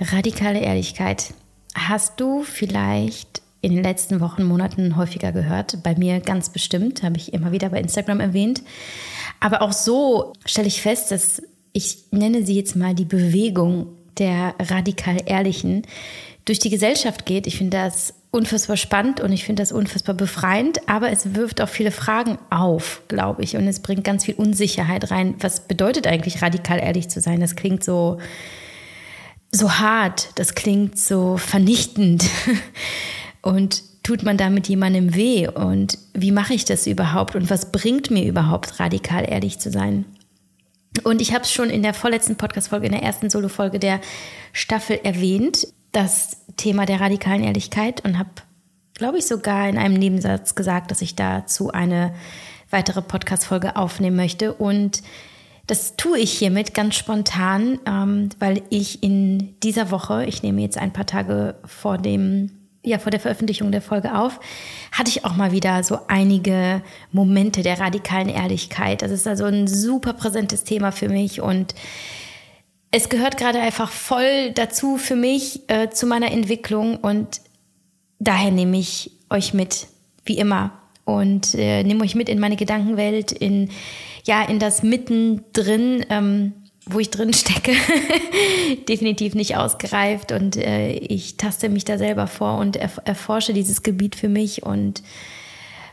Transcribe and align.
Radikale 0.00 0.60
Ehrlichkeit. 0.60 1.34
Hast 1.74 2.20
du 2.20 2.42
vielleicht 2.42 3.42
in 3.60 3.74
den 3.74 3.82
letzten 3.82 4.20
Wochen, 4.20 4.44
Monaten 4.44 4.96
häufiger 4.96 5.32
gehört? 5.32 5.82
Bei 5.82 5.94
mir 5.96 6.20
ganz 6.20 6.50
bestimmt, 6.50 7.02
habe 7.02 7.16
ich 7.16 7.32
immer 7.32 7.52
wieder 7.52 7.70
bei 7.70 7.80
Instagram 7.80 8.20
erwähnt. 8.20 8.62
Aber 9.40 9.62
auch 9.62 9.72
so 9.72 10.32
stelle 10.44 10.68
ich 10.68 10.82
fest, 10.82 11.10
dass 11.10 11.42
ich 11.72 12.04
nenne 12.10 12.44
sie 12.44 12.56
jetzt 12.56 12.76
mal 12.76 12.94
die 12.94 13.04
Bewegung 13.04 13.86
der 14.18 14.54
radikal 14.60 15.20
Ehrlichen 15.26 15.82
durch 16.44 16.58
die 16.58 16.70
Gesellschaft 16.70 17.26
geht. 17.26 17.46
Ich 17.46 17.58
finde 17.58 17.78
das 17.78 18.14
unfassbar 18.30 18.76
spannend 18.76 19.20
und 19.20 19.32
ich 19.32 19.44
finde 19.44 19.62
das 19.62 19.72
unfassbar 19.72 20.14
befreiend, 20.14 20.88
aber 20.88 21.10
es 21.10 21.34
wirft 21.34 21.60
auch 21.60 21.68
viele 21.68 21.90
Fragen 21.90 22.38
auf, 22.50 23.02
glaube 23.08 23.42
ich, 23.42 23.56
und 23.56 23.66
es 23.66 23.80
bringt 23.80 24.04
ganz 24.04 24.24
viel 24.24 24.34
Unsicherheit 24.34 25.10
rein. 25.10 25.36
Was 25.38 25.66
bedeutet 25.66 26.06
eigentlich 26.06 26.42
radikal 26.42 26.80
ehrlich 26.80 27.08
zu 27.08 27.20
sein? 27.20 27.40
Das 27.40 27.56
klingt 27.56 27.84
so 27.84 28.18
so 29.54 29.78
hart, 29.78 30.30
das 30.34 30.54
klingt 30.54 30.98
so 30.98 31.36
vernichtend. 31.36 32.24
Und 33.42 33.82
tut 34.02 34.22
man 34.22 34.36
damit 34.36 34.68
jemandem 34.68 35.14
weh? 35.14 35.48
Und 35.48 35.98
wie 36.12 36.32
mache 36.32 36.54
ich 36.54 36.64
das 36.64 36.86
überhaupt? 36.86 37.36
Und 37.36 37.50
was 37.50 37.70
bringt 37.70 38.10
mir 38.10 38.24
überhaupt, 38.24 38.80
radikal 38.80 39.28
ehrlich 39.28 39.58
zu 39.58 39.70
sein? 39.70 40.06
Und 41.02 41.20
ich 41.20 41.32
habe 41.34 41.44
es 41.44 41.52
schon 41.52 41.70
in 41.70 41.82
der 41.82 41.94
vorletzten 41.94 42.36
Podcast-Folge, 42.36 42.86
in 42.86 42.92
der 42.92 43.02
ersten 43.02 43.30
Solo-Folge 43.30 43.78
der 43.78 44.00
Staffel 44.52 44.98
erwähnt, 45.02 45.66
das 45.92 46.38
Thema 46.56 46.86
der 46.86 47.00
radikalen 47.00 47.42
Ehrlichkeit 47.42 48.04
und 48.04 48.18
habe, 48.18 48.30
glaube 48.94 49.18
ich, 49.18 49.26
sogar 49.26 49.68
in 49.68 49.76
einem 49.76 49.94
Nebensatz 49.94 50.54
gesagt, 50.54 50.90
dass 50.90 51.02
ich 51.02 51.16
dazu 51.16 51.70
eine 51.70 52.14
weitere 52.70 53.02
Podcast-Folge 53.02 53.76
aufnehmen 53.76 54.16
möchte. 54.16 54.54
Und 54.54 55.02
das 55.66 55.96
tue 55.96 56.18
ich 56.18 56.32
hiermit 56.32 56.74
ganz 56.74 56.94
spontan, 56.94 57.78
ähm, 57.86 58.28
weil 58.38 58.62
ich 58.70 59.02
in 59.02 59.58
dieser 59.62 59.90
Woche, 59.90 60.24
ich 60.26 60.42
nehme 60.42 60.60
jetzt 60.60 60.78
ein 60.78 60.92
paar 60.92 61.06
Tage 61.06 61.56
vor 61.64 61.98
dem 61.98 62.50
ja, 62.86 62.98
vor 62.98 63.10
der 63.10 63.20
Veröffentlichung 63.20 63.72
der 63.72 63.80
Folge 63.80 64.14
auf, 64.14 64.38
hatte 64.92 65.08
ich 65.08 65.24
auch 65.24 65.34
mal 65.36 65.52
wieder 65.52 65.82
so 65.82 66.00
einige 66.06 66.82
Momente 67.12 67.62
der 67.62 67.80
radikalen 67.80 68.28
Ehrlichkeit. 68.28 69.00
Das 69.00 69.10
ist 69.10 69.26
also 69.26 69.46
ein 69.46 69.66
super 69.66 70.12
präsentes 70.12 70.64
Thema 70.64 70.92
für 70.92 71.08
mich 71.08 71.40
und 71.40 71.74
es 72.90 73.08
gehört 73.08 73.38
gerade 73.38 73.58
einfach 73.58 73.90
voll 73.90 74.52
dazu 74.52 74.98
für 74.98 75.16
mich, 75.16 75.62
äh, 75.68 75.88
zu 75.90 76.06
meiner 76.06 76.30
Entwicklung 76.30 76.98
und 76.98 77.40
daher 78.18 78.50
nehme 78.50 78.78
ich 78.78 79.12
euch 79.30 79.54
mit, 79.54 79.88
wie 80.24 80.36
immer, 80.36 80.72
und 81.04 81.54
äh, 81.54 81.82
nehme 81.82 82.04
euch 82.04 82.14
mit 82.14 82.28
in 82.28 82.40
meine 82.40 82.56
Gedankenwelt, 82.56 83.32
in 83.32 83.70
ja 84.24 84.42
in 84.42 84.58
das 84.58 84.82
Mittendrin, 84.82 86.04
ähm, 86.08 86.52
wo 86.86 86.98
ich 86.98 87.10
drin 87.10 87.32
stecke, 87.32 87.72
definitiv 88.88 89.34
nicht 89.34 89.56
ausgereift 89.56 90.32
und 90.32 90.56
äh, 90.56 90.92
ich 90.92 91.36
taste 91.36 91.68
mich 91.68 91.84
da 91.84 91.98
selber 91.98 92.26
vor 92.26 92.58
und 92.58 92.76
erf 92.76 93.00
erforsche 93.04 93.52
dieses 93.52 93.82
Gebiet 93.82 94.16
für 94.16 94.28
mich 94.28 94.62
und 94.62 95.02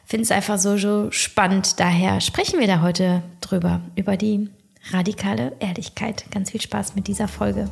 finde 0.05 0.23
es 0.23 0.31
einfach 0.31 0.59
so, 0.59 0.77
so 0.77 1.09
spannend. 1.11 1.79
Daher 1.79 2.19
sprechen 2.19 2.59
wir 2.59 2.67
da 2.67 2.81
heute 2.81 3.23
drüber, 3.39 3.81
über 3.95 4.17
die 4.17 4.49
radikale 4.91 5.53
Ehrlichkeit. 5.59 6.25
Ganz 6.31 6.51
viel 6.51 6.61
Spaß 6.61 6.95
mit 6.95 7.07
dieser 7.07 7.29
Folge. 7.29 7.69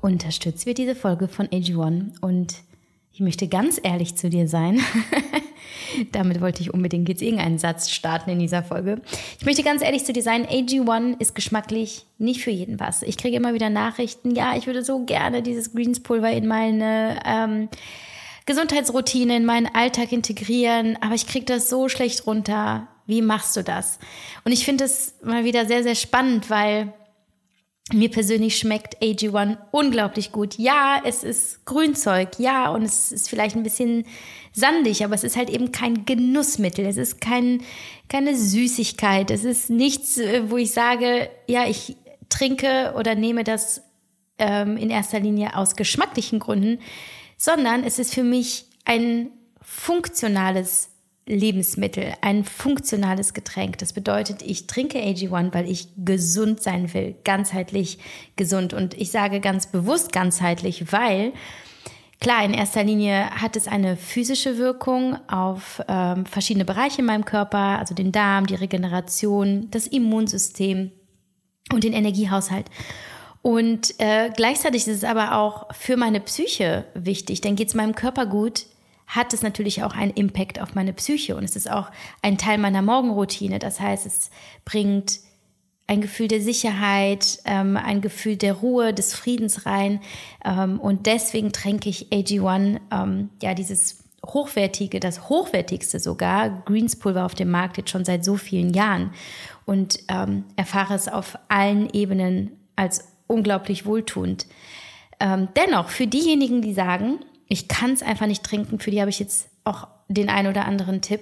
Unterstützt 0.00 0.66
wird 0.66 0.78
diese 0.78 0.94
Folge 0.94 1.28
von 1.28 1.48
AG1 1.48 2.20
und 2.20 2.54
ich 3.12 3.20
möchte 3.20 3.48
ganz 3.48 3.80
ehrlich 3.82 4.14
zu 4.14 4.30
dir 4.30 4.46
sein. 4.46 4.80
Damit 6.12 6.40
wollte 6.40 6.62
ich 6.62 6.72
unbedingt 6.72 7.08
jetzt 7.08 7.20
irgendeinen 7.20 7.58
Satz 7.58 7.90
starten 7.90 8.30
in 8.30 8.38
dieser 8.38 8.62
Folge. 8.62 9.00
Ich 9.40 9.44
möchte 9.44 9.64
ganz 9.64 9.82
ehrlich 9.82 10.04
zu 10.04 10.12
dir 10.12 10.22
sein. 10.22 10.46
AG1 10.46 11.20
ist 11.20 11.34
geschmacklich 11.34 12.06
nicht 12.18 12.42
für 12.42 12.52
jeden 12.52 12.78
was. 12.78 13.02
Ich 13.02 13.16
kriege 13.16 13.36
immer 13.36 13.54
wieder 13.54 13.70
Nachrichten. 13.70 14.36
Ja, 14.36 14.56
ich 14.56 14.66
würde 14.66 14.84
so 14.84 15.04
gerne 15.04 15.42
dieses 15.42 15.72
Greenspulver 15.72 16.30
in 16.30 16.46
meine 16.46 17.18
ähm, 17.24 17.68
Gesundheitsroutine, 18.46 19.36
in 19.36 19.44
meinen 19.44 19.66
Alltag 19.66 20.12
integrieren, 20.12 20.96
aber 21.00 21.14
ich 21.14 21.26
kriege 21.26 21.44
das 21.44 21.68
so 21.68 21.88
schlecht 21.88 22.26
runter. 22.26 22.86
Wie 23.06 23.22
machst 23.22 23.56
du 23.56 23.64
das? 23.64 23.98
Und 24.44 24.52
ich 24.52 24.64
finde 24.64 24.84
es 24.84 25.14
mal 25.24 25.44
wieder 25.44 25.66
sehr, 25.66 25.82
sehr 25.82 25.94
spannend, 25.94 26.50
weil 26.50 26.92
mir 27.92 28.10
persönlich 28.10 28.58
schmeckt 28.58 29.02
AG1 29.02 29.56
unglaublich 29.70 30.32
gut. 30.32 30.58
Ja, 30.58 31.00
es 31.04 31.24
ist 31.24 31.64
Grünzeug, 31.64 32.38
ja, 32.38 32.70
und 32.70 32.82
es 32.82 33.12
ist 33.12 33.28
vielleicht 33.28 33.56
ein 33.56 33.62
bisschen 33.62 34.04
sandig, 34.52 35.04
aber 35.04 35.14
es 35.14 35.24
ist 35.24 35.36
halt 35.36 35.50
eben 35.50 35.72
kein 35.72 36.04
Genussmittel. 36.04 36.84
Es 36.84 36.96
ist 36.96 37.20
kein, 37.20 37.62
keine 38.08 38.36
Süßigkeit. 38.36 39.30
Es 39.30 39.44
ist 39.44 39.70
nichts, 39.70 40.18
äh, 40.18 40.50
wo 40.50 40.56
ich 40.56 40.72
sage, 40.72 41.30
ja, 41.46 41.66
ich 41.66 41.96
trinke 42.28 42.94
oder 42.96 43.14
nehme 43.14 43.44
das 43.44 43.82
ähm, 44.38 44.76
in 44.76 44.90
erster 44.90 45.20
Linie 45.20 45.56
aus 45.56 45.76
geschmacklichen 45.76 46.38
Gründen, 46.38 46.80
sondern 47.36 47.84
es 47.84 47.98
ist 47.98 48.14
für 48.14 48.24
mich 48.24 48.66
ein 48.84 49.30
funktionales 49.62 50.90
Lebensmittel, 51.28 52.14
ein 52.20 52.44
funktionales 52.44 53.34
Getränk. 53.34 53.78
Das 53.78 53.92
bedeutet, 53.92 54.42
ich 54.42 54.66
trinke 54.66 54.98
AG1, 54.98 55.54
weil 55.54 55.70
ich 55.70 55.88
gesund 55.96 56.62
sein 56.62 56.92
will, 56.94 57.14
ganzheitlich 57.24 57.98
gesund. 58.36 58.72
Und 58.74 58.94
ich 58.94 59.10
sage 59.10 59.40
ganz 59.40 59.66
bewusst 59.66 60.12
ganzheitlich, 60.12 60.92
weil 60.92 61.32
klar, 62.20 62.44
in 62.44 62.54
erster 62.54 62.82
Linie 62.82 63.30
hat 63.30 63.56
es 63.56 63.68
eine 63.68 63.96
physische 63.96 64.58
Wirkung 64.58 65.16
auf 65.28 65.82
ähm, 65.88 66.26
verschiedene 66.26 66.64
Bereiche 66.64 67.00
in 67.00 67.06
meinem 67.06 67.24
Körper, 67.24 67.78
also 67.78 67.94
den 67.94 68.12
Darm, 68.12 68.46
die 68.46 68.56
Regeneration, 68.56 69.68
das 69.70 69.86
Immunsystem 69.86 70.90
und 71.72 71.84
den 71.84 71.92
Energiehaushalt. 71.92 72.66
Und 73.42 73.94
äh, 73.98 74.30
gleichzeitig 74.34 74.86
ist 74.86 74.96
es 74.96 75.04
aber 75.04 75.36
auch 75.36 75.72
für 75.74 75.96
meine 75.96 76.20
Psyche 76.20 76.86
wichtig, 76.94 77.40
denn 77.40 77.56
geht 77.56 77.68
es 77.68 77.74
meinem 77.74 77.94
Körper 77.94 78.26
gut, 78.26 78.66
hat 79.08 79.32
es 79.32 79.42
natürlich 79.42 79.82
auch 79.82 79.94
einen 79.94 80.12
Impact 80.12 80.60
auf 80.60 80.74
meine 80.74 80.92
Psyche 80.92 81.34
und 81.34 81.42
es 81.42 81.56
ist 81.56 81.70
auch 81.70 81.90
ein 82.22 82.38
Teil 82.38 82.58
meiner 82.58 82.82
Morgenroutine. 82.82 83.58
Das 83.58 83.80
heißt, 83.80 84.06
es 84.06 84.30
bringt 84.64 85.20
ein 85.86 86.02
Gefühl 86.02 86.28
der 86.28 86.42
Sicherheit, 86.42 87.38
ähm, 87.46 87.78
ein 87.78 88.02
Gefühl 88.02 88.36
der 88.36 88.52
Ruhe, 88.52 88.92
des 88.92 89.14
Friedens 89.14 89.64
rein. 89.64 90.00
Ähm, 90.44 90.78
und 90.78 91.06
deswegen 91.06 91.50
tränke 91.52 91.88
ich 91.88 92.12
AG1, 92.12 92.78
ähm, 92.92 93.30
ja, 93.42 93.54
dieses 93.54 94.04
hochwertige, 94.26 95.00
das 95.00 95.30
hochwertigste 95.30 95.98
sogar, 95.98 96.62
Greenspulver 96.66 97.24
auf 97.24 97.34
dem 97.34 97.50
Markt 97.50 97.78
jetzt 97.78 97.90
schon 97.90 98.04
seit 98.04 98.24
so 98.24 98.36
vielen 98.36 98.74
Jahren 98.74 99.12
und 99.64 100.00
ähm, 100.08 100.44
erfahre 100.56 100.94
es 100.94 101.08
auf 101.08 101.38
allen 101.48 101.88
Ebenen 101.94 102.50
als 102.76 103.08
unglaublich 103.26 103.86
wohltuend. 103.86 104.46
Ähm, 105.20 105.48
dennoch, 105.56 105.88
für 105.88 106.06
diejenigen, 106.06 106.60
die 106.60 106.74
sagen, 106.74 107.20
ich 107.48 107.68
kann 107.68 107.92
es 107.92 108.02
einfach 108.02 108.26
nicht 108.26 108.44
trinken. 108.44 108.78
Für 108.78 108.90
die 108.90 109.00
habe 109.00 109.10
ich 109.10 109.18
jetzt 109.18 109.48
auch 109.64 109.88
den 110.08 110.28
einen 110.28 110.48
oder 110.48 110.66
anderen 110.66 111.00
Tipp. 111.00 111.20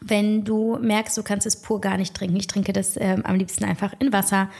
Wenn 0.00 0.44
du 0.44 0.76
merkst, 0.80 1.16
du 1.16 1.22
kannst 1.22 1.46
es 1.46 1.62
pur 1.62 1.80
gar 1.80 1.96
nicht 1.96 2.14
trinken, 2.14 2.36
ich 2.36 2.48
trinke 2.48 2.72
das 2.72 2.96
ähm, 2.96 3.24
am 3.24 3.36
liebsten 3.36 3.64
einfach 3.64 3.94
in 4.00 4.12
Wasser. 4.12 4.50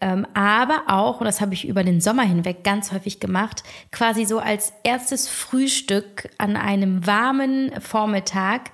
Ähm, 0.00 0.26
aber 0.34 0.82
auch, 0.88 1.20
und 1.20 1.26
das 1.26 1.40
habe 1.40 1.54
ich 1.54 1.68
über 1.68 1.84
den 1.84 2.00
Sommer 2.00 2.24
hinweg 2.24 2.64
ganz 2.64 2.90
häufig 2.90 3.20
gemacht, 3.20 3.62
quasi 3.92 4.24
so 4.24 4.40
als 4.40 4.72
erstes 4.82 5.28
Frühstück 5.28 6.28
an 6.38 6.56
einem 6.56 7.06
warmen 7.06 7.70
Vormittag 7.80 8.72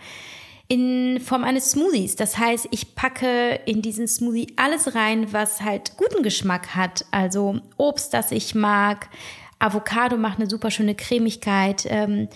in 0.68 1.20
Form 1.20 1.44
eines 1.44 1.72
Smoothies. 1.72 2.16
Das 2.16 2.38
heißt, 2.38 2.68
ich 2.70 2.94
packe 2.94 3.60
in 3.66 3.82
diesen 3.82 4.08
Smoothie 4.08 4.54
alles 4.56 4.94
rein, 4.94 5.30
was 5.32 5.60
halt 5.60 5.98
guten 5.98 6.22
Geschmack 6.22 6.74
hat. 6.74 7.04
Also 7.10 7.60
Obst, 7.76 8.14
das 8.14 8.32
ich 8.32 8.54
mag, 8.54 9.10
Avocado 9.58 10.16
macht 10.16 10.38
eine 10.38 10.49
super 10.49 10.70
schöne 10.70 10.94
Cremigkeit. 10.94 11.87
Ähm, 11.88 12.28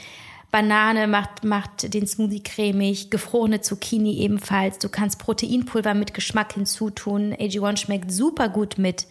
Banane 0.52 1.06
macht, 1.06 1.44
macht 1.44 1.94
den 1.94 2.06
Smoothie 2.06 2.42
cremig, 2.42 3.10
gefrorene 3.10 3.62
Zucchini 3.62 4.18
ebenfalls. 4.18 4.78
Du 4.78 4.90
kannst 4.90 5.18
Proteinpulver 5.18 5.94
mit 5.94 6.12
Geschmack 6.12 6.52
hinzutun. 6.52 7.32
AG1 7.32 7.78
schmeckt 7.78 8.12
super 8.12 8.50
gut 8.50 8.76
mit, 8.76 9.06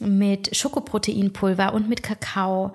mit 0.00 0.56
Schokoproteinpulver 0.56 1.74
und 1.74 1.88
mit 1.88 2.04
Kakao. 2.04 2.72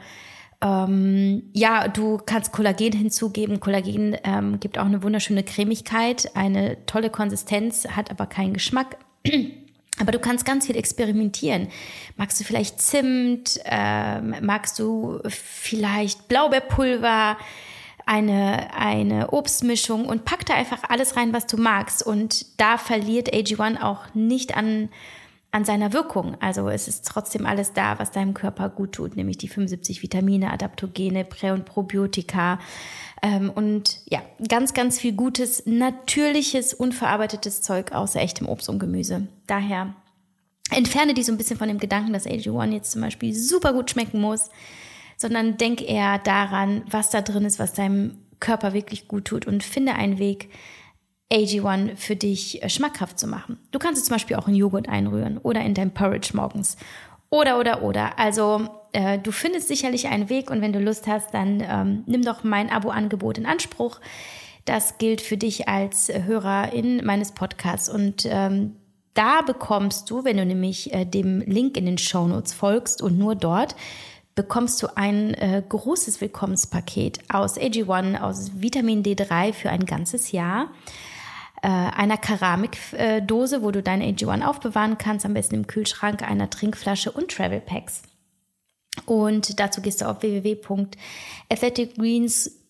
Ähm, 0.62 1.44
ja, 1.54 1.88
du 1.88 2.18
kannst 2.18 2.52
Kollagen 2.52 2.92
hinzugeben. 2.92 3.62
Kollagen 3.62 4.18
ähm, 4.26 4.60
gibt 4.60 4.78
auch 4.78 4.86
eine 4.86 5.02
wunderschöne 5.02 5.44
Cremigkeit, 5.44 6.36
eine 6.36 6.86
tolle 6.88 7.10
Konsistenz, 7.10 7.88
hat 7.88 8.12
aber 8.12 8.26
keinen 8.26 8.54
Geschmack. 8.54 8.98
Aber 10.00 10.12
du 10.12 10.20
kannst 10.20 10.46
ganz 10.46 10.66
viel 10.66 10.76
experimentieren. 10.76 11.70
Magst 12.18 12.40
du 12.40 12.44
vielleicht 12.44 12.82
Zimt? 12.82 13.60
Ähm, 13.66 14.36
magst 14.42 14.78
du 14.80 15.20
vielleicht 15.28 16.28
Blaubeerpulver? 16.28 17.38
Eine, 18.08 18.72
eine 18.76 19.32
Obstmischung 19.32 20.06
und 20.06 20.26
pack 20.26 20.46
da 20.46 20.54
einfach 20.54 20.84
alles 20.90 21.18
rein, 21.18 21.34
was 21.34 21.48
du 21.48 21.58
magst. 21.58 22.06
Und 22.06 22.60
da 22.60 22.78
verliert 22.78 23.34
AG1 23.34 23.82
auch 23.82 24.14
nicht 24.14 24.56
an, 24.56 24.90
an 25.50 25.66
seiner 25.66 25.92
Wirkung. 25.92 26.38
Also 26.40 26.70
es 26.70 26.88
ist 26.88 27.08
trotzdem 27.08 27.48
alles 27.48 27.74
da, 27.74 27.98
was 27.98 28.12
deinem 28.12 28.36
Körper 28.36 28.70
gut 28.70 28.92
tut, 28.92 29.16
nämlich 29.16 29.40
die 29.40 29.48
75 29.48 30.04
Vitamine, 30.04 30.52
Adaptogene, 30.52 31.26
Prä- 31.26 31.52
und 31.52 31.66
Probiotika. 31.66 32.60
Ähm, 33.24 33.50
und 33.50 34.02
ja, 34.06 34.22
ganz, 34.48 34.76
ganz 34.76 35.00
viel 35.00 35.14
gutes, 35.14 35.66
natürliches, 35.66 36.76
unverarbeitetes 36.76 37.64
Zeug 37.64 37.92
außer 37.92 38.20
echtem 38.20 38.48
Obst 38.48 38.70
und 38.70 38.78
Gemüse. 38.78 39.30
Daher 39.48 39.94
entferne 40.72 41.14
dich 41.14 41.26
so 41.26 41.32
ein 41.32 41.38
bisschen 41.38 41.58
von 41.58 41.68
dem 41.68 41.80
Gedanken, 41.80 42.14
dass 42.14 42.28
AG1 42.28 42.72
jetzt 42.72 42.92
zum 42.92 43.02
Beispiel 43.02 43.34
super 43.34 43.74
gut 43.74 43.92
schmecken 43.92 44.22
muss, 44.22 44.50
sondern 45.18 45.58
denk 45.58 45.82
eher 45.82 46.20
daran, 46.20 46.84
was 46.90 47.10
da 47.10 47.22
drin 47.22 47.46
ist, 47.46 47.60
was 47.60 47.74
deinem 47.74 48.18
Körper 48.40 48.74
wirklich 48.74 49.08
gut 49.08 49.26
tut 49.26 49.48
und 49.48 49.64
finde 49.64 49.96
einen 49.96 50.20
Weg, 50.20 50.50
AG1 51.32 51.96
für 51.96 52.16
dich 52.16 52.62
äh, 52.62 52.70
schmackhaft 52.70 53.20
zu 53.20 53.28
machen. 53.28 53.58
Du 53.72 53.80
kannst 53.80 54.00
es 54.00 54.08
zum 54.08 54.16
Beispiel 54.16 54.36
auch 54.36 54.48
in 54.48 54.56
Joghurt 54.56 54.88
einrühren 54.88 55.38
oder 55.40 55.62
in 55.62 55.74
dein 55.74 55.94
Porridge 55.94 56.32
morgens. 56.34 56.78
Oder, 57.30 57.60
oder, 57.60 57.82
oder. 57.82 58.20
Also 58.20 58.68
äh, 58.92 59.18
du 59.18 59.32
findest 59.32 59.68
sicherlich 59.68 60.08
einen 60.08 60.30
Weg 60.30 60.52
und 60.52 60.62
wenn 60.62 60.72
du 60.72 60.80
Lust 60.80 61.08
hast, 61.08 61.34
dann 61.34 61.64
ähm, 61.68 62.04
nimm 62.06 62.22
doch 62.22 62.44
mein 62.44 62.70
Abo-Angebot 62.70 63.38
in 63.38 63.46
Anspruch. 63.46 64.00
Das 64.66 64.98
gilt 64.98 65.22
für 65.22 65.38
dich 65.38 65.68
als 65.68 66.10
Hörerin 66.10 67.04
meines 67.04 67.32
Podcasts 67.32 67.90
und 67.90 68.26
ähm, 68.30 68.76
da 69.16 69.42
bekommst 69.42 70.12
du, 70.12 70.24
wenn 70.24 70.38
du 70.38 70.46
nämlich 70.46 70.94
äh, 70.94 71.06
dem 71.06 71.42
Link 71.42 71.78
in 71.78 71.86
den 71.86 71.98
Show 71.98 72.28
Notes 72.28 72.54
folgst 72.54 73.02
und 73.02 73.18
nur 73.18 73.36
dort, 73.36 73.76
bekommst 74.36 74.84
du 74.84 74.96
ein 74.96 75.34
äh, 75.34 75.64
großes 75.68 76.22
Willkommenspaket 76.22 77.20
aus 77.30 77.58
AG1, 77.58 78.20
aus 78.20 78.62
Vitamin 78.62 79.02
D3 79.02 79.54
für 79.54 79.70
ein 79.70 79.86
ganzes 79.86 80.32
Jahr 80.32 80.72
äh, 81.64 81.70
einer 81.70 82.18
Keramikdose, 82.18 83.64
wo 83.64 83.72
du 83.72 83.82
deine 83.82 84.06
AG1 84.06 84.46
aufbewahren 84.46 84.98
kannst, 84.98 85.26
am 85.26 85.34
besten 85.34 85.56
im 85.56 85.68
Kühlschrank, 85.68 86.22
einer 86.22 86.50
Trinkflasche 86.50 87.12
und 87.12 87.32
Travel 87.32 87.62
Packs. 87.62 88.02
Und 89.06 89.60
dazu 89.60 89.82
gehst 89.82 90.02
du 90.02 90.10
auf 90.10 90.22
www.athleticgreens.com 90.22 92.65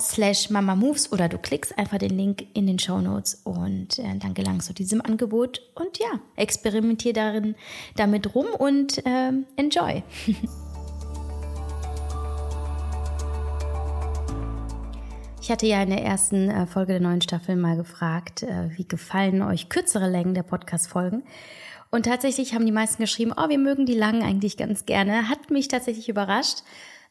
slash 0.00 0.50
mamamoves 0.50 1.12
oder 1.12 1.28
du 1.28 1.38
klickst 1.38 1.76
einfach 1.78 1.98
den 1.98 2.16
Link 2.16 2.46
in 2.54 2.66
den 2.66 2.78
Show 2.78 3.00
Notes 3.00 3.40
und 3.44 3.98
äh, 3.98 4.18
dann 4.18 4.34
gelangst 4.34 4.68
du 4.68 4.74
diesem 4.74 5.00
Angebot 5.00 5.60
und 5.74 5.98
ja, 5.98 6.20
experimentier 6.36 7.12
darin 7.12 7.54
damit 7.96 8.34
rum 8.34 8.46
und 8.58 9.04
äh, 9.06 9.32
enjoy. 9.56 10.02
Ich 15.44 15.50
hatte 15.50 15.66
ja 15.66 15.82
in 15.82 15.90
der 15.90 16.02
ersten 16.02 16.48
äh, 16.48 16.66
Folge 16.66 16.94
der 16.94 17.02
neuen 17.02 17.20
Staffel 17.20 17.54
mal 17.54 17.76
gefragt, 17.76 18.42
äh, 18.44 18.70
wie 18.78 18.88
gefallen 18.88 19.42
euch 19.42 19.68
kürzere 19.68 20.08
Längen 20.08 20.32
der 20.32 20.42
Podcast-Folgen? 20.42 21.22
Und 21.90 22.06
tatsächlich 22.06 22.54
haben 22.54 22.64
die 22.64 22.72
meisten 22.72 23.02
geschrieben, 23.02 23.34
oh, 23.36 23.50
wir 23.50 23.58
mögen 23.58 23.84
die 23.84 23.92
langen 23.92 24.22
eigentlich 24.22 24.56
ganz 24.56 24.86
gerne. 24.86 25.28
Hat 25.28 25.50
mich 25.50 25.68
tatsächlich 25.68 26.08
überrascht. 26.08 26.62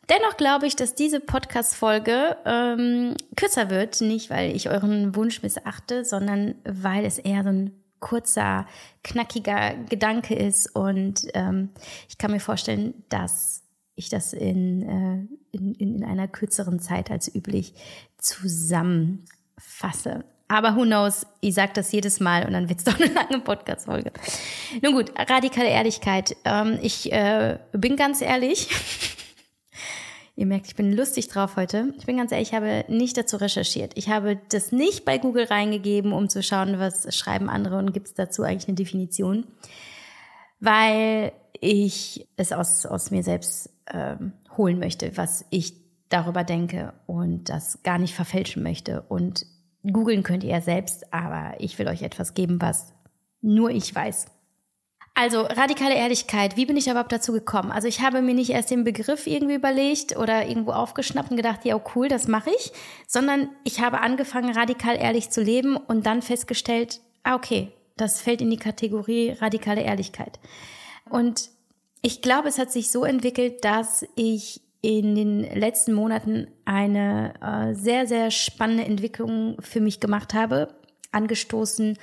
Dennoch 0.10 0.38
glaube 0.38 0.68
ich, 0.68 0.76
dass 0.76 0.96
diese 0.96 1.20
Podcast-Folge 1.20 2.38
ähm, 2.46 3.16
kürzer 3.36 3.70
wird. 3.70 4.02
Nicht, 4.02 4.30
weil 4.30 4.56
ich 4.56 4.70
euren 4.70 5.16
Wunsch 5.16 5.42
missachte, 5.42 6.04
sondern 6.04 6.56
weil 6.66 7.06
es 7.06 7.20
eher 7.20 7.44
so 7.44 7.50
ein 7.50 7.72
kurzer, 8.00 8.68
knackiger 9.04 9.76
Gedanke 9.90 10.36
ist. 10.36 10.76
Und 10.76 11.28
ähm, 11.34 11.70
ich 12.10 12.18
kann 12.18 12.32
mir 12.32 12.42
vorstellen, 12.42 12.94
dass 13.08 13.64
ich 13.96 14.10
das 14.10 14.34
in, 14.34 14.82
äh, 14.82 15.56
in, 15.56 15.74
in 15.76 16.04
einer 16.04 16.28
kürzeren 16.28 16.80
Zeit 16.80 17.10
als 17.10 17.34
üblich 17.34 17.74
zusammenfasse. 18.18 20.26
Aber 20.50 20.76
who 20.76 20.84
knows, 20.84 21.26
ich 21.40 21.56
sage 21.56 21.72
das 21.74 21.94
jedes 21.94 22.20
Mal 22.20 22.46
und 22.46 22.54
dann 22.54 22.68
wird 22.68 22.80
es 22.80 22.86
doch 22.86 23.00
eine 23.00 23.14
lange 23.14 23.40
Podcast-Folge. 23.40 24.12
Nun 24.82 24.94
gut, 24.94 25.14
radikale 25.18 25.70
Ehrlichkeit. 25.70 26.36
Ähm, 26.44 26.78
ich 26.82 27.10
äh, 27.12 27.58
bin 27.72 27.96
ganz 27.96 28.22
ehrlich. 28.22 28.68
Ihr 30.36 30.48
merkt, 30.48 30.66
ich 30.66 30.76
bin 30.76 30.92
lustig 30.94 31.28
drauf 31.28 31.58
heute. 31.58 31.94
Ich 32.00 32.08
bin 32.08 32.18
ganz 32.18 32.32
ehrlich, 32.32 32.50
ich 32.50 32.56
habe 32.56 32.86
nicht 32.88 33.16
dazu 33.18 33.38
recherchiert. 33.38 33.94
Ich 33.96 34.10
habe 34.10 34.40
das 34.50 34.72
nicht 34.72 35.06
bei 35.06 35.20
Google 35.20 35.46
reingegeben, 35.46 36.12
um 36.12 36.28
zu 36.28 36.42
schauen, 36.42 36.80
was 36.80 37.16
schreiben 37.16 37.50
andere 37.50 37.78
und 37.78 37.94
gibt 37.94 38.08
es 38.08 38.14
dazu 38.16 38.42
eigentlich 38.42 38.68
eine 38.68 38.76
Definition. 38.76 39.46
Weil 40.60 41.34
ich 41.60 42.28
es 42.36 42.52
aus, 42.52 42.86
aus 42.88 43.12
mir 43.12 43.22
selbst 43.22 43.70
ähm, 43.92 44.34
holen 44.58 44.80
möchte, 44.80 45.16
was 45.18 45.46
ich 45.52 45.76
darüber 46.10 46.44
denke 46.44 46.94
und 47.06 47.50
das 47.50 47.84
gar 47.84 48.00
nicht 48.00 48.16
verfälschen 48.16 48.64
möchte. 48.64 49.04
Und 49.04 49.46
googeln 49.84 50.24
könnt 50.24 50.44
ihr 50.44 50.52
ja 50.52 50.62
selbst, 50.62 51.14
aber 51.14 51.56
ich 51.60 51.78
will 51.78 51.88
euch 51.88 52.02
etwas 52.02 52.34
geben, 52.34 52.60
was 52.60 52.92
nur 53.42 53.70
ich 53.70 53.94
weiß. 53.94 54.26
Also 55.16 55.42
radikale 55.42 55.94
Ehrlichkeit, 55.94 56.58
wie 56.58 56.66
bin 56.66 56.76
ich 56.76 56.88
überhaupt 56.88 57.12
dazu 57.12 57.34
gekommen? 57.34 57.72
Also 57.72 57.88
ich 57.88 58.02
habe 58.02 58.24
mir 58.24 58.34
nicht 58.34 58.50
erst 58.50 58.72
den 58.72 58.84
Begriff 58.84 59.28
irgendwie 59.28 59.54
überlegt 59.54 60.18
oder 60.18 60.48
irgendwo 60.48 60.72
aufgeschnappt 60.72 61.30
und 61.30 61.38
gedacht, 61.38 61.66
ja 61.66 61.80
cool, 61.94 62.08
das 62.08 62.28
mache 62.28 62.50
ich, 62.50 62.72
sondern 63.08 63.50
ich 63.64 63.80
habe 63.80 64.02
angefangen, 64.02 64.56
radikal 64.56 64.98
ehrlich 64.98 65.30
zu 65.30 65.44
leben 65.44 65.78
und 65.78 66.08
dann 66.08 66.24
festgestellt, 66.24 67.00
ah 67.22 67.36
okay, 67.36 67.72
das 67.96 68.22
fällt 68.22 68.42
in 68.42 68.50
die 68.50 68.58
Kategorie 68.58 69.36
radikale 69.40 69.82
Ehrlichkeit. 69.82 70.40
Und 71.10 71.50
ich 72.02 72.24
glaube, 72.24 72.48
es 72.50 72.58
hat 72.58 72.72
sich 72.72 72.90
so 72.90 73.06
entwickelt, 73.06 73.64
dass 73.64 74.06
ich 74.16 74.62
in 74.82 75.14
den 75.14 75.42
letzten 75.42 75.94
Monaten 75.94 76.48
eine 76.66 77.36
äh, 77.40 77.76
sehr, 77.76 78.08
sehr 78.08 78.32
spannende 78.32 78.84
Entwicklung 78.84 79.58
für 79.62 79.80
mich 79.80 80.00
gemacht 80.00 80.34
habe, 80.34 80.74
angestoßen 81.12 81.98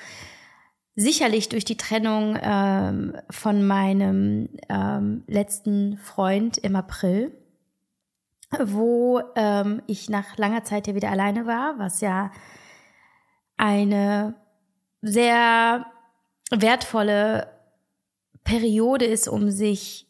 sicherlich 1.01 1.49
durch 1.49 1.65
die 1.65 1.79
Trennung 1.79 2.39
ähm, 2.43 3.17
von 3.31 3.67
meinem 3.67 4.51
ähm, 4.69 5.25
letzten 5.27 5.97
Freund 5.97 6.59
im 6.59 6.77
April, 6.77 7.33
wo 8.63 9.23
ähm, 9.35 9.81
ich 9.87 10.11
nach 10.11 10.37
langer 10.37 10.65
Zeit 10.65 10.87
ja 10.87 10.95
wieder 10.95 11.11
alleine 11.11 11.47
war, 11.47 11.79
was 11.79 12.03
ja 12.03 12.31
eine 13.57 14.35
sehr 15.01 15.87
wertvolle 16.51 17.49
Periode 18.45 19.07
ist, 19.07 19.27
um 19.27 19.51
sich 19.51 20.07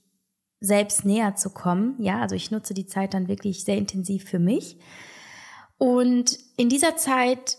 selbst 0.59 1.05
näher 1.05 1.37
zu 1.37 1.51
kommen. 1.51 2.03
Ja, 2.03 2.21
also 2.21 2.35
ich 2.35 2.51
nutze 2.51 2.75
die 2.75 2.87
Zeit 2.87 3.15
dann 3.15 3.29
wirklich 3.29 3.65
sehr 3.65 3.77
intensiv 3.77 4.25
für 4.25 4.41
mich. 4.41 4.77
Und 5.79 6.37
in 6.57 6.69
dieser 6.69 6.97
Zeit 6.97 7.59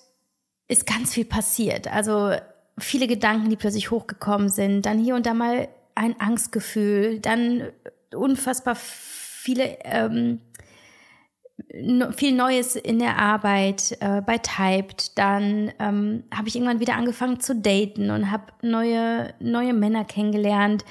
ist 0.68 0.86
ganz 0.86 1.14
viel 1.14 1.26
passiert. 1.26 1.88
Also 1.88 2.36
viele 2.84 3.08
Gedanken, 3.08 3.50
die 3.50 3.56
plötzlich 3.56 3.92
hochgekommen 3.92 4.50
sind, 4.50 4.86
dann 4.86 5.00
hier 5.00 5.16
und 5.16 5.26
da 5.26 5.34
mal 5.34 5.68
ein 5.96 6.20
Angstgefühl, 6.20 7.20
dann 7.20 7.64
unfassbar 8.14 8.76
viele 8.76 9.78
ähm, 9.84 10.40
viel 12.16 12.34
Neues 12.34 12.76
in 12.76 13.00
der 13.00 13.18
Arbeit 13.18 13.98
äh, 14.00 14.22
bei 14.22 14.38
Typed. 14.38 15.18
Dann 15.18 15.72
ähm, 15.80 16.24
habe 16.34 16.48
ich 16.48 16.56
irgendwann 16.56 16.80
wieder 16.80 16.96
angefangen 16.96 17.40
zu 17.40 17.56
daten 17.56 18.10
und 18.10 18.32
habe 18.32 18.46
neue, 18.62 19.34
neue 19.40 19.74
Männer 19.74 20.04
kennengelernt. 20.04 20.84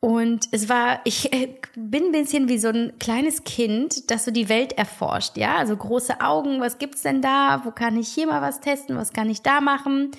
Und 0.00 0.48
es 0.52 0.68
war, 0.68 1.00
ich 1.04 1.32
äh, 1.32 1.56
bin 1.74 2.06
ein 2.06 2.12
bisschen 2.12 2.48
wie 2.48 2.58
so 2.58 2.68
ein 2.68 2.92
kleines 2.98 3.44
Kind, 3.44 4.10
das 4.10 4.24
so 4.24 4.30
die 4.30 4.48
Welt 4.48 4.72
erforscht, 4.72 5.36
ja. 5.36 5.56
Also 5.56 5.76
große 5.76 6.20
Augen, 6.20 6.60
was 6.60 6.78
gibt's 6.78 7.02
denn 7.02 7.20
da? 7.20 7.62
Wo 7.64 7.72
kann 7.72 7.98
ich 7.98 8.08
hier 8.08 8.28
mal 8.28 8.40
was 8.40 8.60
testen? 8.60 8.96
Was 8.96 9.12
kann 9.12 9.28
ich 9.28 9.42
da 9.42 9.60
machen? 9.60 10.12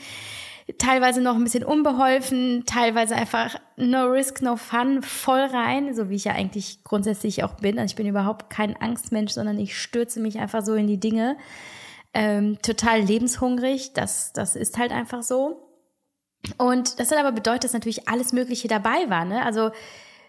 Teilweise 0.78 1.22
noch 1.22 1.36
ein 1.36 1.44
bisschen 1.44 1.64
unbeholfen, 1.64 2.64
teilweise 2.66 3.16
einfach 3.16 3.56
no 3.76 4.06
risk, 4.06 4.42
no 4.42 4.56
fun, 4.56 5.02
voll 5.02 5.42
rein, 5.42 5.94
so 5.96 6.10
wie 6.10 6.16
ich 6.16 6.26
ja 6.26 6.34
eigentlich 6.34 6.84
grundsätzlich 6.84 7.44
auch 7.44 7.56
bin. 7.56 7.80
Also 7.80 7.92
ich 7.92 7.96
bin 7.96 8.08
überhaupt 8.08 8.50
kein 8.50 8.76
Angstmensch, 8.80 9.32
sondern 9.32 9.58
ich 9.60 9.82
stürze 9.82 10.20
mich 10.20 10.40
einfach 10.40 10.64
so 10.64 10.76
in 10.76 10.88
die 10.88 11.00
Dinge. 11.00 11.38
Ähm, 12.14 12.60
total 12.62 13.02
lebenshungrig, 13.02 13.94
das, 13.94 14.34
das 14.34 14.56
ist 14.56 14.78
halt 14.78 14.92
einfach 14.92 15.24
so. 15.24 15.70
Und 16.58 17.00
das 17.00 17.12
hat 17.12 17.20
aber 17.20 17.32
bedeutet, 17.32 17.66
dass 17.66 17.74
natürlich 17.74 18.08
alles 18.08 18.34
Mögliche 18.34 18.68
dabei 18.68 19.10
war. 19.10 19.26
Ne? 19.26 19.44
Also 19.46 19.72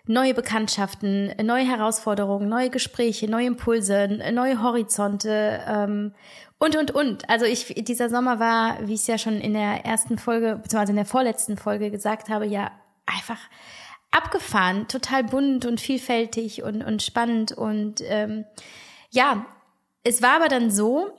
neue 0.07 0.35
Bekanntschaften, 0.35 1.33
neue 1.43 1.65
Herausforderungen, 1.65 2.49
neue 2.49 2.71
Gespräche, 2.71 3.31
neue 3.31 3.47
Impulse, 3.47 4.09
neue 4.33 4.63
Horizonte 4.63 5.61
ähm, 5.67 6.15
und, 6.61 6.77
und, 6.77 6.91
und. 6.93 7.29
Also 7.29 7.47
ich, 7.47 7.75
dieser 7.75 8.11
Sommer 8.11 8.39
war, 8.39 8.87
wie 8.87 8.95
ich 8.95 9.01
es 9.01 9.07
ja 9.07 9.19
schon 9.19 9.41
in 9.41 9.55
der 9.55 9.85
ersten 9.87 10.19
Folge, 10.19 10.61
beziehungsweise 10.63 10.93
in 10.93 10.97
der 10.97 11.07
vorletzten 11.07 11.57
Folge 11.57 11.91
gesagt 11.91 12.29
habe, 12.29 12.47
ja 12.47 12.71
einfach 13.07 13.39
abgefahren, 14.11 14.87
total 14.87 15.25
bunt 15.25 15.65
und 15.65 15.81
vielfältig 15.81 16.63
und, 16.63 16.85
und 16.85 17.03
spannend. 17.03 17.53
Und 17.53 18.03
ähm, 18.05 18.45
ja, 19.11 19.47
es 20.05 20.21
war 20.21 20.37
aber 20.37 20.49
dann 20.49 20.71
so, 20.71 21.11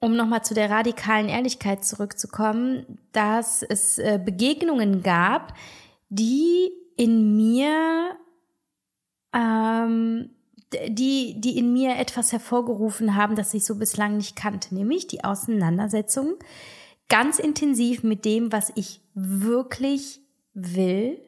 um 0.00 0.16
nochmal 0.16 0.44
zu 0.44 0.52
der 0.52 0.70
radikalen 0.70 1.30
Ehrlichkeit 1.30 1.82
zurückzukommen, 1.82 2.98
dass 3.12 3.62
es 3.62 3.98
äh, 3.98 4.20
Begegnungen 4.22 5.02
gab, 5.02 5.54
die 6.10 6.72
in 6.96 7.36
mir 7.36 8.16
ähm, 9.32 10.30
die, 10.88 11.40
die 11.40 11.58
in 11.58 11.72
mir 11.72 11.96
etwas 11.96 12.32
hervorgerufen 12.32 13.16
haben, 13.16 13.34
das 13.34 13.54
ich 13.54 13.64
so 13.64 13.76
bislang 13.76 14.16
nicht 14.16 14.36
kannte, 14.36 14.74
nämlich 14.74 15.06
die 15.06 15.24
Auseinandersetzung 15.24 16.34
ganz 17.08 17.38
intensiv 17.38 18.02
mit 18.02 18.24
dem, 18.24 18.52
was 18.52 18.72
ich 18.76 19.00
wirklich 19.14 20.20
will, 20.54 21.18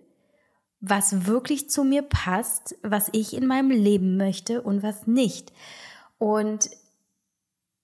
was 0.81 1.27
wirklich 1.27 1.71
zu 1.71 1.85
mir 1.85 2.03
passt, 2.03 2.77
was 2.83 3.09
ich 3.13 3.35
in 3.37 3.47
meinem 3.47 3.71
Leben 3.71 4.17
möchte 4.17 4.63
und 4.63 4.83
was 4.83 5.07
nicht. 5.07 5.53
Und 6.19 6.71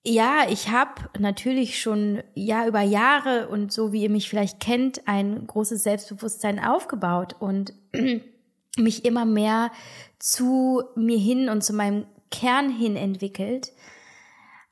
ja, 0.05 0.45
ich 0.49 0.69
habe 0.69 1.09
natürlich 1.19 1.81
schon 1.81 2.23
ja 2.33 2.65
über 2.67 2.81
Jahre 2.81 3.49
und 3.49 3.71
so 3.71 3.91
wie 3.91 4.03
ihr 4.03 4.09
mich 4.09 4.29
vielleicht 4.29 4.59
kennt, 4.59 5.07
ein 5.07 5.45
großes 5.45 5.83
Selbstbewusstsein 5.83 6.59
aufgebaut 6.59 7.35
und 7.39 7.73
mich 8.77 9.05
immer 9.05 9.25
mehr 9.25 9.71
zu 10.19 10.83
mir 10.95 11.17
hin 11.17 11.49
und 11.49 11.63
zu 11.63 11.73
meinem 11.73 12.05
Kern 12.31 12.69
hin 12.69 12.95
entwickelt. 12.95 13.71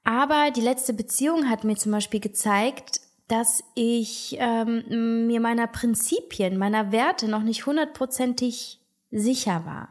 Aber 0.03 0.51
die 0.51 0.61
letzte 0.61 0.93
Beziehung 0.93 1.49
hat 1.49 1.63
mir 1.63 1.75
zum 1.75 1.91
Beispiel 1.91 2.19
gezeigt, 2.19 3.01
dass 3.27 3.63
ich 3.75 4.37
ähm, 4.39 5.27
mir 5.27 5.41
meiner 5.41 5.67
Prinzipien, 5.67 6.57
meiner 6.57 6.91
Werte 6.91 7.27
noch 7.27 7.43
nicht 7.43 7.65
hundertprozentig 7.65 8.79
sicher 9.11 9.65
war. 9.65 9.89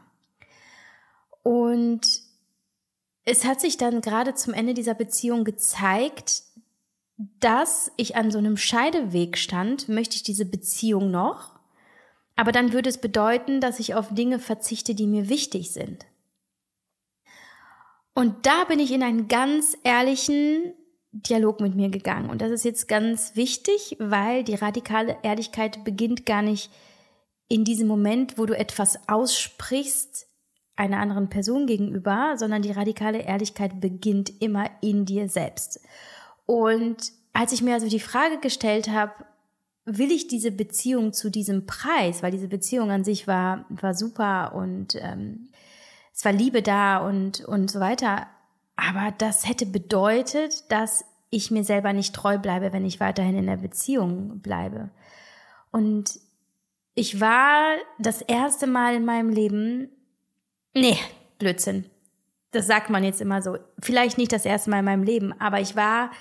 Und 1.43 2.21
es 3.25 3.45
hat 3.45 3.61
sich 3.61 3.77
dann 3.77 4.01
gerade 4.01 4.33
zum 4.33 4.53
Ende 4.53 4.73
dieser 4.73 4.95
Beziehung 4.95 5.43
gezeigt, 5.43 6.43
dass 7.39 7.91
ich 7.97 8.15
an 8.15 8.31
so 8.31 8.37
einem 8.37 8.57
Scheideweg 8.57 9.37
stand. 9.37 9.89
Möchte 9.89 10.15
ich 10.15 10.23
diese 10.23 10.45
Beziehung 10.45 11.11
noch? 11.11 11.56
Aber 12.37 12.51
dann 12.53 12.71
würde 12.71 12.87
es 12.87 12.99
bedeuten, 12.99 13.59
dass 13.59 13.79
ich 13.79 13.95
auf 13.95 14.13
Dinge 14.13 14.39
verzichte, 14.39 14.95
die 14.95 15.07
mir 15.07 15.27
wichtig 15.27 15.71
sind. 15.71 16.05
Und 18.13 18.45
da 18.45 18.63
bin 18.63 18.79
ich 18.79 18.91
in 18.91 19.03
einen 19.03 19.27
ganz 19.27 19.77
ehrlichen 19.83 20.73
Dialog 21.11 21.59
mit 21.59 21.75
mir 21.75 21.89
gegangen. 21.89 22.29
Und 22.29 22.41
das 22.41 22.51
ist 22.51 22.63
jetzt 22.63 22.87
ganz 22.87 23.35
wichtig, 23.35 23.97
weil 23.99 24.43
die 24.43 24.55
radikale 24.55 25.17
Ehrlichkeit 25.23 25.83
beginnt 25.83 26.25
gar 26.25 26.41
nicht 26.41 26.71
in 27.47 27.63
diesem 27.63 27.87
Moment, 27.87 28.37
wo 28.37 28.45
du 28.45 28.57
etwas 28.57 29.07
aussprichst, 29.07 30.27
einer 30.75 30.99
anderen 30.99 31.29
Person 31.29 31.65
gegenüber, 31.65 32.35
sondern 32.37 32.61
die 32.61 32.71
radikale 32.71 33.19
Ehrlichkeit 33.19 33.81
beginnt 33.81 34.41
immer 34.41 34.69
in 34.81 35.05
dir 35.05 35.27
selbst. 35.27 35.79
Und 36.45 37.11
als 37.33 37.51
ich 37.51 37.63
mir 37.63 37.73
also 37.73 37.89
die 37.89 37.99
Frage 37.99 38.39
gestellt 38.39 38.89
habe, 38.89 39.13
will 39.87 40.11
ich 40.11 40.27
diese 40.27 40.51
Beziehung 40.51 41.13
zu 41.13 41.31
diesem 41.31 41.65
Preis, 41.65 42.21
weil 42.21 42.31
diese 42.31 42.47
Beziehung 42.47 42.91
an 42.91 43.03
sich 43.03 43.27
war, 43.27 43.65
war 43.69 43.93
super 43.93 44.53
und 44.53 44.95
ähm, 44.95 45.49
es 46.13 46.23
war 46.25 46.33
Liebe 46.33 46.61
da 46.61 46.97
und, 46.97 47.41
und 47.45 47.71
so 47.71 47.79
weiter. 47.79 48.27
Aber 48.75 49.13
das 49.17 49.47
hätte 49.47 49.65
bedeutet, 49.65 50.71
dass 50.71 51.05
ich 51.29 51.51
mir 51.51 51.63
selber 51.63 51.93
nicht 51.93 52.13
treu 52.13 52.37
bleibe, 52.37 52.73
wenn 52.73 52.85
ich 52.85 52.99
weiterhin 52.99 53.37
in 53.37 53.47
der 53.47 53.57
Beziehung 53.57 54.39
bleibe. 54.39 54.89
Und 55.71 56.19
ich 56.93 57.19
war 57.19 57.75
das 57.97 58.21
erste 58.21 58.67
Mal 58.67 58.95
in 58.95 59.05
meinem 59.05 59.29
Leben 59.29 59.89
Nee, 60.77 60.99
Blödsinn. 61.39 61.85
Das 62.51 62.67
sagt 62.67 62.91
man 62.91 63.03
jetzt 63.03 63.19
immer 63.19 63.41
so. 63.41 63.57
Vielleicht 63.79 64.17
nicht 64.19 64.31
das 64.31 64.45
erste 64.45 64.69
Mal 64.69 64.79
in 64.79 64.85
meinem 64.85 65.03
Leben, 65.03 65.33
aber 65.39 65.59
ich 65.59 65.75
war 65.75 66.11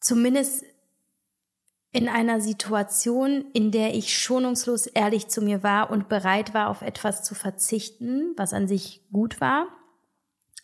zumindest 0.00 0.64
in 1.94 2.08
einer 2.08 2.40
Situation, 2.40 3.44
in 3.52 3.70
der 3.70 3.94
ich 3.94 4.18
schonungslos 4.18 4.88
ehrlich 4.88 5.28
zu 5.28 5.40
mir 5.40 5.62
war 5.62 5.90
und 5.92 6.08
bereit 6.08 6.52
war, 6.52 6.68
auf 6.68 6.82
etwas 6.82 7.22
zu 7.22 7.36
verzichten, 7.36 8.34
was 8.36 8.52
an 8.52 8.66
sich 8.66 9.02
gut 9.12 9.40
war, 9.40 9.68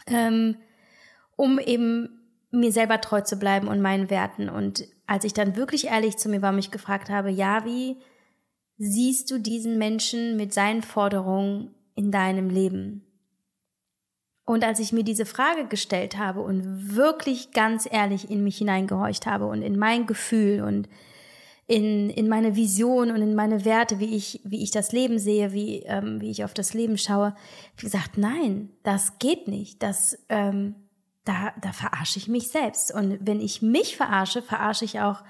ähm, 0.09 0.57
um 1.37 1.61
eben 1.61 2.21
mir 2.51 2.73
selber 2.73 3.01
treu 3.01 3.21
zu 3.21 3.37
bleiben 3.37 3.69
und 3.69 3.81
meinen 3.81 4.11
Werten. 4.11 4.49
Und 4.49 4.89
als 5.07 5.23
ich 5.23 5.33
dann 5.33 5.55
wirklich 5.55 5.87
ehrlich 5.87 6.17
zu 6.17 6.29
mir 6.29 6.43
war, 6.43 6.51
mich 6.51 6.73
gefragt 6.73 7.11
habe, 7.11 7.31
ja, 7.31 7.65
wie 7.65 7.99
siehst 8.77 9.31
du 9.31 9.39
diesen 9.39 9.79
Menschen 9.79 10.37
mit 10.37 10.53
seinen 10.53 10.83
Forderungen 10.83 11.77
in 11.95 12.11
deinem 12.11 12.51
Leben? 12.51 13.07
Und 14.45 14.65
als 14.65 14.81
ich 14.81 14.93
mir 14.93 15.05
diese 15.05 15.27
Frage 15.27 15.67
gestellt 15.67 16.19
habe 16.19 16.41
und 16.41 16.97
wirklich 16.97 17.53
ganz 17.53 17.87
ehrlich 17.89 18.33
in 18.33 18.43
mich 18.43 18.59
hineingehorcht 18.59 19.27
habe 19.27 19.47
und 19.47 19.63
in 19.63 19.79
mein 19.79 20.09
Gefühl 20.09 20.63
und 20.63 20.89
in, 21.71 22.11
in 22.11 22.29
meine 22.29 22.57
Vision 22.57 23.13
und 23.13 23.23
in 23.23 23.37
meine 23.37 23.65
Werte, 23.65 24.01
wie 24.01 24.17
ich, 24.17 24.41
wie 24.43 24.61
ich 24.61 24.73
das 24.73 24.91
Leben 24.91 25.21
sehe, 25.21 25.53
wie, 25.53 25.85
ähm, 25.85 26.21
wie 26.21 26.33
ich 26.33 26.43
auf 26.43 26.53
das 26.53 26.75
Leben 26.75 26.99
schaue, 26.99 27.37
wie 27.77 27.85
gesagt, 27.85 28.19
nein, 28.19 28.71
das 28.83 29.21
geht 29.21 29.47
nicht. 29.47 29.81
Das, 29.81 30.19
ähm, 30.29 30.75
da, 31.25 31.53
da 31.61 31.71
verarsche 31.71 32.19
ich 32.19 32.27
mich 32.27 32.49
selbst. 32.49 32.93
Und 32.93 33.19
wenn 33.21 33.41
ich 33.41 33.63
mich 33.63 33.97
verarsche, 33.97 34.43
verarsche 34.43 34.85
ich 34.85 34.99
auch 34.99 35.23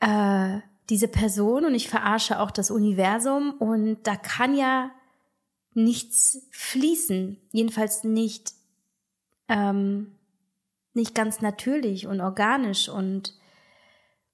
äh, 0.00 0.58
diese 0.88 1.06
Person 1.06 1.64
und 1.64 1.76
ich 1.76 1.88
verarsche 1.88 2.40
auch 2.40 2.50
das 2.50 2.72
Universum. 2.72 3.52
Und 3.52 3.98
da 4.08 4.16
kann 4.16 4.56
ja 4.56 4.90
nichts 5.74 6.48
fließen, 6.50 7.40
jedenfalls 7.52 8.02
nicht, 8.02 8.52
ähm, 9.48 10.10
nicht 10.92 11.14
ganz 11.14 11.40
natürlich 11.40 12.08
und 12.08 12.20
organisch 12.20 12.88
und, 12.88 13.38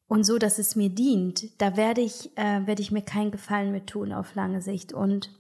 und 0.08 0.24
so, 0.24 0.38
dass 0.38 0.58
es 0.58 0.76
mir 0.76 0.88
dient. 0.88 1.60
Da 1.60 1.76
werde 1.76 2.00
ich, 2.00 2.36
äh, 2.36 2.66
werde 2.66 2.82
ich 2.82 2.92
mir 2.92 3.02
keinen 3.02 3.30
Gefallen 3.30 3.72
mit 3.72 3.88
tun 3.88 4.12
auf 4.12 4.34
lange 4.34 4.62
Sicht. 4.62 4.92
Und 4.92 5.30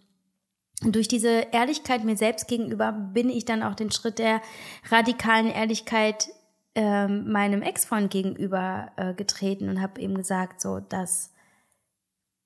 durch 0.82 1.08
diese 1.08 1.46
Ehrlichkeit 1.52 2.04
mir 2.04 2.16
selbst 2.16 2.48
gegenüber 2.48 2.92
bin 2.92 3.30
ich 3.30 3.44
dann 3.44 3.62
auch 3.62 3.74
den 3.74 3.90
Schritt 3.90 4.18
der 4.18 4.42
radikalen 4.90 5.48
Ehrlichkeit 5.48 6.28
äh, 6.74 7.08
meinem 7.08 7.62
Ex-Freund 7.62 8.10
gegenüber 8.10 8.92
äh, 8.96 9.14
getreten 9.14 9.68
und 9.68 9.80
habe 9.80 10.00
eben 10.00 10.16
gesagt, 10.16 10.60
so, 10.60 10.80
dass 10.80 11.32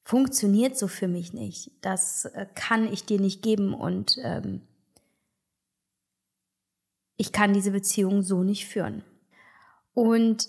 funktioniert 0.03 0.79
so 0.79 0.89
für 0.89 1.09
mich 1.09 1.33
nicht. 1.33 1.73
Das 1.81 2.27
äh, 2.27 2.47
kann 2.55 2.91
ich 2.93 3.05
dir 3.05 3.21
nicht 3.21 3.43
geben 3.43 3.75
und 3.75 4.17
ähm, 4.23 4.63
ich 7.17 7.33
kann 7.33 7.53
diese 7.53 7.73
Beziehung 7.73 8.23
so 8.23 8.43
nicht 8.43 8.67
führen. 8.67 9.05
Und 9.93 10.49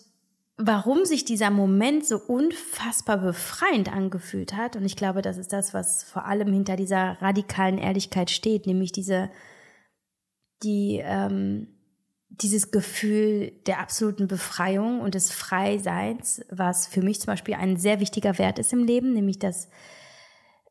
warum 0.63 1.05
sich 1.05 1.25
dieser 1.25 1.49
Moment 1.49 2.05
so 2.05 2.17
unfassbar 2.17 3.17
befreiend 3.17 3.91
angefühlt 3.91 4.53
hat, 4.53 4.75
und 4.75 4.85
ich 4.85 4.95
glaube, 4.95 5.21
das 5.21 5.37
ist 5.37 5.51
das, 5.53 5.73
was 5.73 6.03
vor 6.03 6.25
allem 6.25 6.53
hinter 6.53 6.75
dieser 6.75 7.21
radikalen 7.21 7.77
Ehrlichkeit 7.77 8.29
steht, 8.29 8.67
nämlich 8.67 8.91
diese, 8.91 9.29
die, 10.63 11.01
ähm, 11.03 11.67
dieses 12.29 12.71
Gefühl 12.71 13.51
der 13.65 13.79
absoluten 13.79 14.27
Befreiung 14.27 15.01
und 15.01 15.15
des 15.15 15.31
Freiseins, 15.31 16.45
was 16.49 16.87
für 16.87 17.01
mich 17.01 17.19
zum 17.19 17.27
Beispiel 17.27 17.55
ein 17.55 17.77
sehr 17.77 17.99
wichtiger 17.99 18.37
Wert 18.37 18.59
ist 18.59 18.71
im 18.71 18.85
Leben, 18.85 19.13
nämlich 19.13 19.39
das, 19.39 19.67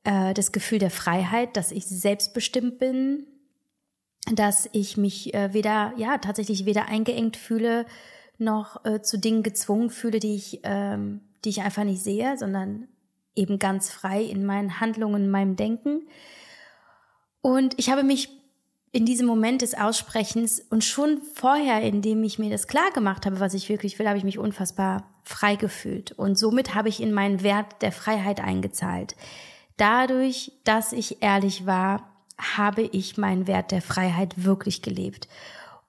äh, 0.05 0.33
das 0.35 0.53
Gefühl 0.53 0.79
der 0.79 0.91
Freiheit, 0.91 1.57
dass 1.57 1.73
ich 1.73 1.87
selbstbestimmt 1.87 2.79
bin, 2.79 3.27
dass 4.33 4.69
ich 4.73 4.97
mich 4.97 5.35
äh, 5.35 5.53
weder, 5.53 5.93
ja, 5.97 6.19
tatsächlich 6.19 6.65
weder 6.65 6.87
eingeengt 6.87 7.37
fühle, 7.37 7.87
noch 8.41 8.85
äh, 8.85 9.03
zu 9.03 9.19
Dingen 9.19 9.43
gezwungen 9.43 9.91
fühle, 9.91 10.21
die 10.21 10.35
ich, 10.35 10.61
ähm, 10.65 11.21
die 11.45 11.51
ich 11.51 11.63
einfach 11.63 11.85
nicht 11.85 12.03
sehe, 12.03 12.37
sondern 12.39 12.89
eben 13.35 13.59
ganz 13.59 13.91
frei 13.91 14.23
in 14.23 14.45
meinen 14.45 14.81
Handlungen, 14.81 15.25
in 15.25 15.31
meinem 15.31 15.57
Denken. 15.57 16.09
Und 17.43 17.79
ich 17.79 17.91
habe 17.91 18.03
mich 18.03 18.29
in 18.93 19.07
diesem 19.07 19.27
Moment 19.27 19.63
des 19.63 19.75
Aussprechens 19.75 20.61
und 20.69 20.85
schon 20.85 21.23
vorher, 21.35 21.83
indem 21.83 22.25
ich 22.25 22.39
mir 22.39 22.51
das 22.51 22.67
klar 22.67 22.91
gemacht 22.93 23.25
habe, 23.25 23.39
was 23.39 23.55
ich 23.55 23.69
wirklich 23.69 23.99
will, 23.99 24.09
habe 24.09 24.19
ich 24.19 24.25
mich 24.25 24.39
unfassbar 24.39 25.05
frei 25.23 25.55
gefühlt. 25.55 26.13
Und 26.13 26.37
somit 26.37 26.75
habe 26.75 26.89
ich 26.89 27.01
in 27.01 27.13
meinen 27.13 27.43
Wert 27.43 27.83
der 27.83 27.93
Freiheit 27.93 28.41
eingezahlt. 28.41 29.15
Dadurch, 29.77 30.53
dass 30.65 30.93
ich 30.93 31.23
ehrlich 31.23 31.67
war, 31.67 32.11
habe 32.37 32.83
ich 32.83 33.17
meinen 33.17 33.47
Wert 33.47 33.71
der 33.71 33.83
Freiheit 33.83 34.45
wirklich 34.45 34.83
gelebt. 34.83 35.29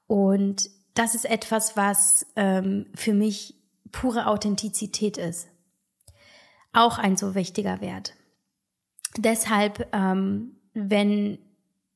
Und 0.06 0.70
das 0.94 1.16
ist 1.16 1.26
etwas, 1.26 1.78
was 1.78 2.26
ähm, 2.36 2.88
für 2.96 3.14
mich 3.14 3.56
pure 3.92 4.28
Authentizität 4.28 5.18
ist. 5.18 5.48
Auch 6.74 6.98
ein 6.98 7.18
so 7.18 7.36
wichtiger 7.36 7.82
Wert. 7.82 8.14
Deshalb, 9.18 9.88
ähm, 9.94 10.56
wenn 10.74 11.38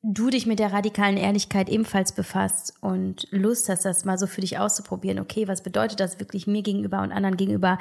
du 0.01 0.29
dich 0.29 0.45
mit 0.45 0.59
der 0.59 0.71
radikalen 0.71 1.17
Ehrlichkeit 1.17 1.69
ebenfalls 1.69 2.11
befasst 2.11 2.73
und 2.81 3.27
Lust 3.31 3.69
hast, 3.69 3.85
das 3.85 4.05
mal 4.05 4.17
so 4.17 4.27
für 4.27 4.41
dich 4.41 4.59
auszuprobieren, 4.59 5.19
okay, 5.19 5.47
was 5.47 5.63
bedeutet 5.63 5.99
das 5.99 6.19
wirklich 6.19 6.45
mir 6.45 6.61
gegenüber 6.61 7.01
und 7.01 7.11
anderen 7.11 7.37
gegenüber, 7.37 7.79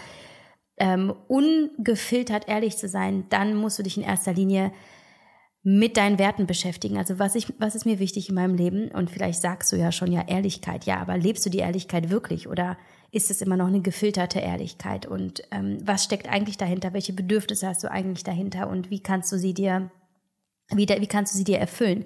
ähm, 0.76 1.14
ungefiltert 1.28 2.48
ehrlich 2.48 2.76
zu 2.78 2.88
sein, 2.88 3.26
dann 3.28 3.54
musst 3.54 3.78
du 3.78 3.82
dich 3.82 3.96
in 3.96 4.02
erster 4.02 4.32
Linie 4.32 4.72
mit 5.66 5.96
deinen 5.96 6.18
Werten 6.18 6.46
beschäftigen. 6.46 6.98
Also 6.98 7.18
was 7.18 7.34
ich, 7.34 7.46
was 7.58 7.74
ist 7.74 7.86
mir 7.86 7.98
wichtig 7.98 8.28
in 8.28 8.34
meinem 8.34 8.54
Leben? 8.54 8.90
Und 8.90 9.10
vielleicht 9.10 9.40
sagst 9.40 9.72
du 9.72 9.76
ja 9.76 9.90
schon 9.92 10.12
ja 10.12 10.22
Ehrlichkeit, 10.28 10.84
ja, 10.84 10.98
aber 10.98 11.16
lebst 11.16 11.44
du 11.46 11.50
die 11.50 11.58
Ehrlichkeit 11.58 12.10
wirklich 12.10 12.46
oder 12.46 12.76
ist 13.10 13.30
es 13.30 13.40
immer 13.40 13.56
noch 13.56 13.68
eine 13.68 13.80
gefilterte 13.80 14.40
Ehrlichkeit? 14.40 15.06
Und 15.06 15.42
ähm, 15.50 15.78
was 15.82 16.04
steckt 16.04 16.28
eigentlich 16.28 16.58
dahinter? 16.58 16.92
Welche 16.92 17.14
Bedürfnisse 17.14 17.66
hast 17.66 17.82
du 17.82 17.90
eigentlich 17.90 18.24
dahinter? 18.24 18.68
Und 18.68 18.90
wie 18.90 19.00
kannst 19.00 19.32
du 19.32 19.38
sie 19.38 19.54
dir 19.54 19.90
wie, 20.70 20.88
wie 20.88 21.06
kannst 21.06 21.34
du 21.34 21.38
sie 21.38 21.44
dir 21.44 21.58
erfüllen? 21.58 22.04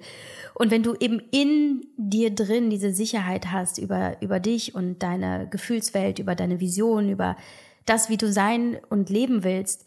Und 0.53 0.71
wenn 0.71 0.83
du 0.83 0.95
eben 0.99 1.21
in 1.31 1.85
dir 1.97 2.33
drin 2.33 2.69
diese 2.69 2.93
Sicherheit 2.93 3.51
hast 3.51 3.77
über, 3.77 4.21
über 4.21 4.39
dich 4.39 4.75
und 4.75 4.99
deine 4.99 5.47
Gefühlswelt, 5.49 6.19
über 6.19 6.35
deine 6.35 6.59
Vision, 6.59 7.09
über 7.09 7.37
das, 7.85 8.09
wie 8.09 8.17
du 8.17 8.31
sein 8.31 8.77
und 8.89 9.09
leben 9.09 9.43
willst, 9.43 9.85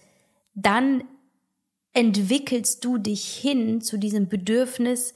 dann 0.54 1.04
entwickelst 1.92 2.84
du 2.84 2.98
dich 2.98 3.24
hin 3.24 3.80
zu 3.80 3.98
diesem 3.98 4.28
Bedürfnis, 4.28 5.14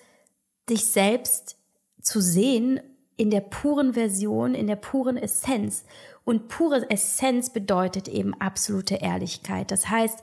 dich 0.68 0.87
selbst 0.87 1.56
zu 2.02 2.21
sehen 2.21 2.80
in 3.16 3.30
der 3.30 3.40
puren 3.40 3.95
Version, 3.95 4.54
in 4.54 4.66
der 4.66 4.76
puren 4.76 5.16
Essenz. 5.16 5.85
Und 6.25 6.49
pure 6.49 6.90
Essenz 6.90 7.50
bedeutet 7.50 8.09
eben 8.09 8.35
absolute 8.35 8.97
Ehrlichkeit. 8.97 9.71
Das 9.71 9.88
heißt, 9.88 10.21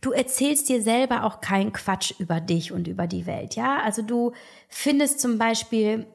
du 0.00 0.12
erzählst 0.12 0.68
dir 0.68 0.82
selber 0.82 1.24
auch 1.24 1.40
keinen 1.40 1.72
Quatsch 1.72 2.12
über 2.18 2.40
dich 2.40 2.72
und 2.72 2.86
über 2.86 3.06
die 3.06 3.26
Welt, 3.26 3.56
ja? 3.56 3.80
Also 3.82 4.02
du 4.02 4.32
findest 4.68 5.20
zum 5.20 5.38
Beispiel 5.38 6.06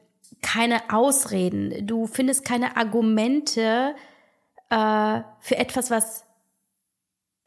keine 0.41 0.93
Ausreden, 0.93 1.85
du 1.85 2.07
findest 2.07 2.45
keine 2.45 2.77
Argumente 2.77 3.95
äh, 4.69 5.21
für 5.39 5.57
etwas, 5.57 5.91
was 5.91 6.23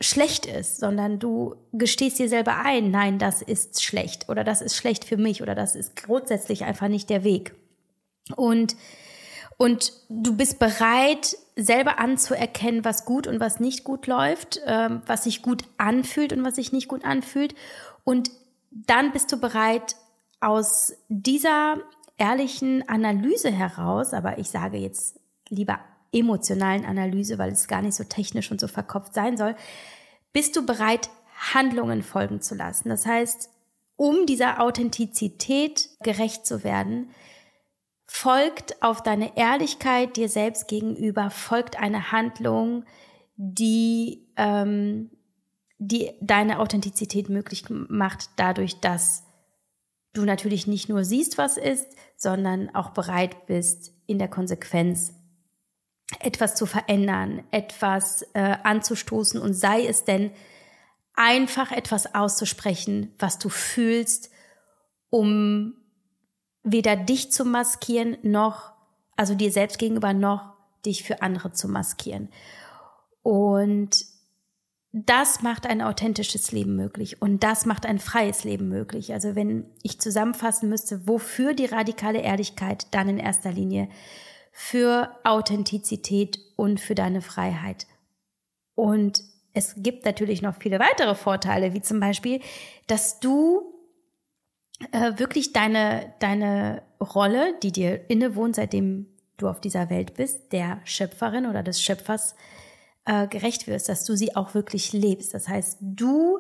schlecht 0.00 0.46
ist, 0.46 0.78
sondern 0.78 1.18
du 1.18 1.54
gestehst 1.72 2.18
dir 2.18 2.28
selber 2.28 2.56
ein, 2.56 2.90
nein, 2.90 3.18
das 3.18 3.42
ist 3.42 3.82
schlecht 3.82 4.28
oder 4.28 4.44
das 4.44 4.60
ist 4.60 4.76
schlecht 4.76 5.04
für 5.04 5.16
mich 5.16 5.42
oder 5.42 5.54
das 5.54 5.76
ist 5.76 5.96
grundsätzlich 5.96 6.64
einfach 6.64 6.88
nicht 6.88 7.10
der 7.10 7.24
Weg. 7.24 7.54
Und, 8.36 8.76
und 9.56 9.92
du 10.08 10.36
bist 10.36 10.58
bereit, 10.58 11.36
selber 11.56 11.98
anzuerkennen, 11.98 12.84
was 12.84 13.04
gut 13.04 13.26
und 13.26 13.38
was 13.38 13.60
nicht 13.60 13.84
gut 13.84 14.06
läuft, 14.06 14.60
ähm, 14.66 15.02
was 15.06 15.24
sich 15.24 15.42
gut 15.42 15.64
anfühlt 15.78 16.32
und 16.32 16.44
was 16.44 16.56
sich 16.56 16.72
nicht 16.72 16.88
gut 16.88 17.04
anfühlt. 17.04 17.54
Und 18.02 18.30
dann 18.70 19.12
bist 19.12 19.30
du 19.30 19.38
bereit, 19.38 19.96
aus 20.40 20.92
dieser 21.08 21.78
ehrlichen 22.18 22.86
Analyse 22.88 23.50
heraus, 23.50 24.12
aber 24.12 24.38
ich 24.38 24.50
sage 24.50 24.76
jetzt 24.76 25.18
lieber 25.48 25.78
emotionalen 26.14 26.85
Analyse, 26.85 27.38
weil 27.38 27.52
es 27.52 27.68
gar 27.68 27.83
nicht 27.83 27.94
so 27.94 28.04
technisch 28.04 28.50
und 28.50 28.61
so 28.61 28.68
verkopft 28.68 29.14
sein 29.14 29.37
soll, 29.37 29.54
bist 30.33 30.56
du 30.56 30.64
bereit, 30.64 31.11
Handlungen 31.52 32.02
folgen 32.02 32.40
zu 32.40 32.54
lassen. 32.54 32.88
Das 32.88 33.06
heißt, 33.06 33.50
um 33.97 34.26
dieser 34.26 34.61
Authentizität 34.61 35.90
gerecht 36.02 36.47
zu 36.47 36.64
werden, 36.64 37.11
folgt 38.06 38.83
auf 38.83 39.02
deine 39.02 39.37
Ehrlichkeit 39.37 40.16
dir 40.16 40.28
selbst 40.28 40.68
gegenüber, 40.68 41.30
folgt 41.30 41.78
eine 41.80 42.12
Handlung, 42.12 42.85
die, 43.37 44.28
ähm, 44.37 45.11
die 45.78 46.12
deine 46.21 46.61
Authentizität 46.61 47.28
möglich 47.28 47.64
macht, 47.68 48.30
dadurch, 48.37 48.80
dass 48.80 49.25
du 50.12 50.25
natürlich 50.25 50.66
nicht 50.66 50.88
nur 50.88 51.04
siehst, 51.04 51.38
was 51.38 51.56
ist, 51.56 51.88
sondern 52.16 52.75
auch 52.75 52.90
bereit 52.90 53.47
bist, 53.47 53.92
in 54.06 54.18
der 54.18 54.28
Konsequenz 54.28 55.12
etwas 56.20 56.54
zu 56.54 56.66
verändern, 56.66 57.44
etwas 57.50 58.23
äh, 58.34 58.56
anzustoßen 58.62 59.40
und 59.40 59.54
sei 59.54 59.87
es 59.87 60.04
denn 60.04 60.30
einfach 61.14 61.73
etwas 61.73 62.14
auszusprechen, 62.14 63.14
was 63.18 63.38
du 63.38 63.49
fühlst, 63.49 64.30
um 65.11 65.75
weder 66.62 66.96
dich 66.96 67.30
zu 67.30 67.44
maskieren 67.44 68.16
noch, 68.23 68.73
also 69.16 69.34
dir 69.34 69.52
selbst 69.52 69.78
gegenüber 69.78 70.12
noch 70.12 70.54
dich 70.84 71.04
für 71.04 71.23
andere 71.23 71.52
zu 71.52 71.68
maskieren. 71.68 72.28
Und 73.23 74.04
das 74.92 75.42
macht 75.42 75.66
ein 75.66 75.82
authentisches 75.82 76.52
Leben 76.52 76.76
möglich 76.76 77.20
und 77.20 77.42
das 77.42 77.66
macht 77.66 77.84
ein 77.87 77.99
freies 77.99 78.44
Leben 78.44 78.68
möglich. 78.68 79.12
Also 79.12 79.34
wenn 79.34 79.66
ich 79.82 80.00
zusammenfassen 80.00 80.68
müsste, 80.68 81.08
wofür 81.08 81.54
die 81.54 81.66
radikale 81.66 82.20
Ehrlichkeit, 82.20 82.87
dann 82.92 83.08
in 83.08 83.18
erster 83.18 83.50
Linie 83.50 83.88
für 84.56 85.11
Authentizität 85.25 86.38
und 86.54 86.78
für 86.78 86.94
deine 86.94 87.23
Freiheit. 87.23 87.88
Und 88.76 89.20
es 89.52 89.75
gibt 89.78 90.04
natürlich 90.04 90.42
noch 90.42 90.54
viele 90.54 90.78
weitere 90.78 91.16
Vorteile, 91.16 91.75
wie 91.75 91.82
zum 91.82 91.99
Beispiel, 91.99 92.40
dass 92.87 93.18
du 93.18 93.75
äh, 94.92 95.18
wirklich 95.18 95.52
deine, 95.52 96.14
deine 96.20 96.82
Rolle, 97.00 97.58
die 97.64 97.73
dir 97.73 98.08
innewohnt, 98.08 98.54
seitdem 98.54 99.06
du 99.38 99.48
auf 99.48 99.61
dieser 99.61 99.90
Welt 99.90 100.14
bist, 100.14 100.52
der 100.52 100.81
Schöpferin 100.85 101.46
oder 101.46 101.64
des 101.64 101.83
Schöpfers, 101.83 102.37
äh, 103.07 103.26
gerecht 103.26 103.66
wirst, 103.66 103.88
dass 103.88 104.05
du 104.05 104.14
sie 104.14 104.37
auch 104.37 104.55
wirklich 104.55 104.92
lebst. 104.92 105.35
Das 105.35 105.48
heißt, 105.48 105.78
du 105.81 106.38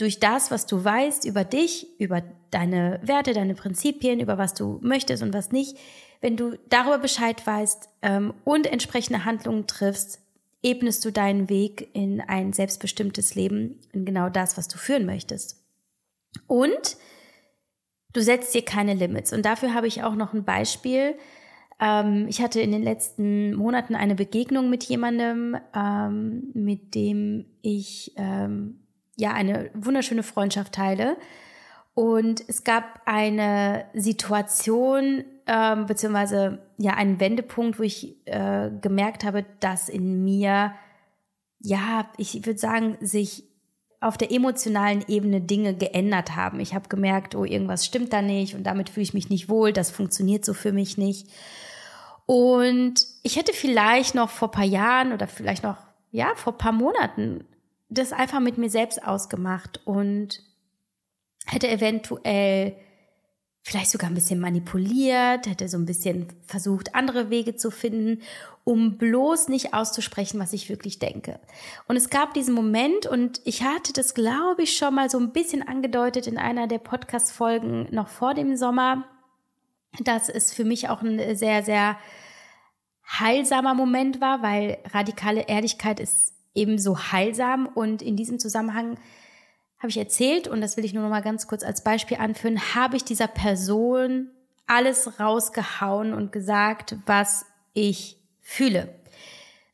durch 0.00 0.18
das, 0.18 0.50
was 0.50 0.64
du 0.64 0.82
weißt 0.82 1.26
über 1.26 1.44
dich, 1.44 1.86
über 2.00 2.22
deine 2.50 3.00
Werte, 3.02 3.34
deine 3.34 3.54
Prinzipien, 3.54 4.18
über 4.18 4.38
was 4.38 4.54
du 4.54 4.78
möchtest 4.82 5.22
und 5.22 5.34
was 5.34 5.52
nicht, 5.52 5.76
wenn 6.22 6.36
du 6.36 6.58
darüber 6.70 6.98
Bescheid 6.98 7.46
weißt 7.46 7.88
ähm, 8.02 8.32
und 8.44 8.66
entsprechende 8.66 9.26
Handlungen 9.26 9.66
triffst, 9.66 10.20
ebnest 10.62 11.04
du 11.04 11.12
deinen 11.12 11.50
Weg 11.50 11.90
in 11.92 12.22
ein 12.22 12.52
selbstbestimmtes 12.54 13.34
Leben, 13.34 13.78
in 13.92 14.06
genau 14.06 14.30
das, 14.30 14.56
was 14.56 14.68
du 14.68 14.78
führen 14.78 15.04
möchtest. 15.04 15.62
Und 16.46 16.96
du 18.12 18.22
setzt 18.22 18.54
dir 18.54 18.64
keine 18.64 18.94
Limits. 18.94 19.32
Und 19.32 19.44
dafür 19.44 19.74
habe 19.74 19.86
ich 19.86 20.02
auch 20.02 20.14
noch 20.14 20.32
ein 20.32 20.44
Beispiel. 20.44 21.14
Ähm, 21.78 22.26
ich 22.28 22.40
hatte 22.40 22.60
in 22.60 22.72
den 22.72 22.82
letzten 22.82 23.54
Monaten 23.54 23.94
eine 23.94 24.14
Begegnung 24.14 24.70
mit 24.70 24.84
jemandem, 24.84 25.56
ähm, 25.74 26.50
mit 26.54 26.94
dem 26.94 27.46
ich 27.62 28.12
ähm, 28.16 28.80
ja 29.20 29.32
eine 29.32 29.70
wunderschöne 29.74 30.22
Freundschaft 30.22 30.72
teile. 30.72 31.16
Und 31.94 32.42
es 32.48 32.64
gab 32.64 33.02
eine 33.04 33.84
Situation, 33.94 35.24
ähm, 35.46 35.86
beziehungsweise 35.86 36.58
ja 36.78 36.94
einen 36.94 37.20
Wendepunkt, 37.20 37.78
wo 37.78 37.82
ich 37.82 38.16
äh, 38.26 38.70
gemerkt 38.80 39.24
habe, 39.24 39.44
dass 39.60 39.88
in 39.88 40.24
mir, 40.24 40.72
ja, 41.58 42.06
ich 42.16 42.46
würde 42.46 42.58
sagen, 42.58 42.96
sich 43.00 43.44
auf 44.00 44.16
der 44.16 44.32
emotionalen 44.32 45.04
Ebene 45.08 45.42
Dinge 45.42 45.74
geändert 45.74 46.34
haben. 46.34 46.58
Ich 46.60 46.74
habe 46.74 46.88
gemerkt, 46.88 47.34
oh, 47.34 47.44
irgendwas 47.44 47.84
stimmt 47.84 48.14
da 48.14 48.22
nicht 48.22 48.54
und 48.54 48.62
damit 48.62 48.88
fühle 48.88 49.04
ich 49.04 49.12
mich 49.12 49.28
nicht 49.28 49.50
wohl, 49.50 49.74
das 49.74 49.90
funktioniert 49.90 50.44
so 50.44 50.54
für 50.54 50.72
mich 50.72 50.96
nicht. 50.96 51.28
Und 52.24 52.94
ich 53.22 53.36
hätte 53.36 53.52
vielleicht 53.52 54.14
noch 54.14 54.30
vor 54.30 54.50
paar 54.50 54.64
Jahren 54.64 55.12
oder 55.12 55.26
vielleicht 55.26 55.64
noch, 55.64 55.76
ja, 56.12 56.32
vor 56.34 56.56
paar 56.56 56.72
Monaten 56.72 57.44
das 57.90 58.12
einfach 58.12 58.40
mit 58.40 58.56
mir 58.56 58.70
selbst 58.70 59.04
ausgemacht 59.04 59.80
und 59.84 60.42
hätte 61.46 61.68
eventuell 61.68 62.76
vielleicht 63.62 63.90
sogar 63.90 64.08
ein 64.08 64.14
bisschen 64.14 64.40
manipuliert, 64.40 65.46
hätte 65.46 65.68
so 65.68 65.76
ein 65.76 65.84
bisschen 65.84 66.28
versucht, 66.46 66.94
andere 66.94 67.28
Wege 67.28 67.56
zu 67.56 67.70
finden, 67.70 68.22
um 68.64 68.96
bloß 68.96 69.48
nicht 69.48 69.74
auszusprechen, 69.74 70.40
was 70.40 70.52
ich 70.52 70.70
wirklich 70.70 70.98
denke. 70.98 71.38
Und 71.86 71.96
es 71.96 72.08
gab 72.08 72.32
diesen 72.32 72.54
Moment 72.54 73.06
und 73.06 73.40
ich 73.44 73.62
hatte 73.62 73.92
das, 73.92 74.14
glaube 74.14 74.62
ich, 74.62 74.76
schon 74.76 74.94
mal 74.94 75.10
so 75.10 75.18
ein 75.18 75.32
bisschen 75.32 75.66
angedeutet 75.66 76.26
in 76.26 76.38
einer 76.38 76.68
der 76.68 76.78
Podcast-Folgen 76.78 77.88
noch 77.90 78.08
vor 78.08 78.34
dem 78.34 78.56
Sommer, 78.56 79.04
dass 79.98 80.28
es 80.28 80.54
für 80.54 80.64
mich 80.64 80.88
auch 80.88 81.02
ein 81.02 81.36
sehr, 81.36 81.62
sehr 81.62 81.98
heilsamer 83.18 83.74
Moment 83.74 84.20
war, 84.20 84.42
weil 84.42 84.78
radikale 84.92 85.48
Ehrlichkeit 85.48 86.00
ist 86.00 86.34
ebenso 86.54 86.98
heilsam 87.12 87.66
und 87.66 88.02
in 88.02 88.16
diesem 88.16 88.38
Zusammenhang 88.38 88.98
habe 89.78 89.88
ich 89.88 89.96
erzählt, 89.96 90.46
und 90.46 90.60
das 90.60 90.76
will 90.76 90.84
ich 90.84 90.92
nur 90.92 91.02
noch 91.02 91.10
mal 91.10 91.22
ganz 91.22 91.46
kurz 91.46 91.62
als 91.62 91.82
Beispiel 91.82 92.18
anführen, 92.18 92.74
habe 92.74 92.96
ich 92.96 93.04
dieser 93.04 93.28
Person 93.28 94.30
alles 94.66 95.18
rausgehauen 95.18 96.12
und 96.12 96.32
gesagt, 96.32 96.96
was 97.06 97.46
ich 97.72 98.18
fühle. 98.40 98.94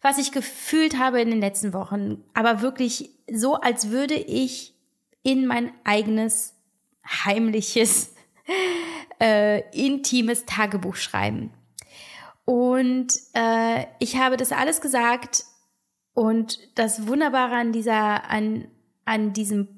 Was 0.01 0.19
ich 0.19 0.31
gefühlt 0.31 0.99
habe 0.99 1.21
in 1.21 1.31
den 1.31 1.41
letzten 1.41 1.73
Wochen, 1.73 2.23
aber 2.35 2.62
wirklich 2.62 3.11
so, 3.31 3.55
als 3.55 3.91
würde 3.91 4.15
ich 4.15 4.75
in 5.23 5.47
mein 5.47 5.73
eigenes 5.83 6.55
heimliches, 7.05 8.15
äh, 9.21 9.69
intimes 9.71 10.47
Tagebuch 10.47 10.95
schreiben. 10.95 11.53
Und 12.45 13.12
äh, 13.35 13.87
ich 13.99 14.17
habe 14.17 14.37
das 14.37 14.53
alles 14.53 14.81
gesagt 14.81 15.45
und 16.17 16.59
das 16.77 17.07
Wunderbare 17.07 17.57
an 17.57 17.73
dieser, 17.73 18.31
an, 18.31 18.69
an 19.05 19.35
diesem 19.35 19.69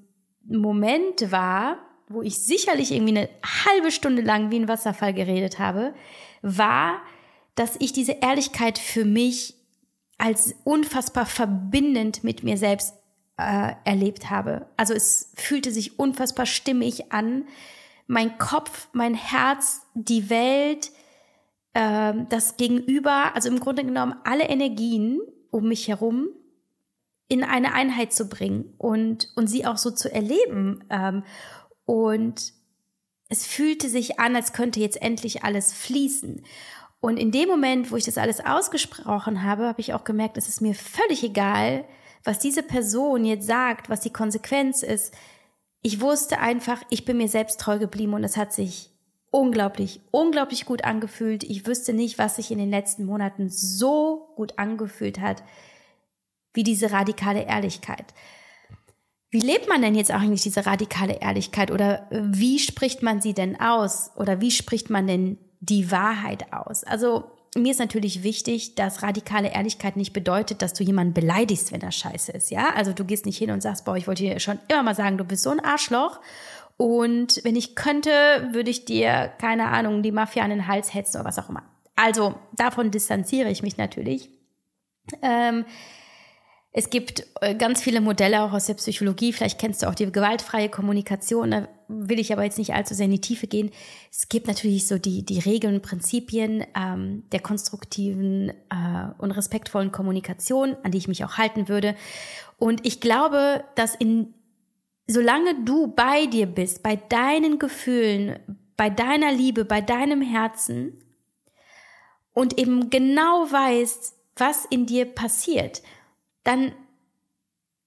Moment 0.46 1.32
war, 1.32 1.78
wo 2.06 2.22
ich 2.22 2.38
sicherlich 2.38 2.92
irgendwie 2.92 3.18
eine 3.18 3.28
halbe 3.66 3.90
Stunde 3.90 4.22
lang 4.22 4.52
wie 4.52 4.60
ein 4.60 4.68
Wasserfall 4.68 5.12
geredet 5.12 5.58
habe, 5.58 5.94
war, 6.40 7.00
dass 7.56 7.74
ich 7.80 7.92
diese 7.92 8.12
Ehrlichkeit 8.20 8.78
für 8.78 9.04
mich 9.04 9.56
als 10.16 10.54
unfassbar 10.62 11.26
verbindend 11.26 12.22
mit 12.22 12.44
mir 12.44 12.56
selbst 12.56 12.94
äh, 13.36 13.72
erlebt 13.82 14.30
habe. 14.30 14.68
Also 14.76 14.94
es 14.94 15.32
fühlte 15.34 15.72
sich 15.72 15.98
unfassbar 15.98 16.46
stimmig 16.46 17.10
an. 17.10 17.48
Mein 18.06 18.38
Kopf, 18.38 18.86
mein 18.92 19.14
Herz, 19.14 19.82
die 19.94 20.30
Welt, 20.30 20.92
äh, 21.74 22.14
das 22.28 22.56
Gegenüber, 22.56 23.34
also 23.34 23.48
im 23.48 23.58
Grunde 23.58 23.84
genommen 23.84 24.14
alle 24.22 24.44
Energien 24.44 25.18
um 25.50 25.68
mich 25.68 25.88
herum 25.88 26.28
in 27.28 27.44
eine 27.44 27.74
Einheit 27.74 28.12
zu 28.12 28.28
bringen 28.28 28.74
und, 28.78 29.30
und 29.36 29.48
sie 29.48 29.66
auch 29.66 29.76
so 29.76 29.90
zu 29.90 30.12
erleben. 30.12 30.84
Ähm, 30.88 31.24
und 31.84 32.52
es 33.28 33.46
fühlte 33.46 33.88
sich 33.88 34.18
an, 34.18 34.34
als 34.34 34.52
könnte 34.52 34.80
jetzt 34.80 35.00
endlich 35.00 35.44
alles 35.44 35.72
fließen. 35.72 36.42
Und 37.00 37.16
in 37.18 37.30
dem 37.30 37.48
Moment, 37.48 37.92
wo 37.92 37.96
ich 37.96 38.04
das 38.04 38.18
alles 38.18 38.40
ausgesprochen 38.44 39.42
habe, 39.44 39.66
habe 39.66 39.80
ich 39.80 39.94
auch 39.94 40.04
gemerkt, 40.04 40.36
es 40.36 40.48
ist 40.48 40.60
mir 40.60 40.74
völlig 40.74 41.22
egal, 41.22 41.84
was 42.24 42.38
diese 42.38 42.62
Person 42.62 43.24
jetzt 43.24 43.46
sagt, 43.46 43.88
was 43.88 44.00
die 44.00 44.12
Konsequenz 44.12 44.82
ist. 44.82 45.14
Ich 45.82 46.00
wusste 46.00 46.40
einfach, 46.40 46.82
ich 46.90 47.04
bin 47.04 47.18
mir 47.18 47.28
selbst 47.28 47.60
treu 47.60 47.78
geblieben 47.78 48.14
und 48.14 48.24
es 48.24 48.36
hat 48.36 48.52
sich 48.52 48.90
unglaublich, 49.30 50.00
unglaublich 50.10 50.64
gut 50.64 50.84
angefühlt. 50.84 51.44
Ich 51.44 51.66
wüsste 51.66 51.92
nicht, 51.92 52.18
was 52.18 52.36
sich 52.36 52.50
in 52.50 52.58
den 52.58 52.70
letzten 52.70 53.04
Monaten 53.04 53.50
so 53.50 54.32
gut 54.36 54.54
angefühlt 54.58 55.20
hat, 55.20 55.42
wie 56.54 56.62
diese 56.62 56.92
radikale 56.92 57.44
Ehrlichkeit. 57.44 58.14
Wie 59.30 59.40
lebt 59.40 59.68
man 59.68 59.82
denn 59.82 59.94
jetzt 59.94 60.10
eigentlich 60.10 60.42
diese 60.42 60.64
radikale 60.64 61.20
Ehrlichkeit 61.20 61.70
oder 61.70 62.10
äh, 62.10 62.20
wie 62.24 62.58
spricht 62.58 63.02
man 63.02 63.20
sie 63.20 63.34
denn 63.34 63.60
aus 63.60 64.10
oder 64.16 64.40
wie 64.40 64.50
spricht 64.50 64.88
man 64.88 65.06
denn 65.06 65.38
die 65.60 65.90
Wahrheit 65.90 66.52
aus? 66.52 66.82
Also 66.84 67.24
mir 67.56 67.72
ist 67.72 67.80
natürlich 67.80 68.22
wichtig, 68.22 68.74
dass 68.74 69.02
radikale 69.02 69.52
Ehrlichkeit 69.52 69.96
nicht 69.96 70.12
bedeutet, 70.12 70.62
dass 70.62 70.74
du 70.74 70.84
jemanden 70.84 71.14
beleidigst, 71.14 71.72
wenn 71.72 71.80
er 71.80 71.92
scheiße 71.92 72.32
ist, 72.32 72.50
ja? 72.50 72.74
Also 72.74 72.92
du 72.92 73.04
gehst 73.04 73.26
nicht 73.26 73.38
hin 73.38 73.50
und 73.50 73.62
sagst, 73.62 73.84
boah, 73.84 73.96
ich 73.96 74.06
wollte 74.06 74.22
dir 74.22 74.38
schon 74.40 74.58
immer 74.68 74.82
mal 74.82 74.94
sagen, 74.94 75.18
du 75.18 75.24
bist 75.24 75.42
so 75.42 75.50
ein 75.50 75.60
Arschloch 75.60 76.20
und 76.78 77.40
wenn 77.42 77.56
ich 77.56 77.74
könnte, 77.74 78.10
würde 78.52 78.70
ich 78.70 78.84
dir, 78.84 79.32
keine 79.38 79.66
Ahnung, 79.66 80.02
die 80.04 80.12
Mafia 80.12 80.44
an 80.44 80.50
den 80.50 80.68
Hals 80.68 80.94
hetzen 80.94 81.16
oder 81.16 81.28
was 81.28 81.38
auch 81.38 81.48
immer. 81.50 81.64
Also 81.96 82.36
davon 82.52 82.92
distanziere 82.92 83.50
ich 83.50 83.62
mich 83.64 83.76
natürlich. 83.76 84.30
Ähm, 85.20 85.64
es 86.70 86.90
gibt 86.90 87.26
äh, 87.40 87.56
ganz 87.56 87.82
viele 87.82 88.00
Modelle 88.00 88.42
auch 88.42 88.52
aus 88.52 88.66
der 88.66 88.74
Psychologie. 88.74 89.32
Vielleicht 89.32 89.58
kennst 89.58 89.82
du 89.82 89.88
auch 89.88 89.96
die 89.96 90.12
gewaltfreie 90.12 90.68
Kommunikation. 90.68 91.50
Da 91.50 91.68
will 91.88 92.20
ich 92.20 92.32
aber 92.32 92.44
jetzt 92.44 92.58
nicht 92.58 92.74
allzu 92.74 92.94
sehr 92.94 93.06
in 93.06 93.10
die 93.10 93.20
Tiefe 93.20 93.48
gehen. 93.48 93.72
Es 94.12 94.28
gibt 94.28 94.46
natürlich 94.46 94.86
so 94.86 94.98
die, 94.98 95.26
die 95.26 95.40
Regeln 95.40 95.74
und 95.74 95.82
Prinzipien 95.82 96.64
ähm, 96.76 97.24
der 97.32 97.40
konstruktiven 97.40 98.50
äh, 98.50 99.08
und 99.18 99.32
respektvollen 99.32 99.90
Kommunikation, 99.90 100.76
an 100.84 100.92
die 100.92 100.98
ich 100.98 101.08
mich 101.08 101.24
auch 101.24 101.38
halten 101.38 101.68
würde. 101.68 101.96
Und 102.56 102.86
ich 102.86 103.00
glaube, 103.00 103.64
dass 103.74 103.96
in 103.96 104.34
solange 105.08 105.64
du 105.64 105.88
bei 105.88 106.26
dir 106.26 106.46
bist, 106.46 106.82
bei 106.82 106.96
deinen 106.96 107.58
Gefühlen, 107.58 108.38
bei 108.76 108.90
deiner 108.90 109.32
Liebe, 109.32 109.64
bei 109.64 109.80
deinem 109.80 110.20
Herzen 110.20 111.02
und 112.34 112.58
eben 112.58 112.90
genau 112.90 113.50
weißt, 113.50 114.14
was 114.36 114.64
in 114.66 114.86
dir 114.86 115.06
passiert, 115.06 115.82
dann 116.44 116.72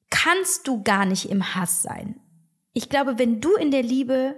kannst 0.09 0.67
du 0.67 0.83
gar 0.83 1.05
nicht 1.05 1.29
im 1.29 1.55
Hass 1.55 1.81
sein. 1.81 2.19
Ich 2.73 2.89
glaube, 2.89 3.17
wenn 3.17 3.39
du 3.39 3.55
in 3.55 3.71
der 3.71 3.83
Liebe 3.83 4.37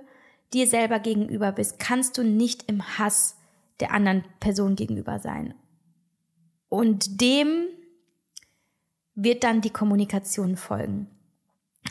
dir 0.53 0.67
selber 0.67 0.99
gegenüber 0.99 1.51
bist, 1.51 1.79
kannst 1.79 2.17
du 2.17 2.23
nicht 2.23 2.69
im 2.69 2.99
Hass 2.99 3.37
der 3.79 3.91
anderen 3.91 4.23
Person 4.39 4.75
gegenüber 4.75 5.19
sein. 5.19 5.55
Und 6.69 7.21
dem 7.21 7.67
wird 9.15 9.43
dann 9.43 9.61
die 9.61 9.71
Kommunikation 9.71 10.57
folgen. 10.57 11.07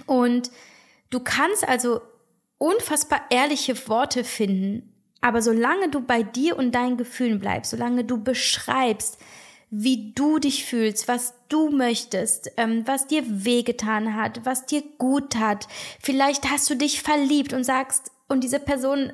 Und 0.07 0.51
Du 1.13 1.21
kannst 1.21 1.69
also 1.69 2.01
unfassbar 2.57 3.21
ehrliche 3.29 3.87
Worte 3.87 4.25
finden, 4.25 4.95
aber 5.21 5.43
solange 5.43 5.91
du 5.91 6.01
bei 6.01 6.23
dir 6.23 6.57
und 6.57 6.75
deinen 6.75 6.97
Gefühlen 6.97 7.39
bleibst, 7.39 7.71
solange 7.71 8.03
du 8.03 8.17
beschreibst, 8.25 9.19
wie 9.69 10.13
du 10.15 10.39
dich 10.39 10.65
fühlst, 10.65 11.09
was 11.09 11.35
du 11.51 11.69
möchtest, 11.69 12.51
ähm, 12.57 12.87
was 12.87 13.07
dir 13.09 13.23
wehgetan 13.27 14.17
hat, 14.17 14.45
was 14.45 14.65
dir 14.65 14.83
gut 14.97 15.37
hat. 15.37 15.69
Vielleicht 16.01 16.51
hast 16.51 16.69
du 16.71 16.77
dich 16.77 17.03
verliebt 17.03 17.53
und 17.53 17.65
sagst, 17.65 18.11
und 18.29 18.43
diese 18.43 18.59
Person 18.59 19.13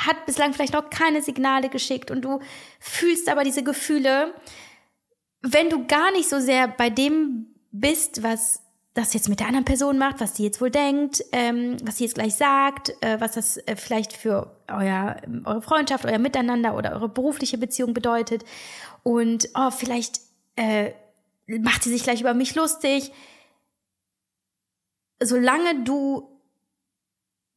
hat 0.00 0.26
bislang 0.26 0.52
vielleicht 0.52 0.72
noch 0.72 0.90
keine 0.90 1.22
Signale 1.22 1.68
geschickt 1.68 2.10
und 2.10 2.22
du 2.22 2.40
fühlst 2.80 3.28
aber 3.28 3.44
diese 3.44 3.62
Gefühle. 3.62 4.34
Wenn 5.42 5.70
du 5.70 5.86
gar 5.86 6.10
nicht 6.10 6.28
so 6.28 6.40
sehr 6.40 6.66
bei 6.66 6.90
dem 6.90 7.46
bist, 7.70 8.24
was 8.24 8.62
das 8.98 9.14
jetzt 9.14 9.28
mit 9.28 9.38
der 9.38 9.46
anderen 9.46 9.64
Person 9.64 9.96
macht, 9.96 10.20
was 10.20 10.36
sie 10.36 10.42
jetzt 10.42 10.60
wohl 10.60 10.70
denkt, 10.70 11.24
ähm, 11.30 11.76
was 11.84 11.98
sie 11.98 12.04
jetzt 12.04 12.14
gleich 12.14 12.34
sagt, 12.34 12.92
äh, 13.00 13.20
was 13.20 13.32
das 13.32 13.56
äh, 13.58 13.76
vielleicht 13.76 14.12
für 14.12 14.50
euer, 14.66 15.16
eure 15.44 15.62
Freundschaft, 15.62 16.04
euer 16.04 16.18
Miteinander 16.18 16.76
oder 16.76 16.92
eure 16.92 17.08
berufliche 17.08 17.58
Beziehung 17.58 17.94
bedeutet. 17.94 18.44
Und 19.04 19.48
oh, 19.54 19.70
vielleicht 19.70 20.20
äh, 20.56 20.92
macht 21.46 21.84
sie 21.84 21.90
sich 21.90 22.02
gleich 22.02 22.20
über 22.20 22.34
mich 22.34 22.56
lustig. 22.56 23.12
Solange 25.22 25.84
du 25.84 26.28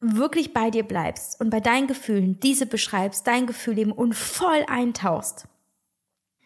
wirklich 0.00 0.52
bei 0.52 0.70
dir 0.70 0.84
bleibst 0.84 1.40
und 1.40 1.50
bei 1.50 1.60
deinen 1.60 1.88
Gefühlen 1.88 2.38
diese 2.40 2.66
beschreibst, 2.66 3.26
dein 3.26 3.46
Gefühl 3.46 3.78
eben 3.78 3.92
und 3.92 4.14
voll 4.14 4.64
eintauchst, 4.68 5.46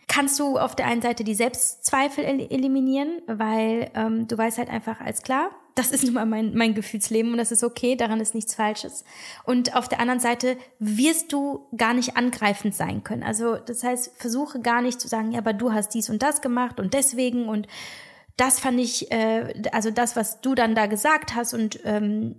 kannst 0.08 0.38
du 0.38 0.58
auf 0.58 0.76
der 0.76 0.86
einen 0.86 1.02
Seite 1.02 1.24
die 1.24 1.34
Selbstzweifel 1.34 2.24
eliminieren, 2.24 3.22
weil 3.26 3.90
ähm, 3.94 4.28
du 4.28 4.38
weißt 4.38 4.58
halt 4.58 4.70
einfach 4.70 5.00
als 5.00 5.22
klar, 5.22 5.50
das 5.74 5.90
ist 5.90 6.04
nun 6.04 6.14
mal 6.14 6.24
mein, 6.24 6.54
mein 6.56 6.74
Gefühlsleben 6.74 7.32
und 7.32 7.38
das 7.38 7.52
ist 7.52 7.62
okay, 7.62 7.96
daran 7.96 8.18
ist 8.18 8.34
nichts 8.34 8.54
Falsches. 8.54 9.04
Und 9.44 9.76
auf 9.76 9.88
der 9.88 10.00
anderen 10.00 10.20
Seite 10.20 10.56
wirst 10.78 11.32
du 11.32 11.66
gar 11.76 11.92
nicht 11.92 12.16
angreifend 12.16 12.74
sein 12.74 13.04
können. 13.04 13.22
Also 13.22 13.56
das 13.56 13.84
heißt, 13.84 14.12
versuche 14.16 14.60
gar 14.60 14.80
nicht 14.80 15.00
zu 15.00 15.06
sagen, 15.06 15.32
ja, 15.32 15.38
aber 15.38 15.52
du 15.52 15.72
hast 15.72 15.90
dies 15.90 16.08
und 16.08 16.22
das 16.22 16.40
gemacht 16.40 16.80
und 16.80 16.94
deswegen 16.94 17.48
und 17.48 17.66
das 18.38 18.58
fand 18.58 18.80
ich, 18.80 19.10
äh, 19.12 19.52
also 19.72 19.90
das, 19.90 20.16
was 20.16 20.40
du 20.40 20.54
dann 20.54 20.74
da 20.74 20.86
gesagt 20.86 21.34
hast 21.34 21.52
und 21.52 21.80
ähm, 21.84 22.36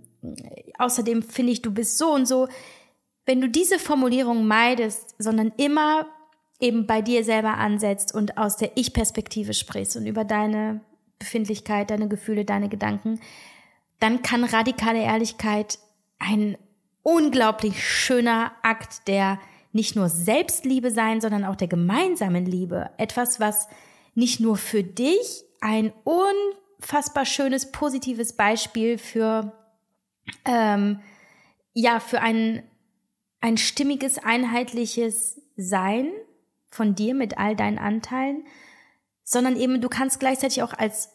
außerdem 0.78 1.22
finde 1.22 1.52
ich, 1.52 1.62
du 1.62 1.72
bist 1.72 1.98
so 1.98 2.12
und 2.12 2.26
so. 2.26 2.48
Wenn 3.24 3.40
du 3.40 3.48
diese 3.48 3.78
Formulierung 3.78 4.46
meidest, 4.46 5.14
sondern 5.18 5.52
immer 5.58 6.06
eben 6.60 6.86
bei 6.86 7.02
dir 7.02 7.24
selber 7.24 7.56
ansetzt 7.58 8.14
und 8.14 8.36
aus 8.36 8.56
der 8.56 8.76
Ich-Perspektive 8.76 9.54
sprichst 9.54 9.96
und 9.96 10.06
über 10.06 10.24
deine 10.24 10.80
Befindlichkeit, 11.18 11.90
deine 11.90 12.08
Gefühle, 12.08 12.44
deine 12.44 12.68
Gedanken, 12.68 13.20
dann 14.00 14.22
kann 14.22 14.44
radikale 14.44 15.02
Ehrlichkeit 15.02 15.78
ein 16.18 16.56
unglaublich 17.02 17.82
schöner 17.82 18.52
Akt 18.62 19.08
der 19.08 19.38
nicht 19.72 19.96
nur 19.96 20.08
Selbstliebe 20.08 20.90
sein, 20.90 21.20
sondern 21.20 21.44
auch 21.44 21.56
der 21.56 21.68
gemeinsamen 21.68 22.46
Liebe. 22.46 22.90
Etwas, 22.96 23.38
was 23.38 23.68
nicht 24.14 24.40
nur 24.40 24.56
für 24.56 24.82
dich 24.82 25.44
ein 25.60 25.92
unfassbar 26.04 27.24
schönes, 27.24 27.70
positives 27.70 28.32
Beispiel 28.34 28.98
für, 28.98 29.52
ähm, 30.44 31.00
ja, 31.74 32.00
für 32.00 32.20
ein, 32.20 32.62
ein 33.40 33.58
stimmiges, 33.58 34.18
einheitliches 34.18 35.40
Sein 35.56 36.10
von 36.70 36.94
dir 36.94 37.14
mit 37.14 37.38
all 37.38 37.56
deinen 37.56 37.78
Anteilen, 37.78 38.44
sondern 39.24 39.56
eben 39.56 39.80
du 39.80 39.88
kannst 39.88 40.20
gleichzeitig 40.20 40.62
auch 40.62 40.72
als 40.72 41.10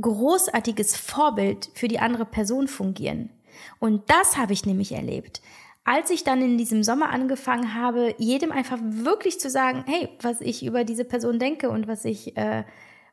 großartiges 0.00 0.96
Vorbild 0.96 1.70
für 1.74 1.88
die 1.88 1.98
andere 1.98 2.24
Person 2.24 2.68
fungieren. 2.68 3.30
Und 3.78 4.10
das 4.10 4.36
habe 4.36 4.52
ich 4.52 4.66
nämlich 4.66 4.92
erlebt. 4.92 5.40
Als 5.84 6.10
ich 6.10 6.24
dann 6.24 6.42
in 6.42 6.58
diesem 6.58 6.82
Sommer 6.82 7.10
angefangen 7.10 7.74
habe, 7.74 8.14
jedem 8.18 8.52
einfach 8.52 8.78
wirklich 8.82 9.38
zu 9.38 9.48
sagen, 9.48 9.84
hey, 9.86 10.08
was 10.20 10.40
ich 10.40 10.64
über 10.64 10.84
diese 10.84 11.04
Person 11.04 11.38
denke 11.38 11.70
und 11.70 11.86
was 11.86 12.04
ich 12.04 12.36
äh, 12.36 12.64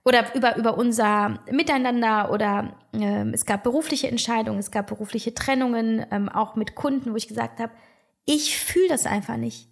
oder 0.03 0.35
über 0.35 0.57
über 0.57 0.77
unser 0.77 1.39
Miteinander 1.51 2.31
oder 2.31 2.75
äh, 2.93 3.29
es 3.31 3.45
gab 3.45 3.63
berufliche 3.63 4.07
Entscheidungen, 4.07 4.59
es 4.59 4.71
gab 4.71 4.87
berufliche 4.87 5.33
Trennungen, 5.33 6.05
ähm, 6.11 6.29
auch 6.29 6.55
mit 6.55 6.75
Kunden, 6.75 7.13
wo 7.13 7.15
ich 7.15 7.27
gesagt 7.27 7.59
habe, 7.59 7.71
ich 8.25 8.57
fühle 8.57 8.89
das 8.89 9.05
einfach 9.05 9.37
nicht 9.37 9.69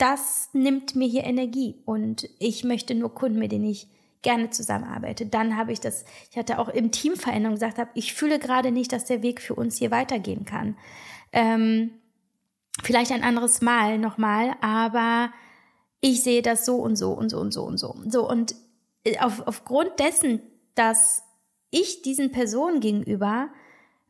das 0.00 0.48
nimmt 0.54 0.96
mir 0.96 1.06
hier 1.06 1.24
Energie 1.24 1.76
und 1.84 2.28
ich 2.38 2.64
möchte 2.64 2.94
nur 2.94 3.14
Kunden, 3.14 3.38
mit 3.38 3.52
denen 3.52 3.66
ich 3.66 3.86
gerne 4.22 4.48
zusammenarbeite. 4.48 5.26
Dann 5.26 5.56
habe 5.56 5.72
ich 5.72 5.80
das, 5.80 6.04
ich 6.30 6.38
hatte 6.38 6.58
auch 6.58 6.68
im 6.68 6.90
Team 6.90 7.16
Veränderung 7.16 7.56
gesagt, 7.56 7.78
habe, 7.78 7.90
ich 7.94 8.14
fühle 8.14 8.38
gerade 8.38 8.70
nicht, 8.70 8.92
dass 8.92 9.04
der 9.04 9.22
Weg 9.22 9.42
für 9.42 9.54
uns 9.54 9.76
hier 9.76 9.90
weitergehen 9.90 10.46
kann. 10.46 10.76
Ähm, 11.32 11.90
vielleicht 12.82 13.12
ein 13.12 13.22
anderes 13.22 13.60
Mal 13.60 13.98
nochmal, 13.98 14.54
aber 14.62 15.32
ich 16.00 16.22
sehe 16.22 16.40
das 16.40 16.64
so 16.64 16.76
und 16.76 16.96
so 16.96 17.12
und 17.12 17.28
so 17.28 17.38
und 17.38 17.52
so 17.52 17.64
und 17.64 17.78
so. 17.78 17.94
So 18.08 18.28
und 18.28 18.54
äh, 19.04 19.18
auf, 19.18 19.46
aufgrund 19.46 19.98
dessen, 19.98 20.40
dass 20.74 21.24
ich 21.70 22.00
diesen 22.00 22.32
Personen 22.32 22.80
gegenüber 22.80 23.50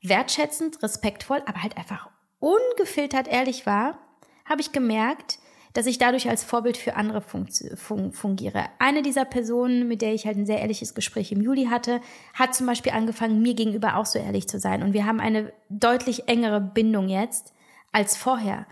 wertschätzend, 0.03 0.85
respektvoll, 0.85 1.43
aber 1.47 1.65
halt 1.65 1.77
einfach 1.77 2.11
ungefiltert 2.39 3.27
ehrlich 3.27 3.67
war, 3.67 3.99
habe 4.45 4.61
ich 4.61 4.71
gemerkt, 4.71 5.40
dass 5.73 5.87
ich 5.87 5.99
dadurch 5.99 6.29
als 6.29 6.43
Vorbild 6.43 6.77
für 6.77 6.97
andere 6.97 7.23
fungiere. 7.23 8.65
Eine 8.79 9.03
dieser 9.03 9.25
Personen, 9.25 9.87
mit 9.87 10.03
der 10.03 10.15
ich 10.15 10.27
halt 10.27 10.37
ein 10.37 10.47
sehr 10.47 10.61
ehrliches 10.61 10.95
Gespräch 10.95 11.31
im 11.31 11.41
Juli 11.41 11.67
hatte, 11.67 12.01
hat 12.35 12.55
zum 12.55 12.67
Beispiel 12.67 12.93
angefangen, 12.93 13.41
mir 13.43 13.55
gegenüber 13.55 13.97
auch 13.97 14.07
so 14.07 14.19
ehrlich 14.19 14.49
zu 14.49 14.59
sein. 14.59 14.83
Und 14.83 14.93
wir 14.93 15.07
haben 15.07 15.21
eine 15.21 15.53
deutlich 15.69 16.29
engere 16.29 16.61
Bindung 16.61 17.09
jetzt 17.09 17.53
als 17.93 18.17
vorher. 18.17 18.67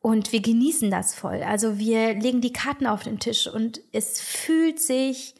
Und 0.00 0.32
wir 0.32 0.40
genießen 0.40 0.90
das 0.90 1.14
voll. 1.14 1.42
Also 1.42 1.78
wir 1.78 2.14
legen 2.14 2.40
die 2.40 2.52
Karten 2.52 2.86
auf 2.86 3.02
den 3.02 3.18
Tisch 3.18 3.46
und 3.46 3.80
es 3.92 4.20
fühlt 4.20 4.80
sich 4.80 5.34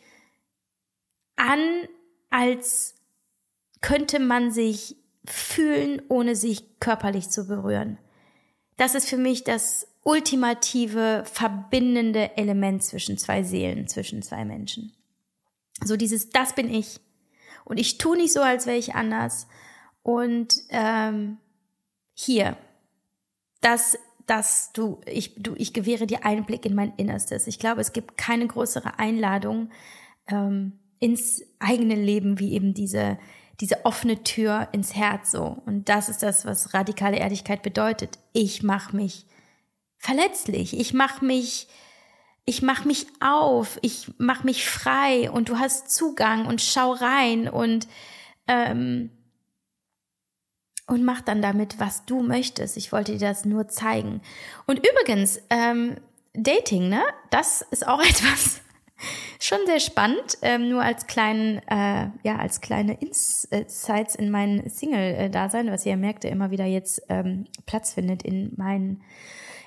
an, 1.37 1.61
als 2.29 2.97
könnte 3.81 4.18
man 4.18 4.51
sich 4.51 4.97
fühlen, 5.25 6.03
ohne 6.09 6.35
sich 6.35 6.81
körperlich 6.81 7.31
zu 7.31 7.47
berühren. 7.47 7.99
Das 8.77 8.94
ist 8.94 9.09
für 9.09 9.16
mich 9.16 9.44
das 9.44 9.87
ultimative 10.09 11.23
verbindende 11.31 12.35
Element 12.38 12.83
zwischen 12.83 13.18
zwei 13.18 13.42
Seelen, 13.42 13.88
zwischen 13.88 14.23
zwei 14.23 14.47
Menschen. 14.47 14.94
So 15.85 15.99
dieses, 15.99 16.31
das 16.31 16.55
bin 16.55 16.73
ich. 16.73 16.99
Und 17.66 17.79
ich 17.79 17.99
tue 17.99 18.16
nicht 18.16 18.33
so, 18.33 18.40
als 18.40 18.64
wäre 18.64 18.79
ich 18.79 18.94
anders. 18.94 19.49
Und 20.03 20.55
ähm, 20.71 21.37
hier, 22.14 22.57
das 23.61 23.99
dass 24.25 24.73
du 24.75 25.01
ich, 25.07 25.35
du, 25.42 25.55
ich 25.57 25.73
gewähre 25.73 26.07
dir 26.07 26.25
Einblick 26.25 26.66
in 26.66 26.75
mein 26.75 26.92
Innerstes. 26.97 27.47
Ich 27.47 27.59
glaube, 27.59 27.81
es 27.81 27.92
gibt 27.94 28.18
keine 28.18 28.47
größere 28.47 28.99
Einladung 28.99 29.71
ähm, 30.27 30.79
ins 31.01 31.42
eigene 31.59 31.94
Leben 31.94 32.38
wie 32.38 32.53
eben 32.53 32.75
diese, 32.75 33.18
diese 33.61 33.87
offene 33.87 34.23
Tür 34.25 34.68
ins 34.73 34.94
Herz 34.94 35.31
so. 35.31 35.62
Und 35.64 35.88
das 35.88 36.11
ist 36.11 36.23
das, 36.23 36.44
was 36.44 36.75
radikale 36.75 37.16
Ehrlichkeit 37.16 37.62
bedeutet. 37.62 38.18
Ich 38.35 38.62
mache 38.62 38.94
mich 38.94 39.25
verletzlich. 39.99 40.79
Ich 40.79 40.95
mache 40.95 41.25
mich, 41.25 41.69
ich 42.45 42.63
mache 42.63 42.87
mich 42.87 43.07
auf. 43.21 43.79
Ich 43.83 44.11
mache 44.19 44.45
mich 44.45 44.67
frei 44.67 45.31
und 45.31 45.49
du 45.49 45.59
hast 45.59 45.91
Zugang 45.91 46.47
und 46.47 46.61
schau 46.61 46.93
rein 46.93 47.49
und 47.49 47.87
ähm, 48.47 49.11
und 50.87 51.05
mach 51.05 51.21
dann 51.21 51.43
damit, 51.43 51.79
was 51.79 52.07
du 52.07 52.23
möchtest. 52.23 52.79
Ich 52.79 52.93
wollte 52.93 53.13
dir 53.13 53.29
das 53.29 53.45
nur 53.45 53.69
zeigen. 53.69 54.23
Und 54.67 54.79
übrigens, 54.79 55.39
ähm, 55.51 55.97
Dating, 56.33 56.89
ne? 56.89 57.03
Das 57.31 57.63
ist 57.71 57.87
auch 57.87 58.01
etwas 58.09 58.63
schon 59.39 59.59
sehr 59.67 59.81
spannend. 59.81 60.39
Ähm, 60.43 60.69
nur 60.69 60.83
als 60.83 61.07
kleinen, 61.07 61.59
äh, 61.69 62.09
ja, 62.23 62.37
als 62.39 62.61
kleine 62.61 62.95
Insights 62.95 64.15
in 64.15 64.31
mein 64.31 64.69
Single-Dasein, 64.69 65.71
was 65.71 65.87
ihr 65.87 65.97
merkt, 65.97 66.25
der 66.25 66.33
immer 66.33 66.51
wieder 66.51 66.65
jetzt 66.65 67.03
ähm, 67.09 67.45
Platz 67.67 67.93
findet 67.93 68.23
in 68.23 68.53
meinen 68.57 69.03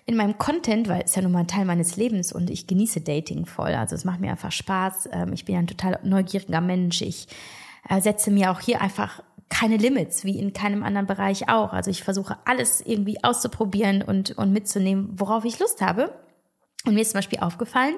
in 0.05 0.15
meinem 0.15 0.37
Content, 0.37 0.87
weil 0.87 1.03
es 1.05 1.15
ja 1.15 1.21
nun 1.21 1.31
mal 1.31 1.39
ein 1.39 1.47
Teil 1.47 1.65
meines 1.65 1.95
Lebens 1.95 2.33
und 2.33 2.49
ich 2.49 2.67
genieße 2.67 3.01
Dating 3.01 3.45
voll. 3.45 3.73
Also 3.73 3.95
es 3.95 4.05
macht 4.05 4.19
mir 4.19 4.31
einfach 4.31 4.51
Spaß. 4.51 5.09
Ähm, 5.11 5.33
ich 5.33 5.45
bin 5.45 5.55
ja 5.55 5.59
ein 5.59 5.67
total 5.67 5.99
neugieriger 6.03 6.61
Mensch. 6.61 7.01
Ich 7.01 7.27
äh, 7.89 8.01
setze 8.01 8.31
mir 8.31 8.51
auch 8.51 8.59
hier 8.59 8.81
einfach 8.81 9.21
keine 9.49 9.77
Limits, 9.77 10.23
wie 10.23 10.39
in 10.39 10.53
keinem 10.53 10.83
anderen 10.83 11.07
Bereich 11.07 11.49
auch. 11.49 11.73
Also 11.73 11.91
ich 11.91 12.03
versuche 12.03 12.37
alles 12.45 12.81
irgendwie 12.81 13.23
auszuprobieren 13.23 14.01
und, 14.01 14.31
und 14.31 14.53
mitzunehmen, 14.53 15.09
worauf 15.13 15.45
ich 15.45 15.59
Lust 15.59 15.81
habe. 15.81 16.13
Und 16.85 16.95
mir 16.95 17.01
ist 17.01 17.11
zum 17.11 17.19
Beispiel 17.19 17.39
aufgefallen, 17.39 17.95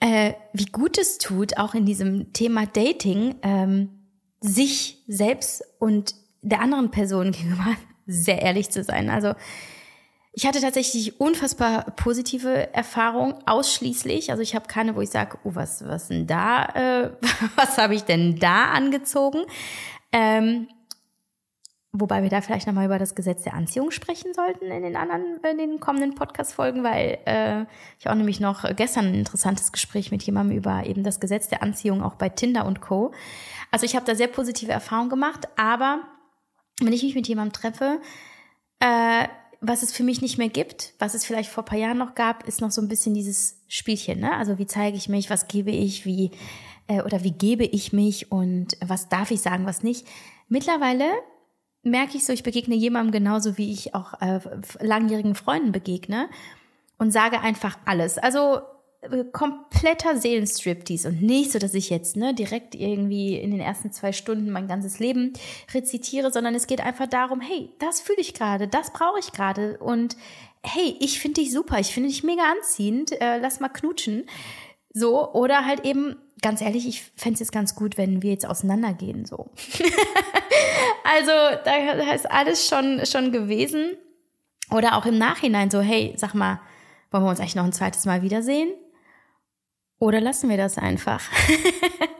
äh, 0.00 0.32
wie 0.52 0.66
gut 0.66 0.98
es 0.98 1.18
tut, 1.18 1.58
auch 1.58 1.74
in 1.74 1.84
diesem 1.84 2.32
Thema 2.32 2.66
Dating, 2.66 3.34
ähm, 3.42 3.90
sich 4.40 5.02
selbst 5.06 5.62
und 5.78 6.14
der 6.40 6.60
anderen 6.60 6.90
Person 6.90 7.32
gegenüber 7.32 7.76
sehr 8.06 8.42
ehrlich 8.42 8.70
zu 8.70 8.82
sein. 8.82 9.10
Also 9.10 9.34
ich 10.34 10.46
hatte 10.46 10.60
tatsächlich 10.60 11.20
unfassbar 11.20 11.90
positive 11.96 12.72
Erfahrungen, 12.72 13.34
ausschließlich. 13.46 14.30
Also 14.30 14.42
ich 14.42 14.54
habe 14.54 14.66
keine, 14.66 14.96
wo 14.96 15.02
ich 15.02 15.10
sage, 15.10 15.38
oh, 15.44 15.54
was, 15.54 15.86
was 15.86 16.08
denn 16.08 16.26
da, 16.26 16.64
äh, 16.64 17.10
was 17.56 17.76
habe 17.76 17.94
ich 17.94 18.04
denn 18.04 18.38
da 18.38 18.66
angezogen? 18.70 19.42
Ähm, 20.10 20.68
wobei 21.92 22.22
wir 22.22 22.30
da 22.30 22.40
vielleicht 22.40 22.66
nochmal 22.66 22.86
über 22.86 22.98
das 22.98 23.14
Gesetz 23.14 23.42
der 23.42 23.52
Anziehung 23.52 23.90
sprechen 23.90 24.32
sollten 24.32 24.64
in 24.64 24.82
den 24.82 24.96
anderen, 24.96 25.38
in 25.44 25.58
den 25.58 25.80
kommenden 25.80 26.14
Podcast-Folgen, 26.14 26.82
weil 26.82 27.18
äh, 27.26 27.66
ich 27.98 28.08
auch 28.08 28.14
nämlich 28.14 28.40
noch 28.40 28.64
gestern 28.74 29.08
ein 29.08 29.14
interessantes 29.14 29.70
Gespräch 29.70 30.10
mit 30.10 30.22
jemandem 30.22 30.56
über 30.56 30.86
eben 30.86 31.04
das 31.04 31.20
Gesetz 31.20 31.48
der 31.48 31.62
Anziehung 31.62 32.02
auch 32.02 32.14
bei 32.14 32.30
Tinder 32.30 32.64
und 32.64 32.80
Co. 32.80 33.12
Also 33.70 33.84
ich 33.84 33.94
habe 33.94 34.06
da 34.06 34.14
sehr 34.14 34.28
positive 34.28 34.72
Erfahrungen 34.72 35.10
gemacht, 35.10 35.46
aber 35.56 36.00
wenn 36.80 36.94
ich 36.94 37.02
mich 37.02 37.14
mit 37.14 37.28
jemandem 37.28 37.52
treffe, 37.52 38.00
äh, 38.80 39.28
was 39.64 39.82
es 39.84 39.92
für 39.92 40.02
mich 40.02 40.20
nicht 40.20 40.38
mehr 40.38 40.48
gibt, 40.48 40.92
was 40.98 41.14
es 41.14 41.24
vielleicht 41.24 41.48
vor 41.48 41.64
paar 41.64 41.78
Jahren 41.78 41.96
noch 41.96 42.16
gab, 42.16 42.46
ist 42.48 42.60
noch 42.60 42.72
so 42.72 42.82
ein 42.82 42.88
bisschen 42.88 43.14
dieses 43.14 43.62
Spielchen. 43.68 44.18
Ne? 44.18 44.36
Also 44.36 44.58
wie 44.58 44.66
zeige 44.66 44.96
ich 44.96 45.08
mich, 45.08 45.30
was 45.30 45.46
gebe 45.46 45.70
ich, 45.70 46.04
wie 46.04 46.32
äh, 46.88 47.00
oder 47.02 47.22
wie 47.22 47.30
gebe 47.30 47.64
ich 47.64 47.92
mich 47.92 48.32
und 48.32 48.76
was 48.84 49.08
darf 49.08 49.30
ich 49.30 49.40
sagen, 49.40 49.64
was 49.64 49.84
nicht. 49.84 50.06
Mittlerweile 50.48 51.04
merke 51.84 52.16
ich 52.16 52.24
so, 52.24 52.32
ich 52.32 52.42
begegne 52.42 52.74
jemandem 52.74 53.12
genauso, 53.12 53.56
wie 53.56 53.72
ich 53.72 53.94
auch 53.94 54.20
äh, 54.20 54.40
langjährigen 54.80 55.36
Freunden 55.36 55.70
begegne 55.70 56.28
und 56.98 57.12
sage 57.12 57.40
einfach 57.40 57.78
alles. 57.84 58.18
Also 58.18 58.62
kompletter 59.32 60.16
Seelenstriptease 60.16 61.08
und 61.08 61.22
nicht 61.22 61.50
so, 61.50 61.58
dass 61.58 61.74
ich 61.74 61.90
jetzt 61.90 62.16
ne, 62.16 62.34
direkt 62.34 62.74
irgendwie 62.74 63.36
in 63.36 63.50
den 63.50 63.60
ersten 63.60 63.90
zwei 63.90 64.12
Stunden 64.12 64.50
mein 64.50 64.68
ganzes 64.68 65.00
Leben 65.00 65.32
rezitiere, 65.74 66.30
sondern 66.30 66.54
es 66.54 66.68
geht 66.68 66.80
einfach 66.80 67.08
darum, 67.08 67.40
hey, 67.40 67.70
das 67.80 68.00
fühle 68.00 68.20
ich 68.20 68.32
gerade, 68.32 68.68
das 68.68 68.92
brauche 68.92 69.18
ich 69.18 69.32
gerade 69.32 69.78
und 69.78 70.16
hey, 70.64 70.96
ich 71.00 71.18
finde 71.18 71.40
dich 71.40 71.52
super, 71.52 71.80
ich 71.80 71.92
finde 71.92 72.08
dich 72.10 72.22
mega 72.22 72.42
anziehend, 72.42 73.20
äh, 73.20 73.38
lass 73.38 73.58
mal 73.58 73.68
knutschen. 73.68 74.26
So, 74.94 75.32
oder 75.32 75.64
halt 75.64 75.84
eben, 75.84 76.16
ganz 76.40 76.60
ehrlich, 76.60 76.86
ich 76.86 77.02
fände 77.16 77.34
es 77.34 77.40
jetzt 77.40 77.52
ganz 77.52 77.74
gut, 77.74 77.96
wenn 77.98 78.22
wir 78.22 78.30
jetzt 78.30 78.46
auseinandergehen, 78.46 79.24
so. 79.24 79.50
also, 81.04 81.32
da 81.64 82.12
ist 82.12 82.30
alles 82.30 82.68
schon, 82.68 83.04
schon 83.06 83.32
gewesen. 83.32 83.96
Oder 84.70 84.96
auch 84.96 85.06
im 85.06 85.18
Nachhinein 85.18 85.70
so, 85.70 85.80
hey, 85.80 86.14
sag 86.16 86.34
mal, 86.34 86.60
wollen 87.10 87.24
wir 87.24 87.30
uns 87.30 87.40
eigentlich 87.40 87.56
noch 87.56 87.64
ein 87.64 87.72
zweites 87.72 88.04
Mal 88.04 88.22
wiedersehen? 88.22 88.72
Oder 90.02 90.20
lassen 90.20 90.50
wir 90.50 90.56
das 90.56 90.78
einfach? 90.78 91.22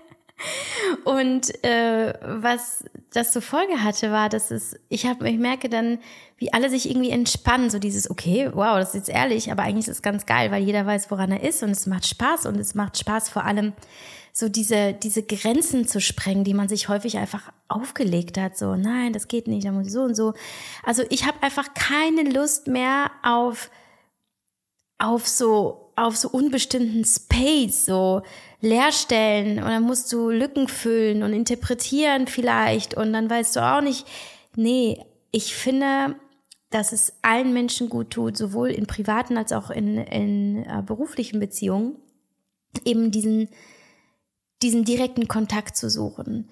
Und 1.05 1.65
äh, 1.65 2.15
was 2.23 2.85
das 3.13 3.33
zur 3.33 3.43
Folge 3.43 3.83
hatte, 3.83 4.13
war, 4.13 4.29
dass 4.29 4.53
es, 4.53 4.79
ich 4.89 5.05
habe, 5.05 5.29
ich 5.29 5.37
merke 5.37 5.69
dann, 5.69 5.99
wie 6.37 6.53
alle 6.53 6.71
sich 6.71 6.89
irgendwie 6.89 7.11
entspannen, 7.11 7.71
so 7.71 7.81
dieses, 7.81 8.09
okay, 8.09 8.51
wow, 8.55 8.77
das 8.77 8.91
ist 8.91 8.95
jetzt 8.95 9.09
ehrlich, 9.09 9.51
aber 9.51 9.65
eigentlich 9.65 9.89
ist 9.89 9.97
es 9.97 10.03
ganz 10.03 10.27
geil, 10.27 10.53
weil 10.53 10.63
jeder 10.63 10.87
weiß, 10.87 11.11
woran 11.11 11.33
er 11.33 11.43
ist 11.43 11.65
und 11.65 11.71
es 11.71 11.87
macht 11.87 12.07
Spaß 12.07 12.47
und 12.47 12.57
es 12.61 12.77
macht 12.77 12.99
Spaß 12.99 13.31
vor 13.31 13.43
allem, 13.43 13.73
so 14.33 14.49
diese, 14.49 14.93
diese 14.93 15.25
Grenzen 15.25 15.89
zu 15.89 16.01
sprengen, 16.01 16.45
die 16.45 16.55
man 16.55 16.69
sich 16.69 16.89
häufig 16.89 17.19
einfach 17.19 17.53
aufgelegt 17.67 18.39
hat, 18.39 18.57
so, 18.57 18.77
nein, 18.77 19.13
das 19.13 19.27
geht 19.27 19.49
nicht, 19.49 19.67
da 19.67 19.73
muss 19.73 19.89
ich 19.89 19.93
so 19.93 20.03
und 20.03 20.15
so. 20.15 20.35
Also 20.85 21.03
ich 21.11 21.27
habe 21.27 21.43
einfach 21.43 21.75
keine 21.75 22.31
Lust 22.31 22.69
mehr 22.69 23.11
auf, 23.25 23.73
auf 24.99 25.27
so, 25.27 25.82
auf 25.97 26.17
so 26.17 26.29
unbestimmten 26.29 27.05
Space, 27.05 27.87
so, 27.87 28.23
Leerstellen 28.63 29.59
und 29.59 29.69
dann 29.69 29.83
musst 29.83 30.13
du 30.13 30.31
Lücken 30.31 30.69
füllen 30.69 31.25
und 31.25 31.33
interpretieren 31.33 32.29
vielleicht 32.29 32.95
und 32.95 33.13
dann 33.13 33.29
weißt 33.29 33.57
du 33.57 33.61
auch 33.61 33.81
nicht, 33.81 34.07
nee, 34.55 35.05
ich 35.33 35.55
finde, 35.55 36.15
dass 36.71 36.93
es 36.93 37.13
allen 37.23 37.53
Menschen 37.53 37.89
gut 37.89 38.11
tut, 38.11 38.37
sowohl 38.37 38.71
in 38.71 38.87
privaten 38.87 39.37
als 39.37 39.53
auch 39.53 39.71
in, 39.71 39.99
in 39.99 40.65
uh, 40.67 40.81
beruflichen 40.83 41.41
Beziehungen, 41.41 41.97
eben 42.85 43.11
diesen, 43.11 43.49
diesen 44.63 44.85
direkten 44.85 45.27
Kontakt 45.27 45.77
zu 45.77 45.91
suchen. 45.91 46.49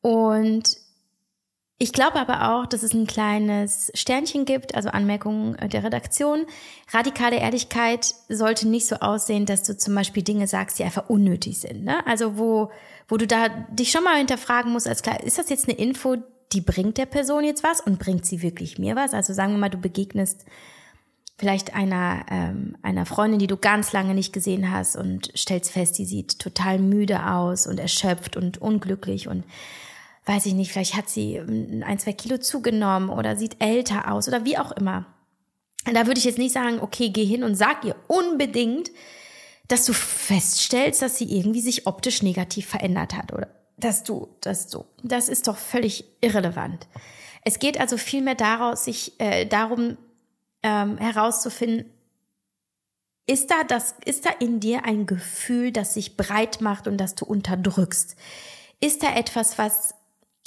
Und 0.00 0.78
ich 1.82 1.94
glaube 1.94 2.16
aber 2.16 2.52
auch, 2.52 2.66
dass 2.66 2.82
es 2.82 2.92
ein 2.92 3.06
kleines 3.06 3.90
Sternchen 3.94 4.44
gibt, 4.44 4.74
also 4.74 4.90
Anmerkungen 4.90 5.56
der 5.70 5.82
Redaktion. 5.82 6.44
Radikale 6.92 7.36
Ehrlichkeit 7.36 8.14
sollte 8.28 8.68
nicht 8.68 8.86
so 8.86 8.96
aussehen, 8.96 9.46
dass 9.46 9.62
du 9.62 9.74
zum 9.74 9.94
Beispiel 9.94 10.22
Dinge 10.22 10.46
sagst, 10.46 10.78
die 10.78 10.84
einfach 10.84 11.08
unnötig 11.08 11.58
sind. 11.58 11.84
Ne? 11.84 12.06
Also 12.06 12.36
wo, 12.36 12.70
wo 13.08 13.16
du 13.16 13.26
da 13.26 13.48
dich 13.70 13.90
schon 13.90 14.04
mal 14.04 14.18
hinterfragen 14.18 14.70
musst, 14.70 14.86
als 14.86 15.02
klar, 15.02 15.24
ist 15.24 15.38
das 15.38 15.48
jetzt 15.48 15.70
eine 15.70 15.78
Info, 15.78 16.16
die 16.52 16.60
bringt 16.60 16.98
der 16.98 17.06
Person 17.06 17.44
jetzt 17.44 17.64
was 17.64 17.80
und 17.80 17.98
bringt 17.98 18.26
sie 18.26 18.42
wirklich 18.42 18.78
mir 18.78 18.94
was? 18.94 19.14
Also 19.14 19.32
sagen 19.32 19.52
wir 19.52 19.58
mal, 19.58 19.70
du 19.70 19.78
begegnest 19.78 20.44
vielleicht 21.38 21.74
einer, 21.74 22.26
ähm, 22.30 22.76
einer 22.82 23.06
Freundin, 23.06 23.38
die 23.38 23.46
du 23.46 23.56
ganz 23.56 23.94
lange 23.94 24.12
nicht 24.12 24.34
gesehen 24.34 24.70
hast 24.70 24.96
und 24.96 25.32
stellst 25.34 25.70
fest, 25.70 25.96
die 25.96 26.04
sieht 26.04 26.40
total 26.40 26.78
müde 26.78 27.24
aus 27.26 27.66
und 27.66 27.80
erschöpft 27.80 28.36
und 28.36 28.60
unglücklich 28.60 29.28
und 29.28 29.44
weiß 30.30 30.46
ich 30.46 30.54
nicht, 30.54 30.72
vielleicht 30.72 30.94
hat 30.96 31.08
sie 31.08 31.34
ähm, 31.34 31.82
ein, 31.84 31.98
zwei 31.98 32.12
Kilo 32.12 32.38
zugenommen 32.38 33.10
oder 33.10 33.36
sieht 33.36 33.56
älter 33.60 34.12
aus 34.12 34.28
oder 34.28 34.44
wie 34.44 34.58
auch 34.58 34.70
immer. 34.70 35.06
Da 35.84 36.06
würde 36.06 36.18
ich 36.18 36.24
jetzt 36.24 36.38
nicht 36.38 36.52
sagen, 36.52 36.78
okay, 36.80 37.08
geh 37.10 37.24
hin 37.24 37.42
und 37.42 37.56
sag 37.56 37.84
ihr 37.84 37.96
unbedingt, 38.06 38.92
dass 39.66 39.86
du 39.86 39.92
feststellst, 39.92 41.02
dass 41.02 41.18
sie 41.18 41.36
irgendwie 41.36 41.60
sich 41.60 41.86
optisch 41.86 42.22
negativ 42.22 42.68
verändert 42.68 43.14
hat 43.16 43.32
oder 43.32 43.48
dass 43.76 44.04
du, 44.04 44.28
dass 44.40 44.68
du. 44.68 44.84
Das 45.02 45.28
ist 45.28 45.48
doch 45.48 45.56
völlig 45.56 46.04
irrelevant. 46.20 46.86
Es 47.44 47.58
geht 47.58 47.80
also 47.80 47.96
vielmehr 47.96 48.34
daraus, 48.34 48.84
sich 48.84 49.18
äh, 49.18 49.46
darum 49.46 49.96
ähm, 50.62 50.98
herauszufinden, 50.98 51.90
ist 53.26 53.50
da 53.50 53.64
das, 53.64 53.94
ist 54.04 54.26
da 54.26 54.30
in 54.38 54.60
dir 54.60 54.84
ein 54.84 55.06
Gefühl, 55.06 55.72
das 55.72 55.94
sich 55.94 56.16
breit 56.16 56.60
macht 56.60 56.86
und 56.86 56.98
das 56.98 57.14
du 57.14 57.24
unterdrückst? 57.24 58.16
Ist 58.80 59.02
da 59.02 59.14
etwas, 59.14 59.56
was 59.56 59.94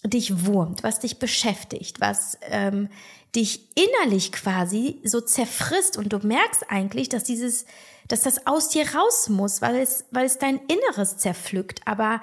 dich 0.04 0.46
wurmt, 0.46 0.84
was 0.84 1.00
dich 1.00 1.20
beschäftigt, 1.20 2.02
was 2.02 2.38
ähm, 2.44 2.90
dich 3.36 3.70
innerlich 3.76 4.32
quasi 4.32 5.00
so 5.04 5.22
zerfrisst 5.22 5.98
und 5.98 6.14
du 6.14 6.20
merkst 6.20 6.70
eigentlich, 6.70 7.10
dass 7.10 7.24
dieses, 7.24 7.66
dass 8.08 8.22
das 8.22 8.46
aus 8.46 8.70
dir 8.70 8.94
raus 8.94 9.30
muss, 9.30 9.62
weil 9.62 9.78
es, 9.78 10.06
weil 10.12 10.26
es 10.26 10.38
dein 10.38 10.60
Inneres 10.68 11.18
zerpflückt, 11.18 11.82
aber 11.86 12.22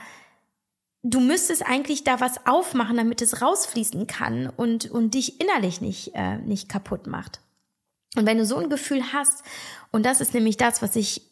du 1.02 1.20
müsstest 1.20 1.66
eigentlich 1.66 2.04
da 2.04 2.20
was 2.20 2.46
aufmachen, 2.46 2.96
damit 2.96 3.22
es 3.22 3.42
rausfließen 3.42 4.06
kann 4.06 4.48
und, 4.48 4.90
und 4.90 5.14
dich 5.14 5.40
innerlich 5.40 5.80
nicht, 5.80 6.12
äh, 6.14 6.36
nicht 6.38 6.68
kaputt 6.68 7.06
macht. 7.06 7.40
Und 8.16 8.26
wenn 8.26 8.38
du 8.38 8.44
so 8.44 8.56
ein 8.56 8.70
Gefühl 8.70 9.12
hast, 9.12 9.42
und 9.92 10.04
das 10.04 10.20
ist 10.20 10.34
nämlich 10.34 10.56
das, 10.56 10.82
was 10.82 10.96
ich 10.96 11.22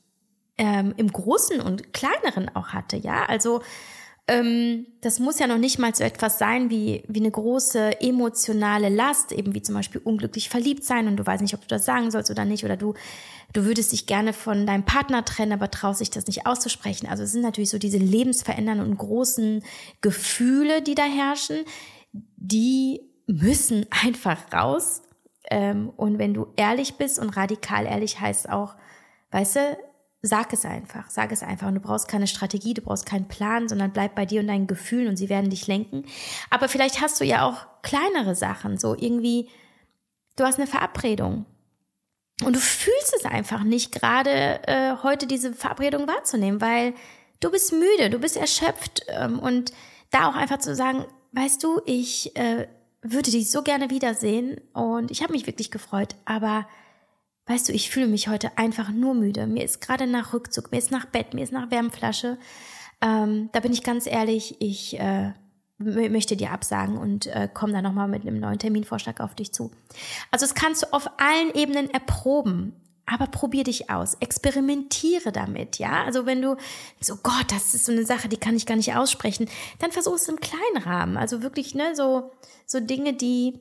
ähm, 0.56 0.94
im 0.96 1.12
Großen 1.12 1.60
und 1.60 1.92
Kleineren 1.92 2.54
auch 2.54 2.68
hatte, 2.68 2.96
ja, 2.96 3.26
also 3.26 3.62
das 5.00 5.20
muss 5.20 5.38
ja 5.38 5.46
noch 5.46 5.56
nicht 5.56 5.78
mal 5.78 5.94
so 5.94 6.04
etwas 6.04 6.38
sein 6.38 6.68
wie, 6.68 7.02
wie 7.08 7.20
eine 7.20 7.30
große 7.30 8.02
emotionale 8.02 8.90
Last, 8.90 9.32
eben 9.32 9.54
wie 9.54 9.62
zum 9.62 9.74
Beispiel 9.74 10.02
unglücklich 10.04 10.50
verliebt 10.50 10.84
sein 10.84 11.08
und 11.08 11.16
du 11.16 11.24
weißt 11.24 11.40
nicht, 11.40 11.54
ob 11.54 11.62
du 11.62 11.66
das 11.66 11.86
sagen 11.86 12.10
sollst 12.10 12.30
oder 12.30 12.44
nicht, 12.44 12.62
oder 12.62 12.76
du, 12.76 12.92
du 13.54 13.64
würdest 13.64 13.92
dich 13.92 14.06
gerne 14.06 14.34
von 14.34 14.66
deinem 14.66 14.84
Partner 14.84 15.24
trennen, 15.24 15.52
aber 15.52 15.70
traust 15.70 16.02
dich 16.02 16.10
das 16.10 16.26
nicht 16.26 16.46
auszusprechen. 16.46 17.08
Also 17.08 17.22
es 17.22 17.32
sind 17.32 17.40
natürlich 17.40 17.70
so 17.70 17.78
diese 17.78 17.96
lebensverändernden 17.96 18.86
und 18.86 18.98
großen 18.98 19.62
Gefühle, 20.02 20.82
die 20.82 20.94
da 20.94 21.04
herrschen, 21.04 21.64
die 22.12 23.00
müssen 23.26 23.86
einfach 24.04 24.52
raus. 24.52 25.02
Ähm, 25.50 25.88
und 25.96 26.18
wenn 26.18 26.34
du 26.34 26.48
ehrlich 26.56 26.96
bist 26.96 27.18
und 27.18 27.30
radikal 27.30 27.86
ehrlich 27.86 28.20
heißt 28.20 28.50
auch, 28.50 28.76
weißt 29.30 29.56
du, 29.56 29.78
sag 30.22 30.52
es 30.52 30.64
einfach, 30.64 31.10
sag 31.10 31.32
es 31.32 31.42
einfach. 31.42 31.68
Und 31.68 31.76
du 31.76 31.80
brauchst 31.80 32.08
keine 32.08 32.26
Strategie, 32.26 32.74
du 32.74 32.82
brauchst 32.82 33.06
keinen 33.06 33.28
Plan, 33.28 33.68
sondern 33.68 33.92
bleib 33.92 34.14
bei 34.14 34.26
dir 34.26 34.40
und 34.40 34.48
deinen 34.48 34.66
Gefühlen 34.66 35.08
und 35.08 35.16
sie 35.16 35.28
werden 35.28 35.50
dich 35.50 35.66
lenken. 35.66 36.04
Aber 36.50 36.68
vielleicht 36.68 37.00
hast 37.00 37.20
du 37.20 37.24
ja 37.24 37.46
auch 37.48 37.66
kleinere 37.82 38.34
Sachen, 38.34 38.78
so 38.78 38.96
irgendwie, 38.96 39.48
du 40.36 40.44
hast 40.44 40.58
eine 40.58 40.66
Verabredung. 40.66 41.46
Und 42.44 42.54
du 42.54 42.60
fühlst 42.60 43.14
es 43.18 43.24
einfach 43.24 43.64
nicht, 43.64 43.92
gerade 43.92 44.60
äh, 44.68 44.96
heute 45.02 45.26
diese 45.26 45.52
Verabredung 45.52 46.06
wahrzunehmen, 46.06 46.60
weil 46.60 46.94
du 47.40 47.50
bist 47.50 47.72
müde, 47.72 48.10
du 48.10 48.18
bist 48.18 48.36
erschöpft. 48.36 49.02
Ähm, 49.08 49.38
und 49.38 49.72
da 50.10 50.28
auch 50.28 50.36
einfach 50.36 50.58
zu 50.58 50.74
sagen, 50.74 51.04
weißt 51.32 51.62
du, 51.62 51.80
ich 51.84 52.36
äh, 52.36 52.68
würde 53.02 53.30
dich 53.30 53.50
so 53.50 53.62
gerne 53.62 53.90
wiedersehen 53.90 54.60
und 54.72 55.10
ich 55.10 55.22
habe 55.22 55.32
mich 55.32 55.46
wirklich 55.46 55.70
gefreut, 55.70 56.16
aber 56.24 56.66
Weißt 57.48 57.68
du, 57.68 57.72
ich 57.72 57.90
fühle 57.90 58.06
mich 58.06 58.28
heute 58.28 58.56
einfach 58.58 58.90
nur 58.90 59.14
müde. 59.14 59.46
Mir 59.46 59.64
ist 59.64 59.80
gerade 59.80 60.06
nach 60.06 60.34
Rückzug, 60.34 60.70
mir 60.70 60.78
ist 60.78 60.90
nach 60.90 61.06
Bett, 61.06 61.32
mir 61.32 61.42
ist 61.42 61.52
nach 61.52 61.70
Wärmflasche. 61.70 62.38
Ähm, 63.00 63.48
da 63.52 63.60
bin 63.60 63.72
ich 63.72 63.82
ganz 63.82 64.06
ehrlich, 64.06 64.56
ich 64.60 65.00
äh, 65.00 65.32
möchte 65.78 66.36
dir 66.36 66.50
absagen 66.50 66.98
und 66.98 67.26
äh, 67.26 67.48
komme 67.52 67.72
dann 67.72 67.84
nochmal 67.84 68.08
mit 68.08 68.22
einem 68.22 68.38
neuen 68.38 68.58
Terminvorschlag 68.58 69.20
auf 69.20 69.34
dich 69.34 69.52
zu. 69.52 69.70
Also 70.30 70.44
das 70.44 70.54
kannst 70.54 70.82
du 70.82 70.92
auf 70.92 71.08
allen 71.18 71.54
Ebenen 71.54 71.90
erproben. 71.90 72.74
Aber 73.10 73.26
probier 73.26 73.64
dich 73.64 73.88
aus, 73.88 74.18
experimentiere 74.20 75.32
damit, 75.32 75.78
ja. 75.78 76.04
Also 76.04 76.26
wenn 76.26 76.42
du 76.42 76.58
so 77.00 77.16
Gott, 77.16 77.46
das 77.50 77.72
ist 77.72 77.86
so 77.86 77.92
eine 77.92 78.04
Sache, 78.04 78.28
die 78.28 78.36
kann 78.36 78.54
ich 78.54 78.66
gar 78.66 78.76
nicht 78.76 78.94
aussprechen, 78.94 79.48
dann 79.78 79.92
versuch 79.92 80.16
es 80.16 80.28
im 80.28 80.40
kleinen 80.40 80.84
Rahmen. 80.84 81.16
Also 81.16 81.40
wirklich 81.40 81.74
ne 81.74 81.96
so 81.96 82.32
so 82.66 82.80
Dinge, 82.80 83.14
die 83.14 83.58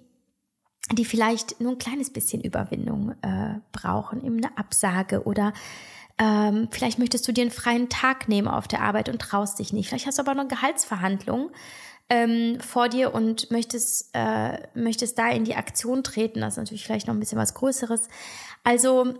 die 0.92 1.06
vielleicht 1.06 1.60
nur 1.60 1.74
ein 1.74 1.78
kleines 1.78 2.12
bisschen 2.12 2.42
Überwindung 2.42 3.16
äh, 3.22 3.60
brauchen, 3.72 4.24
eben 4.24 4.38
eine 4.38 4.58
Absage 4.58 5.24
oder 5.24 5.54
ähm, 6.18 6.70
vielleicht 6.72 6.98
möchtest 6.98 7.28
du 7.28 7.32
dir 7.32 7.42
einen 7.42 7.52
freien 7.52 7.90
Tag 7.90 8.28
nehmen 8.28 8.48
auf 8.48 8.68
der 8.68 8.82
Arbeit 8.82 9.10
und 9.10 9.22
traust 9.22 9.60
dich 9.60 9.74
nicht. 9.74 9.90
Vielleicht 9.90 10.08
hast 10.08 10.18
du 10.18 10.24
aber 10.24 10.34
noch 10.34 10.42
eine 10.42 10.50
Gehaltsverhandlung 10.50 11.52
ähm, 12.10 12.60
vor 12.60 12.90
dir 12.90 13.14
und 13.14 13.52
möchtest, 13.52 14.10
äh, 14.14 14.60
möchtest 14.74 15.20
da 15.20 15.30
in 15.30 15.44
die 15.44 15.56
Aktion 15.56 16.04
treten. 16.04 16.42
Das 16.42 16.54
ist 16.54 16.58
natürlich 16.58 16.86
vielleicht 16.86 17.08
noch 17.08 17.14
ein 17.14 17.20
bisschen 17.20 17.38
was 17.38 17.54
Größeres. 17.54 18.08
Also 18.64 19.14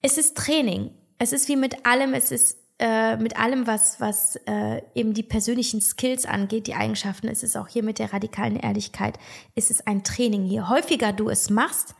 es 0.00 0.18
ist 0.18 0.36
Training. 0.36 0.90
Es 1.18 1.32
ist 1.32 1.48
wie 1.48 1.56
mit 1.56 1.84
allem, 1.84 2.14
es 2.14 2.32
ist 2.32 2.61
äh, 2.82 3.16
mit 3.16 3.38
allem, 3.38 3.68
was, 3.68 4.00
was 4.00 4.34
äh, 4.46 4.82
eben 4.96 5.14
die 5.14 5.22
persönlichen 5.22 5.80
Skills 5.80 6.26
angeht, 6.26 6.66
die 6.66 6.74
Eigenschaften, 6.74 7.28
ist 7.28 7.44
es 7.44 7.54
auch 7.54 7.68
hier 7.68 7.84
mit 7.84 8.00
der 8.00 8.12
radikalen 8.12 8.56
Ehrlichkeit, 8.56 9.20
ist 9.54 9.70
es 9.70 9.86
ein 9.86 10.02
Training. 10.02 10.44
Je 10.46 10.62
häufiger 10.62 11.12
du 11.12 11.28
es 11.28 11.48
machst, 11.48 11.94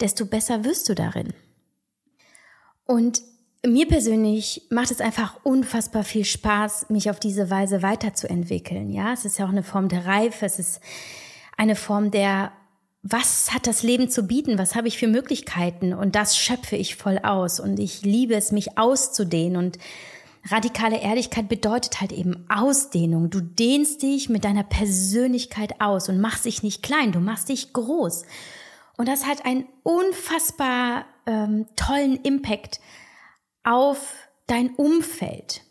desto 0.00 0.26
besser 0.26 0.64
wirst 0.64 0.88
du 0.88 0.96
darin. 0.96 1.32
Und 2.84 3.22
mir 3.64 3.86
persönlich 3.86 4.66
macht 4.70 4.90
es 4.90 5.00
einfach 5.00 5.38
unfassbar 5.44 6.02
viel 6.02 6.24
Spaß, 6.24 6.90
mich 6.90 7.10
auf 7.10 7.20
diese 7.20 7.48
Weise 7.48 7.82
weiterzuentwickeln. 7.82 8.90
Ja, 8.90 9.12
es 9.12 9.24
ist 9.24 9.38
ja 9.38 9.44
auch 9.44 9.50
eine 9.50 9.62
Form 9.62 9.88
der 9.88 10.04
Reife, 10.04 10.46
es 10.46 10.58
ist 10.58 10.80
eine 11.56 11.76
Form 11.76 12.10
der 12.10 12.50
was 13.06 13.52
hat 13.52 13.66
das 13.66 13.82
Leben 13.82 14.08
zu 14.08 14.26
bieten? 14.26 14.56
Was 14.56 14.74
habe 14.74 14.88
ich 14.88 14.96
für 14.96 15.08
Möglichkeiten? 15.08 15.92
Und 15.92 16.16
das 16.16 16.38
schöpfe 16.38 16.74
ich 16.74 16.96
voll 16.96 17.18
aus. 17.18 17.60
Und 17.60 17.78
ich 17.78 18.00
liebe 18.00 18.34
es, 18.34 18.50
mich 18.50 18.78
auszudehnen. 18.78 19.58
Und 19.58 19.78
radikale 20.46 21.00
Ehrlichkeit 21.00 21.48
bedeutet 21.48 22.00
halt 22.00 22.12
eben 22.12 22.46
Ausdehnung. 22.50 23.30
Du 23.30 23.40
dehnst 23.40 24.02
dich 24.02 24.28
mit 24.28 24.44
deiner 24.44 24.64
Persönlichkeit 24.64 25.80
aus 25.80 26.08
und 26.08 26.20
machst 26.20 26.44
dich 26.44 26.62
nicht 26.62 26.82
klein, 26.82 27.12
du 27.12 27.20
machst 27.20 27.48
dich 27.48 27.72
groß. 27.72 28.24
Und 28.96 29.08
das 29.08 29.26
hat 29.26 29.44
einen 29.44 29.66
unfassbar 29.82 31.06
ähm, 31.26 31.66
tollen 31.76 32.16
Impact 32.16 32.80
auf 33.64 34.28
dein 34.46 34.74
Umfeld. 34.74 35.62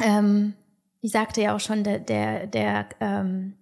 Ähm, 0.00 0.54
ich 1.00 1.12
sagte 1.12 1.42
ja 1.42 1.54
auch 1.54 1.60
schon, 1.60 1.84
der, 1.84 1.98
der, 1.98 2.46
der, 2.46 2.88
ähm, 3.00 3.58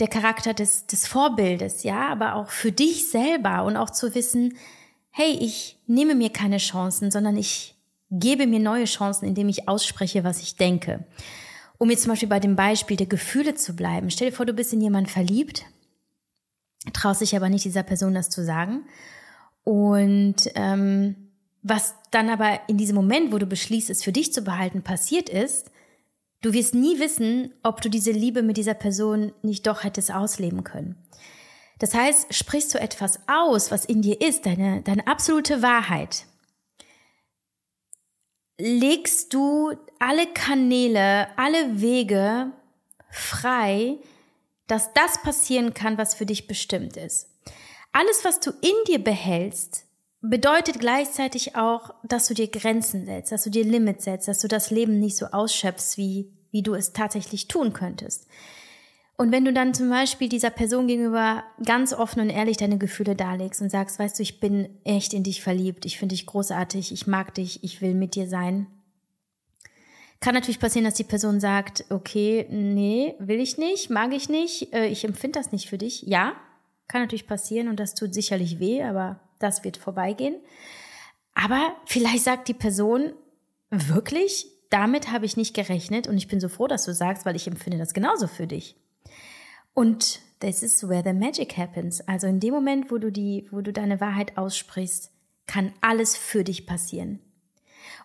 der 0.00 0.08
Charakter 0.08 0.54
des, 0.54 0.86
des 0.86 1.06
Vorbildes, 1.06 1.82
ja, 1.82 2.08
aber 2.08 2.34
auch 2.34 2.48
für 2.48 2.72
dich 2.72 3.10
selber 3.10 3.64
und 3.64 3.76
auch 3.76 3.90
zu 3.90 4.14
wissen, 4.14 4.56
hey, 5.10 5.36
ich 5.40 5.78
nehme 5.86 6.14
mir 6.14 6.30
keine 6.30 6.58
Chancen, 6.58 7.10
sondern 7.10 7.36
ich 7.36 7.77
gebe 8.10 8.46
mir 8.46 8.60
neue 8.60 8.84
Chancen, 8.84 9.26
indem 9.26 9.48
ich 9.48 9.68
ausspreche, 9.68 10.24
was 10.24 10.40
ich 10.40 10.56
denke. 10.56 11.04
Um 11.78 11.90
jetzt 11.90 12.02
zum 12.02 12.12
Beispiel 12.12 12.28
bei 12.28 12.40
dem 12.40 12.56
Beispiel 12.56 12.96
der 12.96 13.06
Gefühle 13.06 13.54
zu 13.54 13.76
bleiben. 13.76 14.10
Stell 14.10 14.30
dir 14.30 14.36
vor, 14.36 14.46
du 14.46 14.52
bist 14.52 14.72
in 14.72 14.80
jemanden 14.80 15.10
verliebt, 15.10 15.64
traust 16.92 17.20
dich 17.20 17.36
aber 17.36 17.48
nicht 17.48 17.64
dieser 17.64 17.82
Person 17.82 18.14
das 18.14 18.30
zu 18.30 18.44
sagen. 18.44 18.84
Und 19.62 20.36
ähm, 20.54 21.28
was 21.62 21.94
dann 22.10 22.30
aber 22.30 22.60
in 22.68 22.78
diesem 22.78 22.96
Moment, 22.96 23.32
wo 23.32 23.38
du 23.38 23.46
beschließt, 23.46 23.90
es 23.90 24.02
für 24.02 24.12
dich 24.12 24.32
zu 24.32 24.42
behalten, 24.42 24.82
passiert 24.82 25.28
ist, 25.28 25.70
du 26.40 26.52
wirst 26.52 26.74
nie 26.74 26.98
wissen, 26.98 27.52
ob 27.62 27.82
du 27.82 27.90
diese 27.90 28.12
Liebe 28.12 28.42
mit 28.42 28.56
dieser 28.56 28.74
Person 28.74 29.32
nicht 29.42 29.66
doch 29.66 29.84
hättest 29.84 30.12
ausleben 30.12 30.64
können. 30.64 30.96
Das 31.78 31.94
heißt, 31.94 32.34
sprichst 32.34 32.74
du 32.74 32.80
etwas 32.80 33.20
aus, 33.28 33.70
was 33.70 33.84
in 33.84 34.02
dir 34.02 34.20
ist, 34.20 34.46
deine, 34.46 34.82
deine 34.82 35.06
absolute 35.06 35.62
Wahrheit, 35.62 36.26
legst 38.58 39.32
du 39.32 39.72
alle 39.98 40.26
Kanäle, 40.26 41.28
alle 41.38 41.80
Wege 41.80 42.52
frei, 43.10 43.98
dass 44.66 44.92
das 44.92 45.22
passieren 45.22 45.72
kann, 45.72 45.96
was 45.96 46.14
für 46.14 46.26
dich 46.26 46.46
bestimmt 46.46 46.96
ist. 46.96 47.30
Alles, 47.92 48.24
was 48.24 48.40
du 48.40 48.50
in 48.60 48.74
dir 48.86 49.02
behältst, 49.02 49.86
bedeutet 50.20 50.80
gleichzeitig 50.80 51.56
auch, 51.56 51.94
dass 52.02 52.26
du 52.26 52.34
dir 52.34 52.48
Grenzen 52.48 53.06
setzt, 53.06 53.32
dass 53.32 53.44
du 53.44 53.50
dir 53.50 53.64
Limits 53.64 54.04
setzt, 54.04 54.28
dass 54.28 54.40
du 54.40 54.48
das 54.48 54.70
Leben 54.70 54.98
nicht 54.98 55.16
so 55.16 55.26
ausschöpfst, 55.26 55.96
wie, 55.96 56.30
wie 56.50 56.62
du 56.62 56.74
es 56.74 56.92
tatsächlich 56.92 57.48
tun 57.48 57.72
könntest. 57.72 58.26
Und 59.20 59.32
wenn 59.32 59.44
du 59.44 59.52
dann 59.52 59.74
zum 59.74 59.90
Beispiel 59.90 60.28
dieser 60.28 60.50
Person 60.50 60.86
gegenüber 60.86 61.42
ganz 61.66 61.92
offen 61.92 62.20
und 62.20 62.30
ehrlich 62.30 62.56
deine 62.56 62.78
Gefühle 62.78 63.16
darlegst 63.16 63.60
und 63.60 63.68
sagst, 63.68 63.98
weißt 63.98 64.16
du, 64.16 64.22
ich 64.22 64.38
bin 64.38 64.68
echt 64.84 65.12
in 65.12 65.24
dich 65.24 65.42
verliebt, 65.42 65.84
ich 65.86 65.98
finde 65.98 66.14
dich 66.14 66.24
großartig, 66.24 66.92
ich 66.92 67.08
mag 67.08 67.34
dich, 67.34 67.64
ich 67.64 67.82
will 67.82 67.94
mit 67.94 68.14
dir 68.14 68.28
sein. 68.28 68.68
Kann 70.20 70.34
natürlich 70.34 70.60
passieren, 70.60 70.84
dass 70.84 70.94
die 70.94 71.04
Person 71.04 71.40
sagt, 71.40 71.84
okay, 71.90 72.46
nee, 72.48 73.16
will 73.18 73.40
ich 73.40 73.58
nicht, 73.58 73.90
mag 73.90 74.14
ich 74.14 74.28
nicht, 74.28 74.72
äh, 74.72 74.86
ich 74.86 75.04
empfinde 75.04 75.40
das 75.40 75.50
nicht 75.50 75.68
für 75.68 75.78
dich. 75.78 76.02
Ja, 76.02 76.34
kann 76.86 77.02
natürlich 77.02 77.26
passieren 77.26 77.66
und 77.66 77.80
das 77.80 77.96
tut 77.96 78.14
sicherlich 78.14 78.60
weh, 78.60 78.84
aber 78.84 79.18
das 79.40 79.64
wird 79.64 79.78
vorbeigehen. 79.78 80.36
Aber 81.34 81.74
vielleicht 81.86 82.22
sagt 82.22 82.46
die 82.46 82.54
Person 82.54 83.12
wirklich, 83.70 84.46
damit 84.70 85.10
habe 85.10 85.26
ich 85.26 85.36
nicht 85.36 85.54
gerechnet 85.54 86.06
und 86.06 86.16
ich 86.16 86.28
bin 86.28 86.38
so 86.38 86.48
froh, 86.48 86.68
dass 86.68 86.84
du 86.84 86.94
sagst, 86.94 87.26
weil 87.26 87.34
ich 87.34 87.48
empfinde 87.48 87.78
das 87.78 87.94
genauso 87.94 88.28
für 88.28 88.46
dich. 88.46 88.76
Und 89.78 90.22
this 90.40 90.64
is 90.64 90.88
where 90.88 91.04
the 91.04 91.12
magic 91.12 91.56
happens. 91.56 92.00
Also 92.08 92.26
in 92.26 92.40
dem 92.40 92.52
Moment, 92.52 92.90
wo 92.90 92.98
du 92.98 93.12
die, 93.12 93.46
wo 93.52 93.60
du 93.60 93.72
deine 93.72 94.00
Wahrheit 94.00 94.36
aussprichst, 94.36 95.12
kann 95.46 95.72
alles 95.80 96.16
für 96.16 96.42
dich 96.42 96.66
passieren. 96.66 97.20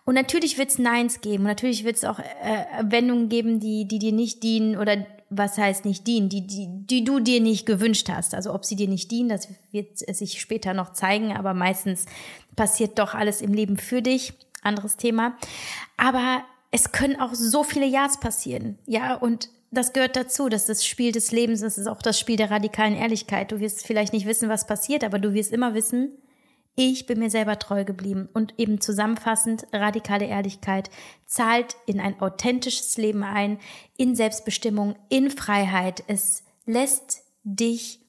Und 0.04 0.14
natürlich 0.14 0.56
wird 0.56 0.70
es 0.70 0.78
Neins 0.78 1.20
geben. 1.20 1.42
Und 1.42 1.48
natürlich 1.48 1.82
wird 1.82 1.96
es 1.96 2.04
auch 2.04 2.20
äh, 2.20 2.64
Wendungen 2.84 3.28
geben, 3.28 3.58
die, 3.58 3.88
die 3.88 3.98
dir 3.98 4.12
nicht 4.12 4.44
dienen 4.44 4.76
oder 4.76 5.04
was 5.30 5.58
heißt 5.58 5.84
nicht 5.84 6.06
dienen, 6.06 6.28
die, 6.28 6.46
die, 6.46 6.68
die 6.68 7.02
du 7.02 7.18
dir 7.18 7.40
nicht 7.40 7.66
gewünscht 7.66 8.08
hast. 8.08 8.36
Also 8.36 8.54
ob 8.54 8.64
sie 8.64 8.76
dir 8.76 8.86
nicht 8.86 9.10
dienen, 9.10 9.28
das 9.28 9.48
wird 9.72 9.98
sich 9.98 10.40
später 10.40 10.74
noch 10.74 10.92
zeigen, 10.92 11.32
aber 11.32 11.54
meistens 11.54 12.06
passiert 12.54 13.00
doch 13.00 13.14
alles 13.14 13.40
im 13.40 13.52
Leben 13.52 13.78
für 13.78 14.00
dich. 14.00 14.34
Anderes 14.62 14.96
Thema. 14.96 15.36
Aber 15.96 16.44
es 16.70 16.92
können 16.92 17.18
auch 17.18 17.34
so 17.34 17.64
viele 17.64 17.86
Ja's 17.86 18.20
passieren. 18.20 18.78
Ja, 18.86 19.16
und 19.16 19.48
das 19.74 19.92
gehört 19.92 20.16
dazu, 20.16 20.48
das 20.48 20.62
ist 20.62 20.68
das 20.68 20.86
Spiel 20.86 21.12
des 21.12 21.32
Lebens, 21.32 21.60
das 21.60 21.78
ist 21.78 21.86
auch 21.86 22.02
das 22.02 22.18
Spiel 22.18 22.36
der 22.36 22.50
radikalen 22.50 22.96
Ehrlichkeit. 22.96 23.52
Du 23.52 23.60
wirst 23.60 23.86
vielleicht 23.86 24.12
nicht 24.12 24.26
wissen, 24.26 24.48
was 24.48 24.66
passiert, 24.66 25.04
aber 25.04 25.18
du 25.18 25.34
wirst 25.34 25.52
immer 25.52 25.74
wissen, 25.74 26.18
ich 26.76 27.06
bin 27.06 27.20
mir 27.20 27.30
selber 27.30 27.58
treu 27.58 27.84
geblieben. 27.84 28.28
Und 28.32 28.54
eben 28.58 28.80
zusammenfassend, 28.80 29.66
radikale 29.72 30.26
Ehrlichkeit 30.26 30.90
zahlt 31.26 31.76
in 31.86 32.00
ein 32.00 32.20
authentisches 32.20 32.96
Leben 32.96 33.22
ein, 33.22 33.58
in 33.96 34.16
Selbstbestimmung, 34.16 34.96
in 35.08 35.30
Freiheit. 35.30 36.02
Es 36.08 36.42
lässt 36.66 37.22
dich 37.44 38.00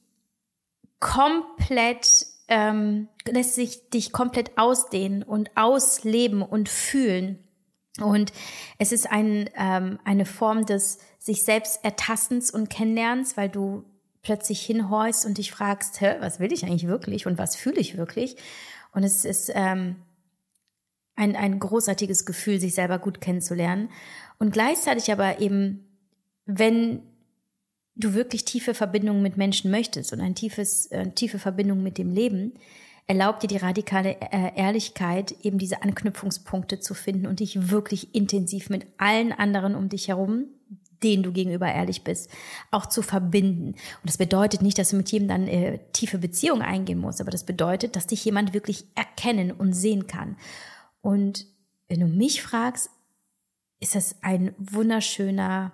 komplett, 1.00 2.26
ähm, 2.48 3.08
lässt 3.28 3.56
sich 3.56 3.90
dich 3.90 4.12
komplett 4.12 4.58
ausdehnen 4.58 5.22
und 5.22 5.52
ausleben 5.56 6.42
und 6.42 6.70
fühlen. 6.70 7.40
Und 8.02 8.34
es 8.78 8.92
ist 8.92 9.10
ein, 9.10 9.50
ähm, 9.56 10.00
eine 10.04 10.26
Form 10.26 10.66
des 10.66 10.98
sich 11.26 11.44
selbst 11.44 11.80
Ertastens 11.82 12.52
und 12.52 12.70
Kennenlernens, 12.70 13.36
weil 13.36 13.50
du 13.50 13.84
plötzlich 14.22 14.62
hinhorchst 14.62 15.26
und 15.26 15.40
dich 15.40 15.52
fragst, 15.52 16.00
Hä, 16.00 16.18
was 16.20 16.40
will 16.40 16.54
ich 16.54 16.64
eigentlich 16.66 16.86
wirklich 16.88 17.26
und 17.26 17.40
was 17.40 17.56
fühle 17.56 17.80
ich 17.80 17.98
wirklich? 17.98 18.38
Und 18.92 19.04
es 19.04 19.26
ist 19.26 19.52
ähm, 19.56 19.96
ein, 21.16 21.36
ein 21.36 21.58
großartiges 21.58 22.28
Gefühl, 22.28 22.60
sich 22.60 22.76
selber 22.76 23.00
gut 23.00 23.22
kennenzulernen. 23.22 23.90
Und 24.38 24.54
gleichzeitig 24.54 25.12
aber 25.12 25.40
eben, 25.42 25.88
wenn 26.46 27.02
du 27.96 28.14
wirklich 28.14 28.46
tiefe 28.46 28.76
Verbindungen 28.76 29.24
mit 29.24 29.36
Menschen 29.36 29.72
möchtest 29.72 30.14
und 30.14 30.22
ein 30.22 30.36
tiefes, 30.36 30.86
äh, 30.92 31.10
tiefe 31.10 31.40
Verbindung 31.40 31.82
mit 31.82 31.98
dem 31.98 32.12
Leben, 32.12 32.54
erlaubt 33.08 33.42
dir 33.42 33.48
die 33.48 33.58
radikale 33.58 34.16
äh, 34.22 34.56
Ehrlichkeit, 34.56 35.36
eben 35.42 35.58
diese 35.58 35.82
Anknüpfungspunkte 35.82 36.80
zu 36.80 36.94
finden 36.94 37.26
und 37.26 37.40
dich 37.40 37.72
wirklich 37.72 38.14
intensiv 38.14 38.70
mit 38.70 38.86
allen 38.98 39.32
anderen 39.32 39.74
um 39.74 39.90
dich 39.90 40.10
herum, 40.10 40.50
denen 41.06 41.24
du 41.24 41.32
gegenüber 41.32 41.68
ehrlich 41.68 42.04
bist, 42.04 42.30
auch 42.72 42.88
zu 42.88 43.02
verbinden. 43.02 43.68
Und 43.68 44.04
das 44.04 44.18
bedeutet 44.18 44.62
nicht, 44.62 44.78
dass 44.78 44.90
du 44.90 44.98
mit 44.98 45.12
jedem 45.12 45.28
dann 45.28 45.48
äh, 45.48 45.80
tiefe 45.94 46.18
Beziehungen 46.18 46.64
eingehen 46.64 47.00
musst, 47.00 47.22
aber 47.22 47.32
das 47.32 47.46
bedeutet, 47.46 47.96
dass 47.96 48.08
dich 48.08 48.26
jemand 48.26 48.54
wirklich 48.54 48.86
erkennen 48.96 49.52
und 49.52 49.74
sehen 49.74 50.08
kann. 50.08 50.36
Und 51.02 51.46
wenn 51.88 52.00
du 52.00 52.08
mich 52.08 52.42
fragst, 52.42 52.90
ist 53.80 53.94
das 53.94 54.16
ein 54.24 54.56
wunderschöner, 54.58 55.74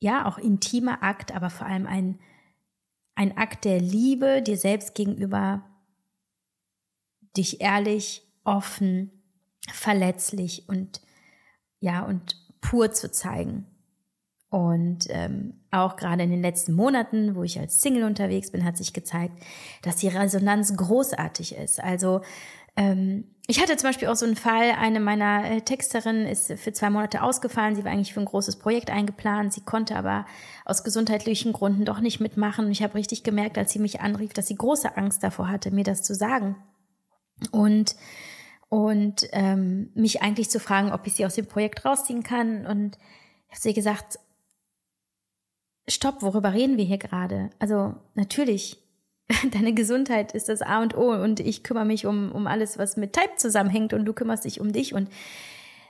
ja, 0.00 0.26
auch 0.26 0.38
intimer 0.38 1.02
Akt, 1.02 1.34
aber 1.34 1.50
vor 1.50 1.66
allem 1.66 1.86
ein, 1.86 2.18
ein 3.14 3.36
Akt 3.36 3.66
der 3.66 3.80
Liebe 3.80 4.40
dir 4.42 4.56
selbst 4.56 4.94
gegenüber, 4.94 5.62
dich 7.36 7.60
ehrlich, 7.60 8.22
offen, 8.44 9.10
verletzlich 9.70 10.68
und 10.68 11.02
ja, 11.80 12.02
und 12.02 12.36
pur 12.62 12.92
zu 12.92 13.10
zeigen. 13.10 13.66
Und 14.48 15.06
ähm, 15.08 15.54
auch 15.70 15.96
gerade 15.96 16.22
in 16.22 16.30
den 16.30 16.42
letzten 16.42 16.72
Monaten, 16.72 17.34
wo 17.34 17.42
ich 17.42 17.58
als 17.58 17.82
Single 17.82 18.04
unterwegs 18.04 18.52
bin, 18.52 18.64
hat 18.64 18.76
sich 18.76 18.92
gezeigt, 18.92 19.34
dass 19.82 19.96
die 19.96 20.08
Resonanz 20.08 20.76
großartig 20.76 21.56
ist. 21.56 21.82
Also 21.82 22.22
ähm, 22.76 23.24
ich 23.48 23.60
hatte 23.60 23.76
zum 23.76 23.88
Beispiel 23.88 24.08
auch 24.08 24.16
so 24.16 24.26
einen 24.26 24.36
Fall, 24.36 24.72
eine 24.72 25.00
meiner 25.00 25.50
äh, 25.50 25.60
Texterinnen 25.60 26.26
ist 26.26 26.52
für 26.52 26.72
zwei 26.72 26.90
Monate 26.90 27.22
ausgefallen. 27.22 27.74
Sie 27.74 27.84
war 27.84 27.92
eigentlich 27.92 28.12
für 28.12 28.20
ein 28.20 28.26
großes 28.26 28.56
Projekt 28.56 28.90
eingeplant. 28.90 29.52
Sie 29.52 29.62
konnte 29.62 29.96
aber 29.96 30.26
aus 30.64 30.84
gesundheitlichen 30.84 31.52
Gründen 31.52 31.84
doch 31.84 32.00
nicht 32.00 32.20
mitmachen. 32.20 32.66
Und 32.66 32.72
ich 32.72 32.82
habe 32.82 32.94
richtig 32.94 33.22
gemerkt, 33.22 33.56
als 33.56 33.72
sie 33.72 33.78
mich 33.78 34.00
anrief, 34.00 34.32
dass 34.32 34.48
sie 34.48 34.56
große 34.56 34.96
Angst 34.96 35.22
davor 35.22 35.48
hatte, 35.48 35.70
mir 35.70 35.84
das 35.84 36.02
zu 36.02 36.14
sagen. 36.14 36.56
Und, 37.50 37.96
und 38.68 39.28
ähm, 39.32 39.90
mich 39.94 40.22
eigentlich 40.22 40.50
zu 40.50 40.60
fragen, 40.60 40.92
ob 40.92 41.06
ich 41.06 41.14
sie 41.14 41.24
aus 41.24 41.34
dem 41.34 41.46
Projekt 41.46 41.84
rausziehen 41.84 42.22
kann. 42.22 42.66
Und 42.66 42.98
ich 43.48 43.52
habe 43.52 43.60
sie 43.60 43.74
gesagt, 43.74 44.18
stopp, 45.88 46.22
worüber 46.22 46.52
reden 46.52 46.76
wir 46.76 46.84
hier 46.84 46.98
gerade? 46.98 47.50
Also 47.58 47.94
natürlich 48.14 48.78
deine 49.52 49.74
Gesundheit 49.74 50.32
ist 50.32 50.48
das 50.48 50.62
A 50.62 50.80
und 50.82 50.96
O 50.96 51.10
und 51.12 51.40
ich 51.40 51.62
kümmere 51.62 51.84
mich 51.84 52.06
um, 52.06 52.32
um 52.32 52.46
alles, 52.46 52.78
was 52.78 52.96
mit 52.96 53.12
Type 53.12 53.36
zusammenhängt 53.36 53.92
und 53.92 54.04
du 54.04 54.12
kümmerst 54.12 54.44
dich 54.44 54.60
um 54.60 54.72
dich. 54.72 54.94
Und 54.94 55.08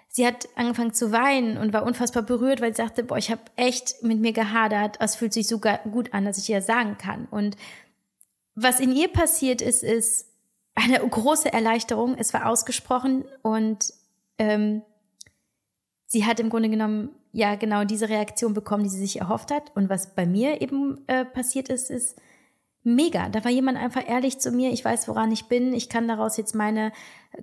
sie 0.09 0.27
hat 0.27 0.49
angefangen 0.57 0.95
zu 0.95 1.13
weinen 1.13 1.59
und 1.59 1.73
war 1.73 1.85
unfassbar 1.85 2.23
berührt, 2.23 2.61
weil 2.61 2.75
sie 2.75 2.83
sagte, 2.83 3.05
boah, 3.05 3.19
ich 3.19 3.31
habe 3.31 3.43
echt 3.57 4.03
mit 4.03 4.21
mir 4.21 4.33
gehadert. 4.33 4.97
Es 5.01 5.17
fühlt 5.17 5.33
sich 5.33 5.49
so 5.49 5.61
gut 5.61 6.15
an, 6.15 6.25
dass 6.25 6.39
ich 6.39 6.47
dir 6.47 6.57
das 6.57 6.67
sagen 6.67 6.97
kann. 6.97 7.27
Und 7.31 7.57
was 8.55 8.81
in 8.81 8.93
ihr 8.93 9.09
passiert 9.09 9.61
ist, 9.61 9.83
ist 9.83 10.29
eine 10.75 10.99
große 10.99 11.53
Erleichterung. 11.53 12.17
Es 12.17 12.33
war 12.33 12.47
ausgesprochen 12.47 13.25
und 13.43 13.93
ähm, 14.39 14.83
sie 16.07 16.25
hat 16.25 16.41
im 16.41 16.49
Grunde 16.49 16.71
genommen 16.71 17.11
ja 17.37 17.55
genau 17.55 17.85
diese 17.85 18.09
Reaktion 18.09 18.55
bekommen, 18.55 18.85
die 18.85 18.89
sie 18.89 18.99
sich 18.99 19.21
erhofft 19.21 19.51
hat. 19.51 19.71
Und 19.75 19.91
was 19.91 20.15
bei 20.15 20.25
mir 20.25 20.63
eben 20.63 21.07
äh, 21.07 21.25
passiert 21.25 21.69
ist, 21.69 21.91
ist, 21.91 22.19
mega. 22.83 23.29
Da 23.29 23.45
war 23.45 23.51
jemand 23.51 23.77
einfach 23.77 24.09
ehrlich 24.09 24.39
zu 24.39 24.53
mir. 24.53 24.71
Ich 24.71 24.85
weiß, 24.85 25.09
woran 25.09 25.33
ich 25.33 25.47
bin. 25.47 25.75
Ich 25.75 25.89
kann 25.89 26.09
daraus 26.09 26.37
jetzt 26.37 26.55
meine 26.55 26.93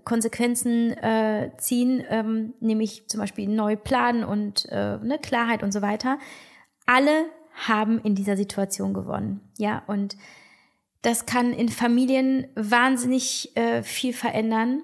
Konsequenzen 0.05 0.91
äh, 0.93 1.51
ziehen, 1.57 2.03
ähm, 2.09 2.53
nämlich 2.61 3.07
zum 3.07 3.19
Beispiel 3.19 3.47
neu 3.49 3.75
planen 3.75 4.23
und 4.23 4.65
äh, 4.69 4.97
ne, 4.97 5.19
Klarheit 5.21 5.61
und 5.61 5.73
so 5.73 5.81
weiter. 5.81 6.17
Alle 6.85 7.25
haben 7.67 7.99
in 7.99 8.15
dieser 8.15 8.37
Situation 8.37 8.93
gewonnen. 8.93 9.41
Ja, 9.57 9.83
und 9.85 10.15
das 11.01 11.25
kann 11.25 11.51
in 11.51 11.69
Familien 11.69 12.47
wahnsinnig 12.55 13.55
äh, 13.55 13.83
viel 13.83 14.13
verändern. 14.13 14.81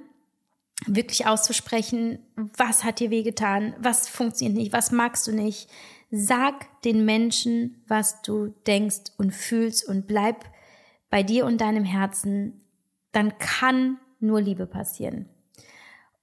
Wirklich 0.85 1.27
auszusprechen, 1.27 2.19
was 2.35 2.83
hat 2.83 2.99
dir 2.99 3.09
wehgetan, 3.09 3.75
was 3.79 4.07
funktioniert 4.07 4.57
nicht, 4.57 4.73
was 4.73 4.91
magst 4.91 5.27
du 5.27 5.31
nicht, 5.33 5.69
Sag 6.11 6.81
den 6.81 7.05
Menschen, 7.05 7.83
was 7.87 8.21
du 8.23 8.47
denkst 8.65 9.11
und 9.17 9.31
fühlst 9.31 9.87
und 9.87 10.07
bleib 10.07 10.45
bei 11.11 11.21
dir 11.21 11.45
und 11.45 11.61
deinem 11.61 11.83
Herzen. 11.83 12.61
Dann 13.11 13.37
kann 13.37 13.99
nur 14.19 14.41
Liebe 14.41 14.65
passieren. 14.65 15.29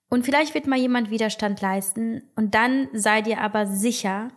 Und 0.08 0.24
vielleicht 0.24 0.54
wird 0.54 0.66
mal 0.66 0.78
jemand 0.78 1.10
Widerstand 1.10 1.60
leisten 1.60 2.22
und 2.34 2.54
dann 2.54 2.88
sei 2.92 3.22
dir 3.22 3.40
aber 3.40 3.66
sicher, 3.66 4.28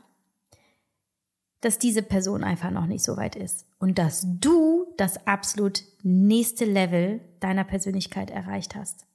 dass 1.62 1.78
diese 1.78 2.02
Person 2.02 2.44
einfach 2.44 2.72
noch 2.72 2.86
nicht 2.86 3.04
so 3.04 3.18
weit 3.18 3.36
ist 3.36 3.66
und 3.80 3.98
dass 3.98 4.26
du 4.40 4.94
das 4.98 5.28
absolut 5.28 5.84
nächste 6.04 6.66
Level 6.66 7.22
deiner 7.40 7.66
Persönlichkeit 7.66 8.32
erreicht 8.32 8.76
hast. 8.76 9.06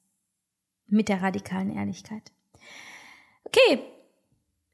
Mit 0.87 1.09
der 1.09 1.23
radikalen 1.23 1.75
Ehrlichkeit. 1.75 2.31
Okay, 3.45 3.81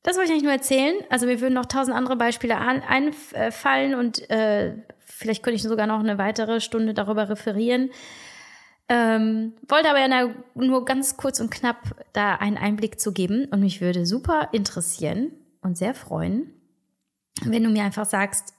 das 0.03 0.17
wollte 0.17 0.29
ich 0.29 0.33
eigentlich 0.33 0.45
nur 0.45 0.53
erzählen. 0.53 0.97
Also 1.11 1.27
mir 1.27 1.41
würden 1.41 1.55
noch 1.55 1.67
tausend 1.67 1.97
andere 1.97 2.17
Beispiele 2.17 2.57
einfallen 2.59 3.95
und 3.95 4.29
äh, 4.31 4.75
vielleicht 4.99 5.43
könnte 5.43 5.57
ich 5.57 5.63
sogar 5.63 5.87
noch 5.87 6.01
eine 6.01 6.19
weitere 6.19 6.61
Stunde 6.61 6.95
darüber 6.95 7.29
referieren. 7.29 7.91
Ähm, 8.89 9.53
wollte 9.69 9.89
aber 9.89 10.01
ja 10.01 10.35
nur 10.55 10.85
ganz 10.85 11.17
kurz 11.17 11.39
und 11.39 11.51
knapp 11.51 11.77
da 12.13 12.35
einen 12.37 12.57
Einblick 12.57 12.99
zu 12.99 13.13
geben 13.13 13.47
und 13.51 13.61
mich 13.61 13.81
würde 13.81 14.05
super 14.05 14.49
interessieren 14.53 15.31
und 15.63 15.79
sehr 15.79 15.95
freuen, 15.95 16.53
wenn 17.45 17.63
du 17.63 17.71
mir 17.71 17.85
einfach 17.85 18.07
sagst, 18.07 18.55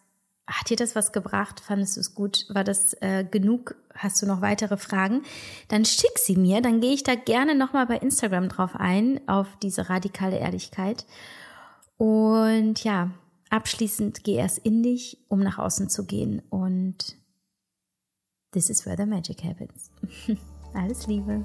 hat 0.51 0.69
dir 0.69 0.77
das 0.77 0.95
was 0.95 1.11
gebracht? 1.11 1.59
Fandest 1.59 1.95
du 1.95 2.01
es 2.01 2.13
gut? 2.13 2.45
War 2.49 2.63
das 2.63 2.93
äh, 3.01 3.23
genug? 3.23 3.75
Hast 3.95 4.21
du 4.21 4.25
noch 4.25 4.41
weitere 4.41 4.77
Fragen? 4.77 5.23
Dann 5.67 5.85
schick 5.85 6.17
sie 6.17 6.35
mir, 6.35 6.61
dann 6.61 6.81
gehe 6.81 6.93
ich 6.93 7.03
da 7.03 7.15
gerne 7.15 7.55
nochmal 7.55 7.87
bei 7.87 7.97
Instagram 7.97 8.49
drauf 8.49 8.71
ein, 8.75 9.19
auf 9.27 9.47
diese 9.61 9.89
radikale 9.89 10.37
Ehrlichkeit. 10.37 11.05
Und 11.97 12.83
ja, 12.83 13.11
abschließend 13.49 14.23
geh 14.23 14.35
erst 14.35 14.59
in 14.59 14.83
dich, 14.83 15.17
um 15.27 15.39
nach 15.39 15.57
außen 15.57 15.89
zu 15.89 16.05
gehen. 16.05 16.41
Und 16.49 17.17
this 18.51 18.69
is 18.69 18.85
where 18.85 18.97
the 18.97 19.05
magic 19.05 19.43
happens. 19.43 19.91
Alles 20.73 21.07
Liebe. 21.07 21.43